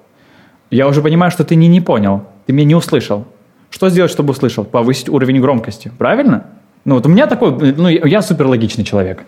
[0.70, 2.24] Я уже понимаю, что ты не, не понял.
[2.46, 3.26] Ты меня не услышал.
[3.70, 4.64] Что сделать, чтобы услышал?
[4.64, 5.90] Повысить уровень громкости.
[5.98, 6.46] Правильно?
[6.84, 9.24] Ну вот у меня такой, ну я супер логичный человек.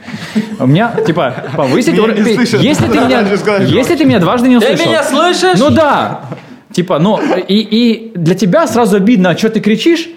[0.59, 2.27] У меня типа повысить уровень.
[2.60, 3.20] Если ты меня,
[3.60, 4.77] если ты меня дважды не услышал.
[4.77, 5.59] Ты меня слышишь?
[5.59, 6.22] Ну да.
[6.72, 10.09] Типа, ну и, и для тебя сразу обидно, а что ты кричишь?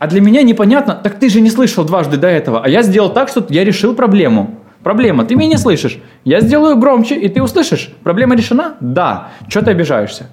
[0.00, 2.64] А для меня непонятно, так ты же не слышал дважды до этого.
[2.64, 4.58] А я сделал так, что я решил проблему.
[4.82, 5.98] Проблема, ты меня не слышишь.
[6.24, 7.90] Я сделаю громче, и ты услышишь.
[8.02, 8.76] Проблема решена?
[8.80, 9.28] Да.
[9.48, 10.30] Что ты обижаешься?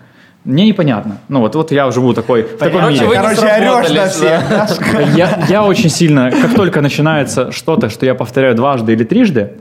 [0.47, 1.17] Мне непонятно.
[1.27, 3.15] Ну вот, вот я живу такой, в таком Короче, мире.
[3.15, 5.17] Короче, орешь на всех.
[5.17, 9.51] Я, я очень сильно, как только начинается что-то, что я повторяю дважды или трижды,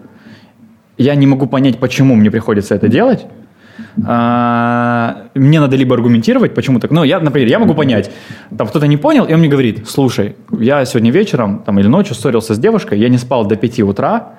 [0.96, 3.26] я не могу понять, почему мне приходится это делать.
[4.06, 6.92] А, мне надо либо аргументировать, почему так.
[6.92, 8.12] Ну, я, например, я могу понять,
[8.56, 12.14] там кто-то не понял, и он мне говорит, слушай, я сегодня вечером там, или ночью
[12.14, 14.34] ссорился с девушкой, я не спал до 5 утра,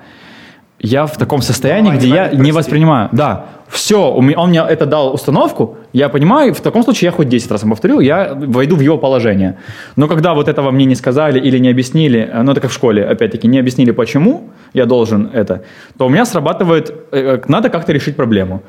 [0.79, 3.09] я в таком состоянии, где я не воспринимаю.
[3.11, 7.51] Да, все, он мне это дал установку, я понимаю, в таком случае я хоть 10
[7.51, 9.57] раз повторю, я войду в его положение.
[9.95, 12.73] Но когда вот этого мне не сказали или не объяснили, э, ну это как в
[12.73, 15.63] школе, опять-таки, не объяснили, почему я должен это,
[15.97, 18.61] то у меня срабатывает, э, э, надо как-то решить проблему.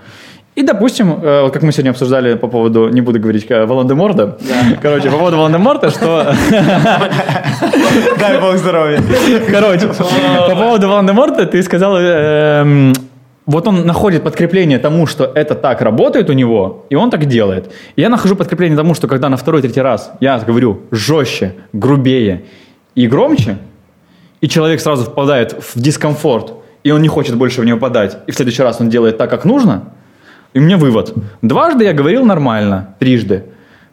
[0.59, 4.77] И, допустим, э, как мы сегодня обсуждали по поводу, не буду говорить, Волан-де-Морда, да.
[4.83, 6.35] короче, по поводу Волан-де-Морта, что...
[8.19, 9.01] Дай бог здоровья.
[9.53, 12.93] Короче, по поводу Волан-де-Морта ты сказал, эм,
[13.47, 17.71] вот он находит подкрепление тому, что это так работает у него, и он так делает.
[17.95, 22.43] И я нахожу подкрепление тому, что когда на второй-третий раз я говорю жестче, грубее
[22.97, 23.59] и громче,
[24.41, 28.33] и человек сразу впадает в дискомфорт, и он не хочет больше в него подать, и
[28.33, 29.85] в следующий раз он делает так, как нужно–
[30.59, 31.15] и у меня вывод.
[31.41, 33.45] Дважды я говорил нормально, трижды.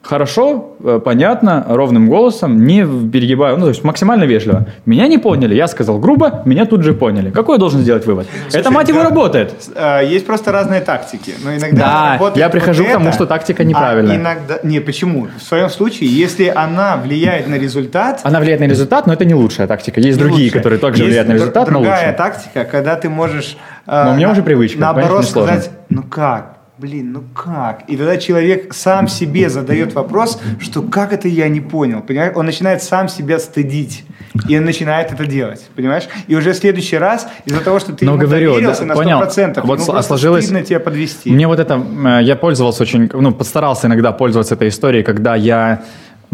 [0.05, 4.67] хорошо, э, понятно, ровным голосом, не перегибаю, ну, то есть максимально вежливо.
[4.85, 7.31] Меня не поняли, я сказал грубо, меня тут же поняли.
[7.31, 8.27] Какой я должен сделать вывод?
[8.43, 9.53] Слушай, это, мать его, да, работает.
[9.75, 11.33] А, есть просто разные тактики.
[11.43, 14.15] Но иногда да, работает я прихожу вот к тому, что тактика а неправильная.
[14.15, 14.59] А иногда...
[14.63, 15.27] Не, почему?
[15.37, 18.21] В своем случае, если она влияет на результат...
[18.23, 19.99] Она влияет на результат, но это не лучшая тактика.
[19.99, 20.59] Есть другие, лучшая.
[20.59, 21.91] которые также есть влияют на результат, но лучше.
[21.91, 23.57] другая тактика, когда ты можешь...
[23.87, 26.54] Но у меня уже привычка, Наоборот сказать, ну как?
[26.77, 27.89] Блин, ну как?
[27.89, 32.33] И тогда человек сам себе задает вопрос, что как это я не понял, понимаешь?
[32.35, 34.03] Он начинает сам себя стыдить,
[34.49, 36.03] и он начинает это делать, понимаешь?
[36.27, 39.19] И уже в следующий раз из-за того, что ты ему говорю, да, на 100%, понял.
[39.63, 41.31] вот ему сложилось, стыдно тебя подвести.
[41.31, 45.83] Мне вот это, э, я пользовался очень, ну, постарался иногда пользоваться этой историей, когда я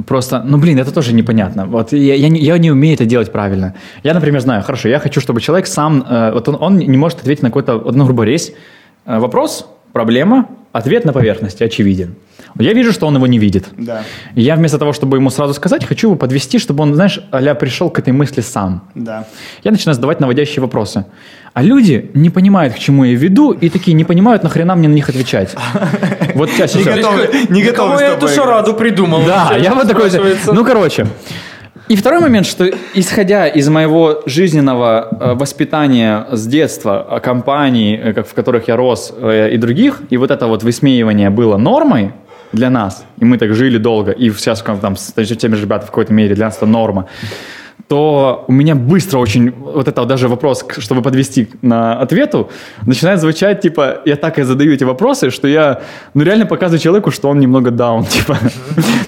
[0.08, 1.66] Просто, ну блин, это тоже непонятно.
[1.66, 3.76] Вот я, я, не, я не умею это делать правильно.
[4.04, 7.20] Я, например, знаю, хорошо, я хочу, чтобы человек сам, э, вот он, он не может
[7.20, 8.54] ответить на какой-то, ну, грубо есть
[9.06, 12.16] э, вопрос, проблема, ответ на поверхности очевиден.
[12.60, 13.68] Я вижу, что он его не видит.
[13.78, 14.04] Да.
[14.36, 17.56] И я вместо того, чтобы ему сразу сказать, хочу его подвести, чтобы он, знаешь, а
[17.56, 18.90] пришел к этой мысли сам.
[18.96, 19.26] Да.
[19.64, 21.06] Я начинаю задавать наводящие вопросы.
[21.54, 24.94] А люди не понимают, к чему я веду, и такие не понимают, нахрена мне на
[24.94, 25.56] них отвечать.
[26.34, 26.76] Вот сейчас.
[26.76, 27.30] Не готовы.
[27.50, 28.02] Не готовы.
[28.02, 29.24] я эту шараду придумал.
[29.26, 30.10] Да, я вот такой.
[30.48, 31.08] Ну, короче.
[31.92, 38.34] И второй момент, что исходя из моего жизненного э, воспитания с детства, компаний, э, в
[38.34, 42.14] которых я рос, э, и других, и вот это вот высмеивание было нормой
[42.54, 45.92] для нас, и мы так жили долго, и сейчас там, с теми же ребятами в
[45.92, 47.08] какой-то мере для нас это норма,
[47.92, 52.50] то у меня быстро очень, вот это вот даже вопрос, чтобы подвести на ответу,
[52.86, 55.82] начинает звучать, типа, я так и задаю эти вопросы, что я,
[56.14, 58.38] ну, реально показываю человеку, что он немного даун, типа,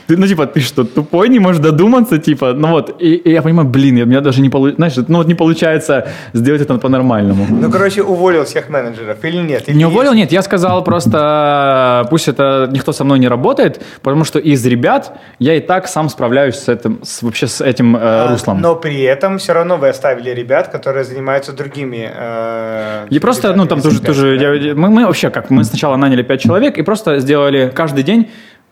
[0.07, 3.41] ты, ну, типа, ты что, тупой, не можешь додуматься, типа, ну, вот, и, и я
[3.41, 7.47] понимаю, блин, у меня даже не получается, знаешь, ну, вот не получается сделать это по-нормальному.
[7.49, 9.69] Ну, короче, уволил всех менеджеров или нет?
[9.69, 14.25] Или не уволил, нет, я сказал просто, пусть это никто со мной не работает, потому
[14.25, 17.99] что из ребят я и так сам справляюсь с этим, с, вообще с этим э,
[18.01, 18.59] а, руслом.
[18.59, 22.09] Но при этом все равно вы оставили ребят, которые занимаются другими.
[22.13, 26.23] Э, и просто, ну там тоже, тоже я, мы, мы вообще как, мы сначала наняли
[26.23, 28.29] пять человек и просто сделали каждый день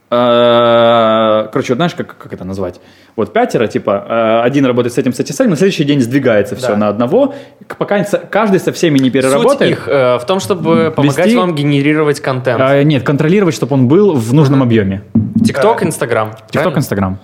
[0.09, 2.79] э, Короче, вот знаешь, как, как это назвать?
[3.15, 6.01] Вот пятеро, типа, э, один работает с этим, с этим, с этим, на следующий день
[6.01, 6.77] сдвигается все да.
[6.77, 7.33] на одного,
[7.77, 9.77] пока каждый со всеми не переработает.
[9.77, 12.61] Суть их э, в том, чтобы помогать вести, вам генерировать контент.
[12.61, 15.03] Э, нет, контролировать, чтобы он был в нужном объеме.
[15.43, 16.33] ТикТок, Инстаграм.
[16.49, 17.19] ТикТок, Инстаграм.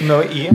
[0.00, 0.50] Ну и?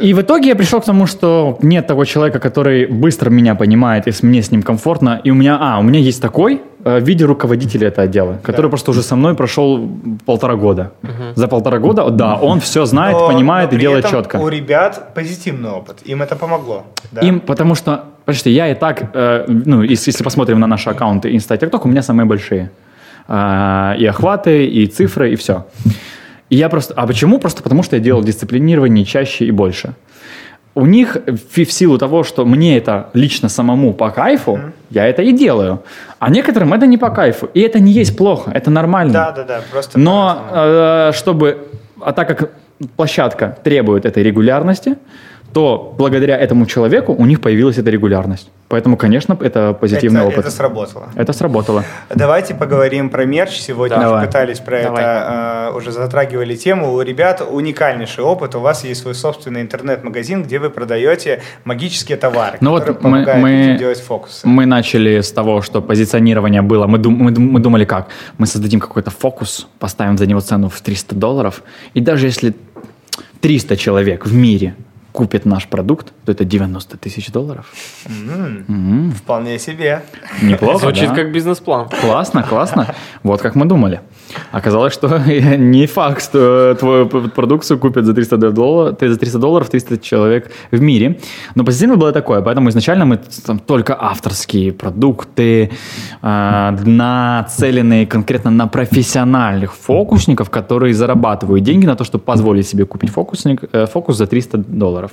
[0.00, 4.06] И в итоге я пришел к тому, что нет того человека, который быстро меня понимает,
[4.06, 5.20] и мне с ним комфортно.
[5.24, 8.66] И у меня, а, у меня есть такой э, в виде руководителя этого отдела, который
[8.66, 8.70] да.
[8.70, 9.90] просто уже со мной прошел
[10.26, 10.92] полтора года.
[11.02, 11.34] Угу.
[11.34, 14.36] За полтора года, да, он все знает, но, понимает но и делает четко.
[14.36, 16.84] У ребят позитивный опыт, им это помогло.
[17.10, 17.22] Да?
[17.22, 21.56] Им, потому что, подожди, я и так, э, ну, если, посмотрим на наши аккаунты Insta
[21.56, 22.70] и у меня самые большие.
[23.26, 25.64] Э, и охваты, и цифры, и все.
[26.50, 26.94] И я просто...
[26.94, 27.38] А почему?
[27.38, 29.94] Просто потому, что я делал дисциплинирование чаще и больше.
[30.74, 34.72] У них в, в силу того, что мне это лично самому по кайфу, mm-hmm.
[34.90, 35.82] я это и делаю.
[36.18, 37.48] А некоторым это не по кайфу.
[37.54, 39.12] И это не есть плохо, это нормально.
[39.12, 39.60] Да, да, да.
[39.70, 41.68] Просто Но э, чтобы...
[42.00, 42.50] А так как
[42.96, 44.96] площадка требует этой регулярности,
[45.52, 48.50] то благодаря этому человеку у них появилась эта регулярность.
[48.68, 50.38] Поэтому, конечно, это позитивный это, опыт.
[50.40, 51.08] Это сработало.
[51.16, 51.84] Это сработало.
[52.08, 53.58] Давайте поговорим про мерч.
[53.58, 54.18] Сегодня Давай.
[54.18, 55.02] уже пытались про Давай.
[55.02, 56.92] это, э, уже затрагивали тему.
[56.94, 58.54] У ребят уникальнейший опыт.
[58.54, 63.10] У вас есть свой собственный интернет-магазин, где вы продаете магические товары, ну которые вот мы,
[63.10, 64.46] помогают мы, делать фокусы.
[64.46, 66.86] Мы начали с того, что позиционирование было.
[66.86, 68.06] Мы, дум, мы, мы думали как?
[68.38, 71.64] Мы создадим какой-то фокус, поставим за него цену в 300 долларов,
[71.94, 72.54] и даже если
[73.40, 74.76] 300 человек в мире
[75.12, 77.72] купит наш продукт, то это 90 тысяч долларов.
[78.06, 78.66] Mm-hmm.
[78.66, 79.10] Mm-hmm.
[79.12, 80.02] Вполне себе.
[80.42, 81.14] Неплохо, Звучит да?
[81.14, 81.88] как бизнес-план.
[82.00, 82.94] Классно, классно.
[83.22, 84.00] Вот как мы думали.
[84.52, 85.18] Оказалось, что
[85.56, 90.80] не факт, что твою продукцию купят за 300 долларов, за 300 долларов 300 человек в
[90.80, 91.18] мире.
[91.54, 95.70] Но позитивно было такое, поэтому изначально мы там только авторские продукты,
[96.22, 103.10] э, нацеленные конкретно на профессиональных фокусников, которые зарабатывают деньги на то, чтобы позволить себе купить
[103.10, 105.12] фокусник, э, фокус за 300 долларов.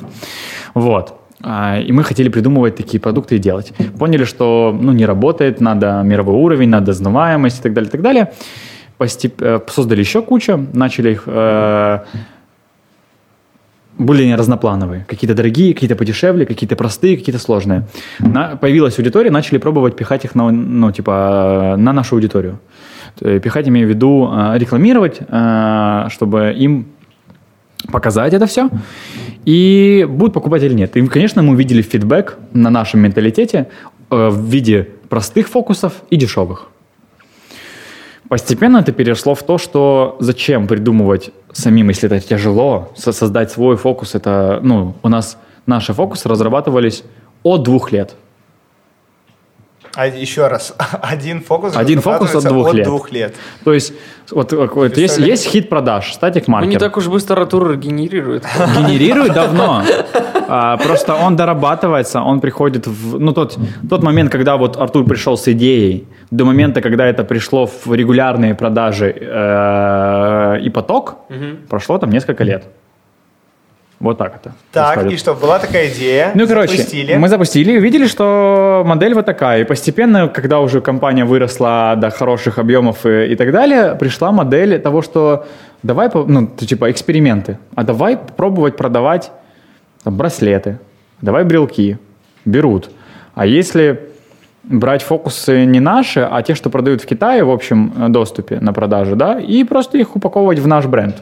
[0.74, 1.14] Вот.
[1.44, 3.72] А, и мы хотели придумывать такие продукты и делать.
[4.00, 8.02] Поняли, что ну, не работает, надо мировой уровень, надо знаваемость и так далее, и так
[8.02, 8.34] далее
[8.98, 9.42] постеп...
[9.42, 12.00] Э, создали еще кучу, начали их э,
[13.98, 15.06] более разноплановые.
[15.08, 17.88] Какие-то дорогие, какие-то подешевле, какие-то простые, какие-то сложные.
[18.20, 22.60] На, появилась аудитория, начали пробовать пихать их на, ну, типа, на нашу аудиторию.
[23.20, 26.88] Пихать, имею в виду, э, рекламировать, э, чтобы им
[27.92, 28.70] показать это все.
[29.46, 30.96] И будут покупать или нет.
[30.98, 33.68] И, конечно, мы увидели фидбэк на нашем менталитете
[34.10, 36.70] в виде простых фокусов и дешевых.
[38.30, 44.16] Постепенно это перешло в то, что зачем придумывать самим, если это тяжело, создать свой фокус.
[44.16, 47.04] Это, ну, у нас наши фокусы разрабатывались
[47.44, 48.16] от двух лет.
[49.98, 52.86] А еще раз, один фокус один фокус от двух, от лет.
[52.86, 53.36] двух лет.
[53.64, 53.94] То есть
[54.30, 56.68] вот, вот есть, есть хит продаж, статик маркер.
[56.68, 58.44] Ну, не так уж быстро Артур генерирует.
[58.78, 59.82] Генерирует давно.
[60.48, 63.20] А, просто он дорабатывается, он приходит в...
[63.20, 63.58] Ну, тот,
[63.90, 68.54] тот момент, когда вот Артур пришел с идеей, до момента, когда это пришло в регулярные
[68.54, 71.58] продажи э, и поток, угу.
[71.70, 72.66] прошло там несколько лет.
[74.00, 74.54] Вот так это.
[74.72, 75.14] Так, происходит.
[75.14, 77.16] и что, была такая идея, Ну, короче, запустили.
[77.16, 79.62] мы запустили и увидели, что модель вот такая.
[79.62, 84.80] И постепенно, когда уже компания выросла до хороших объемов и, и так далее, пришла модель
[84.80, 85.48] того, что
[85.82, 87.58] давай, ну, типа, эксперименты.
[87.76, 89.32] А давай пробовать продавать
[90.04, 90.78] там, браслеты,
[91.22, 91.98] давай брелки.
[92.46, 92.90] Берут.
[93.34, 94.00] А если
[94.64, 99.16] брать фокусы не наши, а те, что продают в Китае в общем доступе на продажу,
[99.16, 101.18] да, и просто их упаковывать в наш бренд.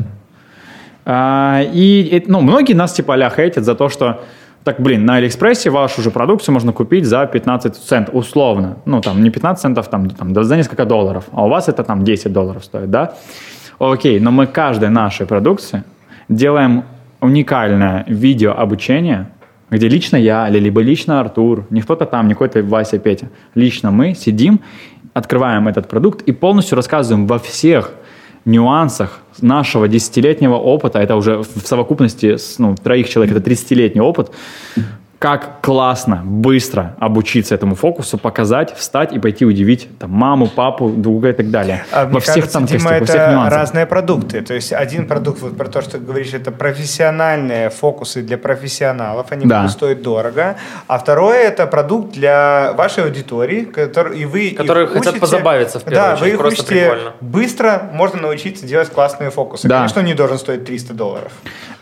[1.05, 4.21] А, и ну, многие нас типа а хейтят за то, что
[4.65, 8.77] так, блин, на Алиэкспрессе вашу же продукцию можно купить за 15 центов, условно.
[8.85, 12.03] Ну, там, не 15 центов, там, там, за несколько долларов, а у вас это там
[12.03, 13.13] 10 долларов стоит, да?
[13.77, 15.83] Окей, но мы каждой нашей продукции
[16.29, 16.83] делаем
[17.21, 19.29] уникальное видео обучение,
[19.69, 24.15] где лично я, либо лично Артур, не кто-то там, не какой-то Вася, Петя, лично мы
[24.15, 24.61] сидим,
[25.13, 27.91] открываем этот продукт и полностью рассказываем во всех
[28.45, 34.31] нюансах нашего десятилетнего опыта, это уже в совокупности с ну, троих человек, это 30-летний опыт,
[35.25, 41.29] как классно, быстро обучиться этому фокусу, показать, встать и пойти удивить там, маму, папу, друга
[41.29, 41.83] и так далее.
[41.91, 43.59] А, во всех кажется, тонкостях, Дима, во всех это нюансах.
[43.59, 44.41] разные продукты.
[44.41, 49.31] То есть один продукт, вот про то, что ты говоришь, это профессиональные фокусы для профессионалов,
[49.31, 49.61] они да.
[49.61, 50.57] будут стоить дорого.
[50.85, 55.85] А второе это продукт для вашей аудитории, который, и вы Которые хотят учите, позабавиться в
[55.85, 56.21] первую да, очередь.
[56.21, 57.13] вы их учите прикольно.
[57.19, 59.67] быстро, можно научиться делать классные фокусы.
[59.67, 59.77] Да.
[59.77, 61.31] Конечно, он не должен стоить 300 долларов.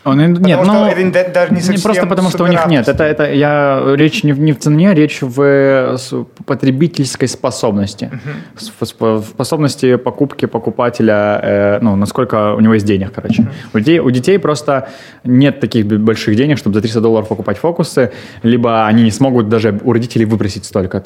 [0.04, 2.88] Он, нет, ну, это даже не, не просто потому, что у них нет.
[2.88, 5.96] Это, это я речь не в, не в цене, речь в
[6.44, 8.72] потребительской способности, uh-huh.
[8.80, 13.42] в способности покупки покупателя, э, ну насколько у него есть денег, короче.
[13.42, 13.48] Uh-huh.
[13.72, 14.88] У детей у детей просто
[15.24, 18.12] нет таких больших денег, чтобы за 300 долларов покупать фокусы,
[18.42, 21.02] либо они не смогут даже у родителей выпросить столько.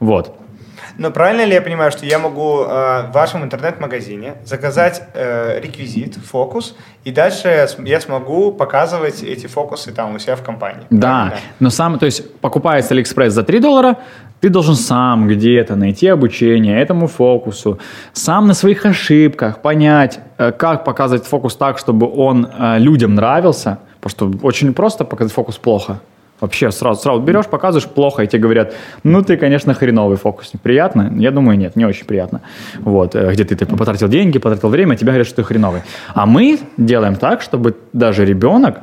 [0.00, 0.34] Вот.
[0.98, 6.16] Но правильно ли я понимаю, что я могу э, в вашем интернет-магазине заказать э, реквизит,
[6.16, 10.86] фокус, и дальше я смогу показывать эти фокусы там у себя в компании?
[10.90, 11.40] Да, правильно?
[11.60, 13.96] но сам, то есть покупая с Алиэкспресс за 3 доллара,
[14.40, 17.78] ты должен сам где-то найти обучение этому фокусу,
[18.12, 23.78] сам на своих ошибках понять, э, как показывать фокус так, чтобы он э, людям нравился,
[24.00, 26.00] потому что очень просто показать фокус плохо.
[26.42, 28.74] Вообще сразу, сразу берешь, показываешь плохо, и тебе говорят,
[29.04, 30.60] ну ты, конечно, хреновый фокусник.
[30.60, 31.12] Приятно?
[31.16, 32.40] Я думаю, нет, не очень приятно.
[32.80, 35.82] Вот, э, где ты, ты потратил деньги, потратил время, а тебе говорят, что ты хреновый.
[36.14, 38.80] А мы делаем так, чтобы даже ребенок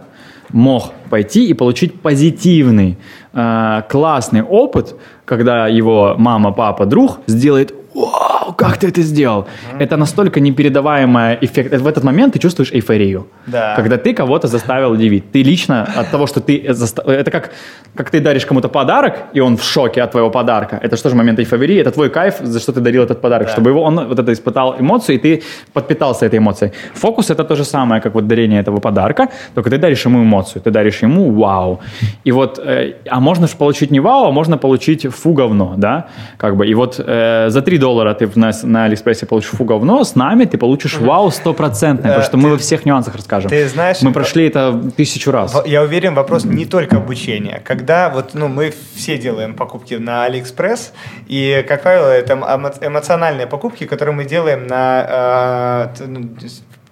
[0.54, 2.98] мог пойти и получить позитивный,
[3.34, 4.96] э, классный опыт,
[5.26, 9.42] когда его мама, папа, друг сделает вау, как ты это сделал?
[9.42, 9.84] Mm-hmm.
[9.84, 11.74] Это настолько непередаваемый эффект.
[11.82, 13.28] В этот момент ты чувствуешь эйфорию.
[13.48, 13.76] Да.
[13.76, 15.32] Когда ты кого-то заставил удивить.
[15.32, 16.58] Ты лично от того, что ты...
[16.58, 17.52] Это как,
[17.96, 20.80] как ты даришь кому-то подарок, и он в шоке от твоего подарка.
[20.82, 21.80] Это что же момент эйфории?
[21.80, 23.48] Это твой кайф, за что ты дарил этот подарок.
[23.48, 23.54] Да.
[23.54, 25.44] Чтобы его, он вот это испытал эмоцию, и ты
[25.74, 26.72] подпитался этой эмоцией.
[26.94, 30.62] Фокус— это то же самое, как вот дарение этого подарка, только ты даришь ему эмоцию.
[30.62, 31.80] Ты даришь ему вау.
[32.26, 32.60] И вот...
[32.60, 36.08] Э, а можно же получить не вау, а можно получить фу говно, да?
[36.38, 36.68] Как бы.
[36.68, 40.46] И вот э, за 3 доллара ты на, на AliExpress'е получишь фу говно, с нами
[40.46, 43.50] ты получишь вау стопроцентное, потому что мы во всех нюансах расскажем.
[43.50, 44.02] Ты знаешь...
[44.02, 45.56] Мы прошли это тысячу раз.
[45.66, 47.62] Я уверен, вопрос не только обучения.
[47.66, 50.94] Когда вот, ну, мы все делаем покупки на Алиэкспресс,
[51.28, 52.34] и, как правило, это
[52.82, 56.30] эмоциональные покупки, которые мы делаем на э, ну,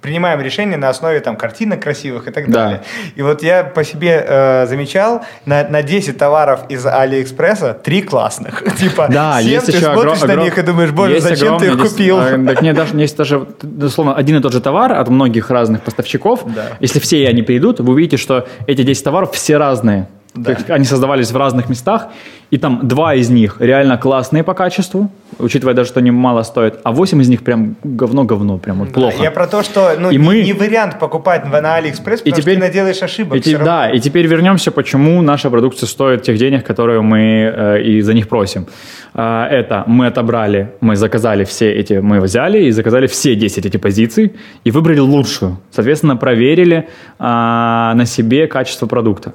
[0.08, 2.78] принимаем решения на основе там картинок красивых и так далее.
[2.78, 3.12] Да.
[3.16, 8.64] И вот я по себе э, замечал, на, на 10 товаров из Алиэкспресса 3 классных.
[8.78, 10.38] Типа, да, 7 есть ты еще смотришь огром...
[10.38, 12.20] на них и думаешь, боже, зачем ты их купил?
[12.20, 13.46] А, так нет, даже есть даже,
[13.82, 16.42] условно, один и тот же товар от многих разных поставщиков.
[16.46, 16.78] Да.
[16.80, 20.08] Если все они придут, вы увидите, что эти 10 товаров все разные.
[20.38, 20.58] Да.
[20.70, 22.08] Они создавались в разных местах,
[22.50, 26.80] и там два из них реально классные по качеству, учитывая даже, что они мало стоят,
[26.84, 29.24] а восемь из них прям говно-говно, прям вот да, плохо.
[29.24, 30.44] Я про то, что ну, и не, мы...
[30.44, 32.54] не вариант покупать на Алиэкспресс, потому и теперь...
[32.54, 33.46] что ты наделаешь ошибок.
[33.46, 38.02] И, да, и теперь вернемся, почему наша продукция стоит тех денег, которые мы э, и
[38.02, 38.68] за них просим.
[39.14, 43.78] Э, это мы отобрали, мы заказали все эти, мы взяли и заказали все 10 эти
[43.78, 44.34] позиций
[44.64, 45.58] и выбрали лучшую.
[45.72, 46.84] Соответственно, проверили э,
[47.20, 49.34] на себе качество продукта.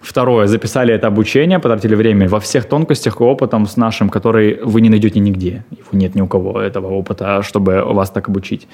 [0.00, 4.80] Второе, записали это обучение, потратили время во всех тонкостях и опытом с нашим, который вы
[4.80, 5.64] не найдете нигде.
[5.70, 8.68] Его нет ни у кого этого опыта, чтобы вас так обучить.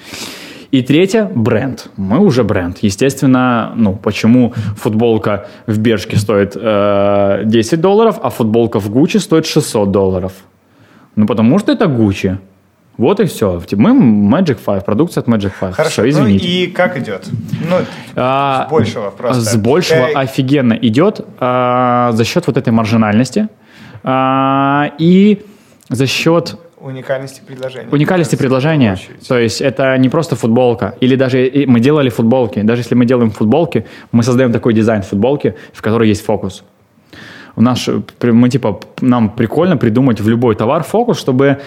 [0.71, 1.89] И третье– бренд.
[1.97, 2.79] Мы уже бренд.
[2.83, 9.45] Естественно, ну, почему футболка в Бершке стоит э, 10 долларов, а футболка в Гуччи стоит
[9.45, 10.33] 600 долларов?
[11.15, 12.37] Ну, потому что это Гуччи.
[12.97, 13.61] Вот и все.
[13.73, 15.73] Мы Magic 5, продукция от Magic 5.
[15.73, 16.45] Хорошо, все, извините.
[16.45, 17.27] Ну и как идет?
[17.69, 17.77] Ну,
[18.15, 19.41] а, с большего просто.
[19.41, 20.13] С большего э...
[20.13, 23.49] офигенно идет а, за счет вот этой маржинальности
[24.03, 25.41] а, и
[25.89, 27.89] за счет Уникальности предложения.
[27.89, 28.95] Уникальности предложения.
[29.27, 30.95] То есть это не просто футболка.
[30.99, 32.61] Или даже мы делали футболки.
[32.61, 36.63] Даже если мы делаем футболки, мы создаем такой дизайн футболки, в которой есть фокус.
[37.55, 37.89] У нас,
[38.21, 41.59] мы типа, нам прикольно придумать в любой товар фокус, чтобы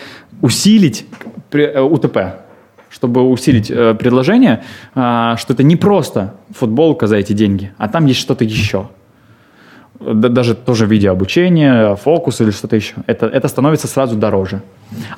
[0.42, 1.06] усилить
[1.52, 2.18] э, УТП,
[2.90, 4.62] чтобы усилить э, предложение,
[4.94, 8.88] э, что это не просто футболка за эти деньги, а там есть что-то еще
[10.00, 14.62] даже тоже в виде обучения, фокус или что-то еще, это, это становится сразу дороже.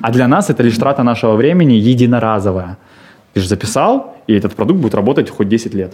[0.01, 2.77] А для нас это лишь трата нашего времени единоразовая.
[3.33, 5.93] Ты же записал, и этот продукт будет работать хоть 10 лет.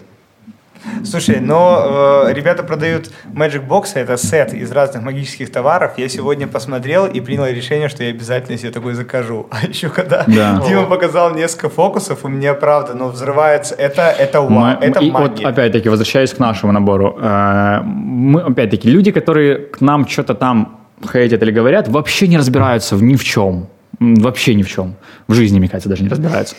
[1.03, 5.93] Слушай, но э, ребята продают Magic Box, это сет из разных магических товаров.
[5.97, 9.47] Я сегодня посмотрел и принял решение, что я обязательно себе такой закажу.
[9.57, 10.61] А еще когда да.
[10.67, 13.75] Дима показал несколько фокусов, у меня правда, ну взрывается.
[13.75, 15.45] Это это мы, это и магия.
[15.45, 20.79] Вот опять-таки возвращаясь к нашему набору, э, мы опять-таки люди, которые к нам что-то там
[21.11, 23.67] хейтят или говорят, вообще не разбираются в ни в чем,
[23.99, 24.95] вообще ни в чем,
[25.27, 26.55] в жизни, мне кажется, даже не разбираются.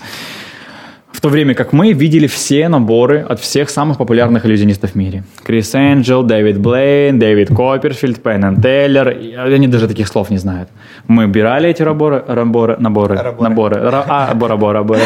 [1.12, 5.24] В то время как мы видели все наборы от всех самых популярных иллюзионистов в мире.
[5.42, 9.08] Крис Энджел, Дэвид Блейн, Дэвид Копперфильд, Пенн Тейлор.
[9.08, 10.68] Они даже таких слов не знают.
[11.08, 13.80] Мы убирали эти наборы, наборы, наборы, наборы.
[13.80, 15.00] А, бора, бора, бора,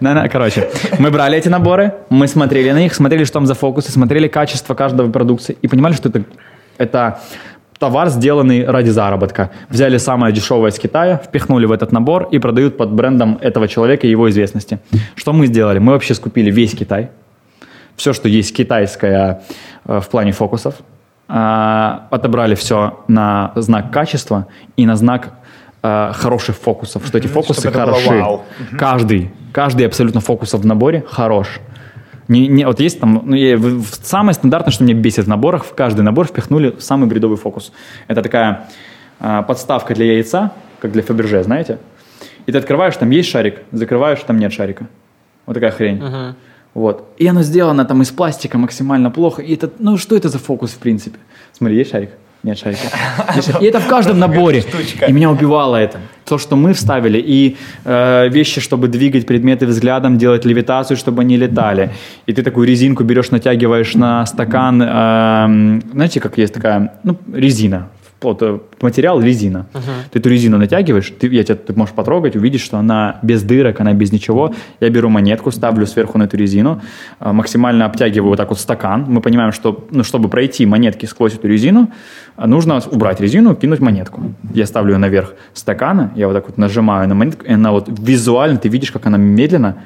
[0.28, 0.68] Короче,
[0.98, 4.74] мы брали эти наборы, мы смотрели на них, смотрели, что там за фокусы, смотрели качество
[4.74, 6.24] каждого продукции и понимали, что это,
[6.76, 7.20] это
[7.78, 9.50] товар, сделанный ради заработка.
[9.68, 14.06] Взяли самое дешевое из Китая, впихнули в этот набор и продают под брендом этого человека
[14.06, 14.78] и его известности.
[15.14, 15.78] Что мы сделали?
[15.78, 17.10] Мы вообще скупили весь Китай,
[17.96, 19.42] все, что есть китайское
[19.84, 20.74] э, в плане фокусов,
[21.28, 24.46] э, отобрали все на знак качества
[24.76, 25.34] и на знак
[25.82, 28.24] э, хороших фокусов, что эти фокусы хороши.
[28.76, 31.60] Каждый, каждый абсолютно фокусов в наборе хорош.
[32.28, 33.60] Не, не, вот есть там, ну, я,
[34.02, 37.72] самое стандартное, что меня бесит в наборах, в каждый набор впихнули самый бредовый фокус.
[38.08, 38.68] Это такая
[39.20, 41.78] э, подставка для яйца, как для Фаберже, знаете?
[42.46, 44.86] И ты открываешь, там есть шарик, закрываешь, там нет шарика.
[45.46, 45.98] Вот такая хрень.
[45.98, 46.34] Uh-huh.
[46.74, 47.14] Вот.
[47.18, 49.42] И оно сделано там из пластика максимально плохо.
[49.42, 51.18] И это, ну что это за фокус в принципе?
[51.52, 52.10] Смотри, есть шарик?
[52.44, 52.82] Нет шарика.
[53.60, 54.62] И это в каждом наборе.
[55.08, 55.98] И меня убивало это.
[56.26, 61.36] То, что мы вставили, и э, вещи, чтобы двигать предметы взглядом, делать левитацию, чтобы они
[61.38, 61.90] летали.
[62.26, 64.82] И ты такую резинку берешь, натягиваешь на стакан.
[64.82, 67.88] Э, знаете, как есть такая ну, резина
[68.24, 69.66] вот, э, материал резина.
[69.72, 69.80] Uh-huh.
[70.10, 73.80] Ты эту резину натягиваешь, ты, я тебя, ты можешь потрогать, увидеть, что она без дырок,
[73.80, 74.52] она без ничего.
[74.80, 76.80] Я беру монетку, ставлю сверху на эту резину,
[77.20, 79.06] э, максимально обтягиваю вот так вот стакан.
[79.08, 81.90] Мы понимаем, что ну, чтобы пройти монетки сквозь эту резину,
[82.36, 84.34] э, нужно убрать резину, кинуть монетку.
[84.52, 87.88] Я ставлю ее наверх стакана, я вот так вот нажимаю на монетку, и она вот
[87.88, 89.76] визуально, ты видишь, как она медленно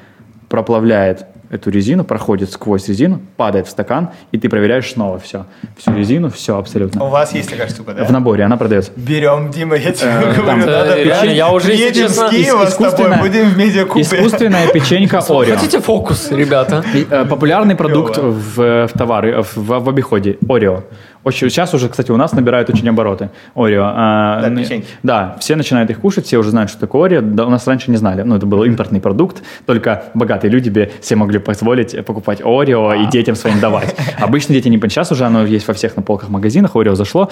[0.47, 5.45] проплавляет эту резину, проходит сквозь резину, падает в стакан, и ты проверяешь снова все.
[5.77, 7.03] Всю резину, все абсолютно.
[7.03, 8.03] У вас есть такая штука, да?
[8.05, 8.91] В наборе, она продается.
[8.95, 13.17] Берем, Дима, я тебе э, говорю, надо реально, я уже, едем с Киева с тобой,
[13.19, 14.01] будем в медиакубе.
[14.03, 15.55] Искусственная печенька Орео.
[15.55, 16.83] Хотите фокус, ребята?
[17.09, 20.83] Э, популярный продукт в, товары, в, в обиходе, Орео.
[21.23, 23.83] Очень, сейчас уже, кстати, у нас набирают очень обороты Орео.
[23.85, 24.87] А, да, печеньки.
[25.03, 27.21] Да, все начинают их кушать, все уже знают, что такое Орео.
[27.21, 28.23] Да, у нас раньше не знали.
[28.23, 33.05] Ну, это был импортный продукт, только богатые люди себе все могли позволить покупать Орео и
[33.07, 33.95] детям своим давать.
[34.19, 34.93] Обычно дети не понимают.
[34.93, 37.29] Сейчас уже оно есть во всех на полках магазинах, Орео зашло.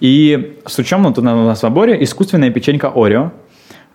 [0.00, 3.32] И с учетом, у нас в наборе искусственная печенька Орео.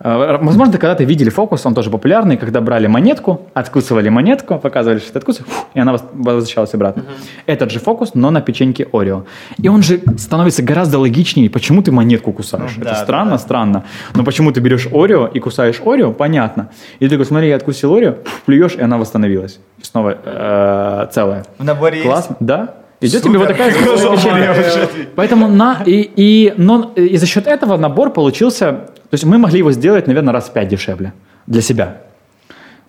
[0.00, 5.10] Э, возможно, когда-то видели фокус, он тоже популярный, когда брали монетку, откусывали монетку, показывали, что
[5.10, 7.00] это откусывали, и она возвращалась обратно.
[7.02, 7.42] Uh-huh.
[7.46, 9.24] Этот же фокус, но на печеньке Орео.
[9.58, 12.72] И он же становится гораздо логичнее, почему ты монетку кусаешь.
[12.76, 13.38] Ну, это да, странно, да.
[13.38, 13.84] странно.
[14.14, 16.70] Но почему ты берешь Орео и кусаешь Орео, понятно.
[16.98, 19.58] И ты такой, смотри, я откусил Орео, плюешь, и она восстановилась.
[19.82, 21.44] Снова э, целая.
[21.58, 22.46] В наборе Классно, есть?
[22.46, 22.74] Да.
[23.00, 23.30] Идет Супер.
[23.30, 23.72] тебе вот такая
[24.16, 25.08] печенье.
[25.14, 28.72] Поэтому на, и, и, но, и за счет этого набор получился...
[28.72, 31.12] То есть мы могли его сделать, наверное, раз в пять дешевле
[31.46, 31.98] для себя.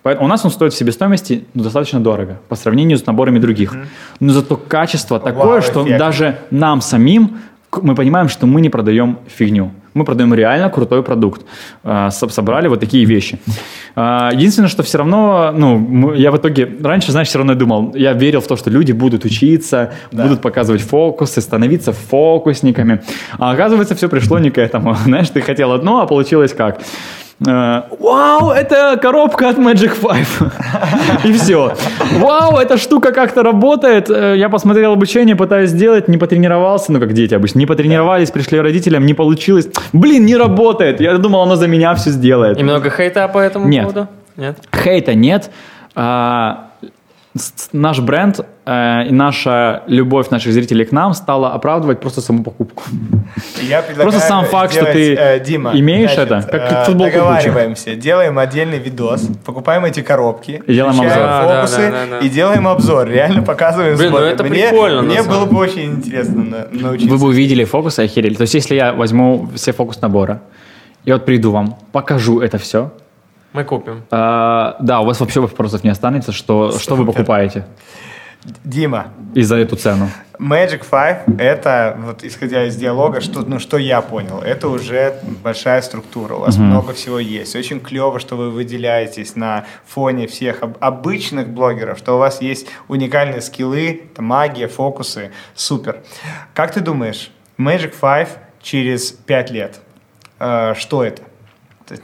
[0.03, 3.73] Поэтому у нас он стоит в себестоимости ну, достаточно дорого по сравнению с наборами других.
[3.73, 3.87] Mm-hmm.
[4.21, 5.99] Но зато качество такое, Вау, что эффект.
[5.99, 7.39] даже нам самим
[7.81, 9.73] мы понимаем, что мы не продаем фигню.
[9.97, 11.41] Мы продаем реально крутой продукт.
[11.83, 13.39] Э, собрали вот такие вещи.
[13.95, 18.13] Э, единственное, что все равно, ну, я в итоге, раньше, знаешь, все равно думал, я
[18.13, 20.23] верил в то, что люди будут учиться, да.
[20.23, 23.01] будут показывать фокусы, становиться фокусниками.
[23.39, 24.95] А оказывается, все пришло не к этому.
[25.03, 26.79] Знаешь, ты хотел одно, а получилось как?
[27.45, 30.51] Э, Вау, это коробка от Magic Five.
[31.23, 31.73] И все.
[32.19, 34.09] Вау, эта штука как-то работает.
[34.09, 36.91] Э, я посмотрел обучение, пытаюсь сделать, не потренировался.
[36.91, 37.59] Ну, как дети обычно.
[37.59, 39.67] Не потренировались, пришли родителям, не получилось.
[39.93, 40.99] Блин, не работает.
[40.99, 42.59] Я думал, оно за меня все сделает.
[42.59, 43.83] И много хейта по этому нет.
[43.83, 44.07] поводу?
[44.35, 44.57] Нет.
[44.71, 45.51] Хейта нет.
[45.95, 46.66] А,
[47.71, 52.83] наш бренд э, и наша любовь наших зрителей к нам стала оправдывать просто саму покупку.
[53.61, 57.13] Я просто сам факт, делать, что ты э, Дима, имеешь значит, это, как э, футболку
[57.13, 58.01] договариваемся, кучу.
[58.01, 61.09] делаем отдельный видос, покупаем эти коробки, и делаем обзор.
[61.09, 62.25] фокусы да, да, да, да.
[62.25, 63.97] и делаем обзор, реально показываем.
[63.97, 65.01] Блин, ну это мне, прикольно.
[65.01, 67.09] Мне было бы очень интересно научиться.
[67.09, 68.35] Вы бы увидели фокусы, охерели.
[68.35, 70.41] То есть если я возьму все фокус набора
[71.05, 72.91] и вот приду вам, покажу это все,
[73.53, 74.03] мы купим.
[74.11, 77.65] А, да, у вас вообще вопросов не останется, что, что вы покупаете?
[78.63, 79.07] Дима.
[79.33, 80.09] И за эту цену.
[80.39, 85.81] Magic Five— это, вот исходя из диалога, что, ну, что я понял, это уже большая
[85.81, 86.61] структура, у вас mm-hmm.
[86.61, 87.55] много всего есть.
[87.55, 92.67] Очень клево, что вы выделяетесь на фоне всех об- обычных блогеров, что у вас есть
[92.87, 95.31] уникальные скиллы, там, магия, фокусы.
[95.55, 96.03] Супер.
[96.53, 98.29] Как ты думаешь, Magic Five
[98.61, 99.79] через пять лет,
[100.39, 101.23] э, что это?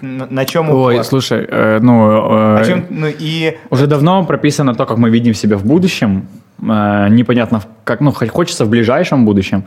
[0.02, 0.94] На, на чем упор?
[0.94, 3.58] Ой, слушай, э, ну, э, чем, ну и...
[3.70, 6.28] Уже давно прописано то, как мы видим себя в будущем.
[6.62, 9.64] Э, непонятно, как, ну, хочется в ближайшем будущем.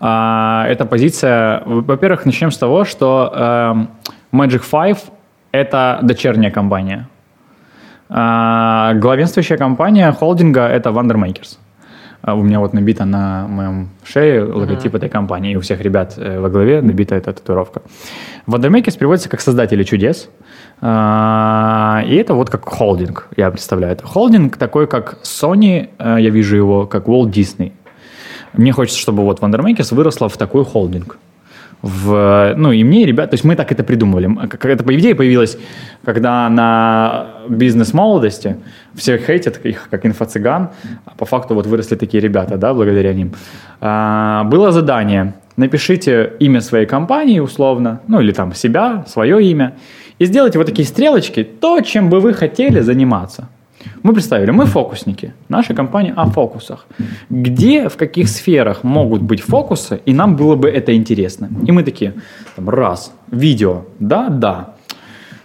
[0.00, 4.98] Э, эта позиция, во-первых, начнем с того, что э, Magic Five–
[5.52, 7.08] это дочерняя компания.
[8.10, 11.58] Э, главенствующая компания холдинга– это Wondermakers.
[12.26, 14.96] А у меня вот набита на моем шее логотип uh-huh.
[14.96, 17.82] этой компании, и у всех ребят э, во главе набита эта татуировка.
[18.46, 20.30] Wondermakers переводится как «создатели чудес»,
[20.80, 23.92] а, и это вот как холдинг, я представляю.
[23.92, 27.72] Это холдинг такой, как Sony, э, я вижу его, как Walt Disney.
[28.54, 31.18] Мне хочется, чтобы вот Wondermakers выросла в такой холдинг
[31.84, 34.48] в, ну, и мне, и ребят, то есть мы так это придумывали.
[34.48, 35.58] Как по идее, появилось,
[36.02, 38.56] когда на бизнес-молодости
[38.94, 40.70] все хейтят их, как инфо-цыган,
[41.04, 43.32] а по факту вот выросли такие ребята, да, благодаря ним.
[43.82, 49.74] А, было задание, напишите имя своей компании условно, ну, или там себя, свое имя,
[50.18, 53.48] и сделайте вот такие стрелочки, то, чем бы вы хотели заниматься.
[54.02, 56.86] Мы представили, мы фокусники, наша компания о фокусах.
[57.30, 61.48] Где, в каких сферах могут быть фокусы, и нам было бы это интересно.
[61.66, 62.14] И мы такие,
[62.56, 64.74] там, раз, видео, да, да.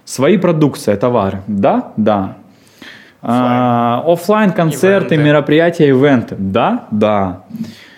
[0.06, 2.38] Свои продукции, товары, да, да.
[3.22, 5.28] А, офлайн концерты, ивенты.
[5.28, 7.44] мероприятия, ивенты, да, да.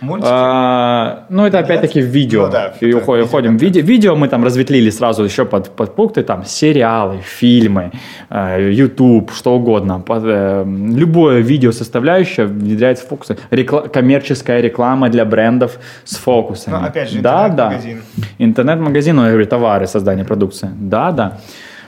[0.01, 0.29] Мультики?
[0.31, 2.47] А, ну, это опять-таки в видео.
[2.47, 3.83] Ну, да, и уходим, уходим в видео.
[3.83, 7.91] Видео мы там разветвлили сразу еще под, под пункты, там, сериалы, фильмы,
[8.29, 9.99] э, YouTube, что угодно.
[9.99, 13.37] Под, э, любое видео составляющее внедряется в фокусы.
[13.51, 16.73] Рекла- коммерческая реклама для брендов с фокусами.
[16.73, 18.01] Ну, опять же, интернет-магазин.
[18.17, 18.45] Да, да.
[18.45, 20.69] Интернет-магазин, ну, я говорю, товары, создание продукции.
[20.73, 21.37] Да, да.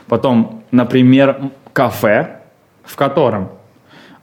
[0.08, 1.38] Потом, например,
[1.74, 2.42] кафе,
[2.84, 3.50] в котором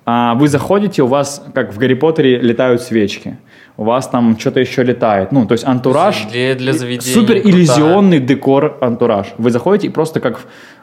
[0.07, 3.37] а, вы заходите, у вас, как в Гарри Поттере, летают свечки
[3.81, 5.33] у вас там что-то еще летает.
[5.33, 6.27] Ну, то есть антураж.
[6.31, 7.15] Для, для заведения.
[7.15, 9.29] Супер иллюзионный декор антураж.
[9.39, 10.41] Вы заходите и просто как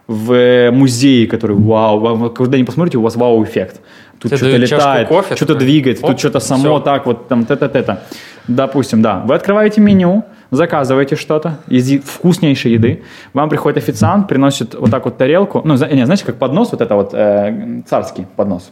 [0.08, 3.82] в музее, который вау, вы когда не посмотрите, у вас вау-эффект.
[4.20, 6.80] Тут что-то летает, что-то двигается, тут что-то само все.
[6.80, 8.00] так вот там т-т-т.
[8.48, 9.22] Допустим, да.
[9.28, 13.04] Вы открываете меню, заказываете что-то из вкуснейшей еды,
[13.34, 16.96] вам приходит официант, приносит вот так вот тарелку, ну, не, знаете, как поднос, вот это
[16.96, 18.72] вот э, царский поднос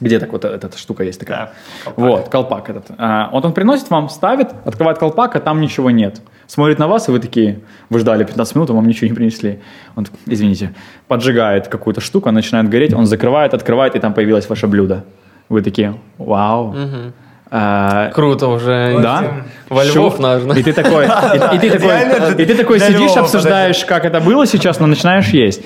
[0.00, 1.38] где так вот эта, эта штука есть такая.
[1.38, 1.52] Да,
[1.84, 1.98] колпак.
[1.98, 2.86] Вот, колпак этот.
[2.98, 6.20] А, вот он приносит вам, ставит, открывает колпак, а там ничего нет.
[6.46, 7.60] Смотрит на вас, и вы такие,
[7.90, 9.60] вы ждали 15 минут, а вам ничего не принесли.
[9.94, 10.74] Он, извините,
[11.06, 15.04] поджигает какую-то штуку, она начинает гореть, он закрывает, открывает, и там появилось ваше блюдо.
[15.48, 16.70] Вы такие, вау.
[16.70, 17.12] Угу.
[17.52, 18.98] А, Круто уже.
[19.02, 19.44] Да.
[19.68, 20.52] Во Львов нужно.
[20.52, 24.46] И ты такой, и, и ты такой, и ты такой сидишь, обсуждаешь, как это было
[24.46, 25.62] сейчас, но начинаешь есть.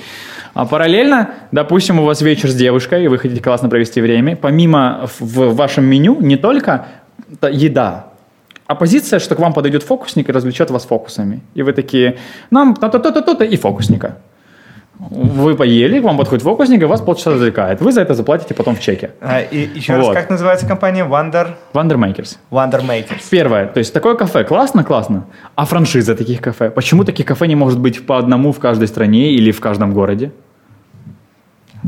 [0.54, 4.36] А параллельно, допустим, у вас вечер с девушкой, и вы хотите классно провести время.
[4.36, 6.86] Помимо в вашем меню не только
[7.42, 8.06] еда,
[8.66, 11.42] а позиция, что к вам подойдет фокусник и развлечет вас фокусами.
[11.54, 12.16] И вы такие,
[12.50, 14.18] нам то-то-то-то-то и фокусника.
[14.98, 17.80] Вы поели, к вам подходит фокусник, и вас полчаса развлекает.
[17.80, 19.10] Вы за это заплатите потом в чеке.
[19.20, 20.14] А, и еще вот.
[20.14, 21.04] раз, как называется компания?
[21.04, 21.48] Wonder?
[21.74, 22.36] Wonder Makers.
[22.50, 23.24] Wonder Makers.
[23.28, 25.26] Первое, то есть такое кафе, классно, классно.
[25.56, 26.70] А франшиза таких кафе?
[26.70, 30.30] Почему таких кафе не может быть по одному в каждой стране или в каждом городе?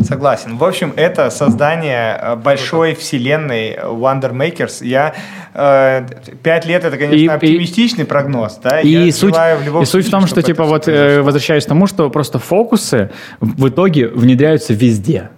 [0.03, 0.57] Согласен.
[0.57, 4.85] В общем, это создание э, большой вселенной Wonder Makers.
[4.85, 5.15] Я
[5.55, 6.07] э,
[6.43, 8.81] пять лет это, конечно, и, оптимистичный и, прогноз, да.
[8.81, 11.69] И Я суть, в любом и суть в том, что типа вот э, возвращаясь к
[11.69, 13.11] тому, что просто фокусы
[13.41, 15.31] в итоге внедряются везде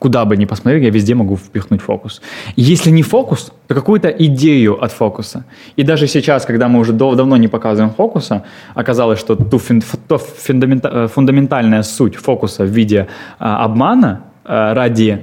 [0.00, 2.22] куда бы ни посмотрел, я везде могу впихнуть фокус.
[2.56, 5.44] Если не фокус, то какую-то идею от фокуса.
[5.76, 8.42] И даже сейчас, когда мы уже дав давно не показываем фокуса,
[8.74, 13.06] оказалось, что ту фин, то фундамента, фундаментальная суть фокуса в виде
[13.38, 15.18] а, обмана а, ради,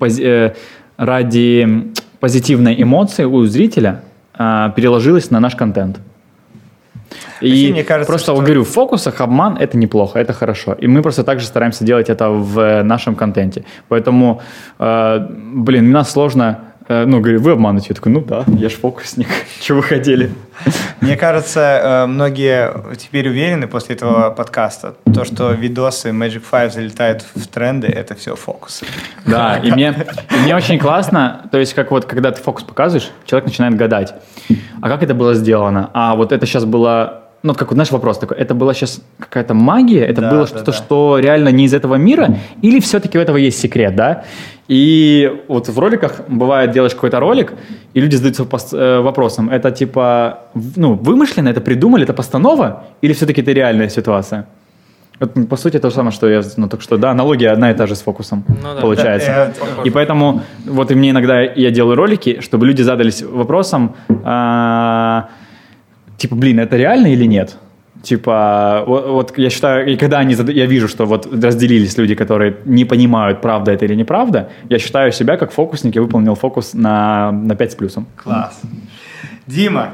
[0.00, 0.54] э,
[0.96, 4.00] ради позитивной эмоции у зрителя
[4.34, 5.98] а, переложилась на наш контент.
[7.40, 8.40] И мне кажется, просто что...
[8.40, 10.74] говорю, в фокусах обман это неплохо, это хорошо.
[10.74, 13.64] И мы просто также стараемся делать это в нашем контенте.
[13.88, 14.40] Поэтому,
[14.78, 15.18] э,
[15.54, 17.88] блин, у нас сложно э, ну, говорю, вы обманываете.
[17.90, 19.28] Я такой, ну да, я ж фокусник.
[19.60, 20.30] Чего вы хотели?
[21.00, 27.24] Мне кажется, э, многие теперь уверены после этого подкаста, то, что видосы Magic Five залетают
[27.34, 28.86] в тренды, это все фокусы.
[29.26, 29.94] Да, и мне,
[30.30, 34.14] и мне очень классно, то есть как вот, когда ты фокус показываешь, человек начинает гадать,
[34.80, 35.90] а как это было сделано?
[35.94, 40.04] А вот это сейчас было ну, как, знаешь, вопрос такой, это была сейчас какая-то магия,
[40.04, 40.72] это да, было что-то, да.
[40.72, 44.24] что реально не из этого мира, или все-таки у этого есть секрет, да?
[44.68, 47.52] И вот в роликах бывает, делаешь какой-то ролик,
[47.94, 50.38] и люди задаются э, вопросом, это типа,
[50.76, 54.46] ну, вымышленно, это придумали, это постанова, или все-таки это реальная ситуация?
[55.20, 57.74] Вот, по сути, то же самое, что я, ну, только что, да, аналогия одна и
[57.74, 58.80] та же с фокусом, ну, да.
[58.80, 59.52] получается.
[59.60, 63.94] Да, и поэтому, вот и мне иногда я делаю ролики, чтобы люди задались вопросом,
[64.24, 65.28] а,
[66.16, 67.56] типа, блин, это реально или нет?
[68.02, 72.56] Типа, вот, вот я считаю, и когда они, я вижу, что вот разделились люди, которые
[72.64, 77.30] не понимают, правда это или неправда, я считаю себя как фокусник, я выполнил фокус на,
[77.30, 78.06] на 5 с плюсом.
[78.16, 78.60] Класс.
[79.46, 79.90] Дима,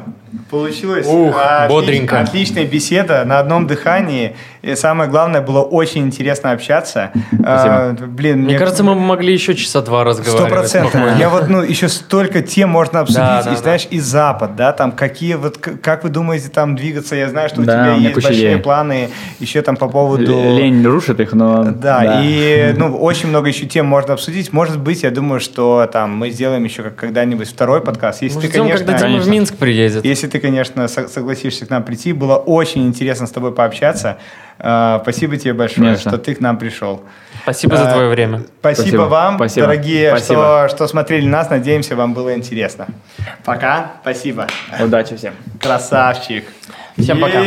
[0.51, 2.21] получилось Ух, отлич, бодренько.
[2.21, 4.37] отличная беседа на одном дыхании.
[4.63, 7.13] И самое главное, было очень интересно общаться.
[7.45, 10.49] А, блин, мне, мне кажется, мы могли еще часа два разговаривать.
[10.49, 11.19] Сто процентов.
[11.19, 13.21] Я вот, ну, еще столько тем можно обсудить.
[13.21, 13.97] Да, да, и знаешь, да.
[13.97, 17.15] и Запад, да, там какие вот, как вы думаете там двигаться?
[17.15, 18.59] Я знаю, что у да, тебя у есть большие идей.
[18.59, 20.33] планы еще там по поводу...
[20.33, 21.65] Лень рушит их, но...
[21.65, 24.53] Да, да, и, ну, очень много еще тем можно обсудить.
[24.53, 28.23] Может быть, я думаю, что там мы сделаем еще когда-нибудь второй подкаст.
[28.23, 28.85] Если ты, конечно...
[28.87, 30.05] когда Дима в Минск приедет.
[30.19, 32.13] Если ты, конечно, согласишься к нам прийти.
[32.13, 34.19] Было очень интересно с тобой пообщаться.
[34.59, 37.05] А, спасибо тебе большое, Нет, что ты к нам пришел.
[37.43, 38.43] Спасибо за твое время.
[38.59, 39.03] Спасибо, спасибо.
[39.03, 39.67] вам, спасибо.
[39.69, 40.67] дорогие, спасибо.
[40.67, 41.51] Что, что смотрели нас.
[41.51, 42.89] Надеемся, вам было интересно.
[43.45, 43.93] Пока.
[44.03, 44.49] Спасибо.
[44.81, 45.35] Удачи всем.
[45.61, 46.47] Красавчик.
[46.97, 47.45] Всем пока.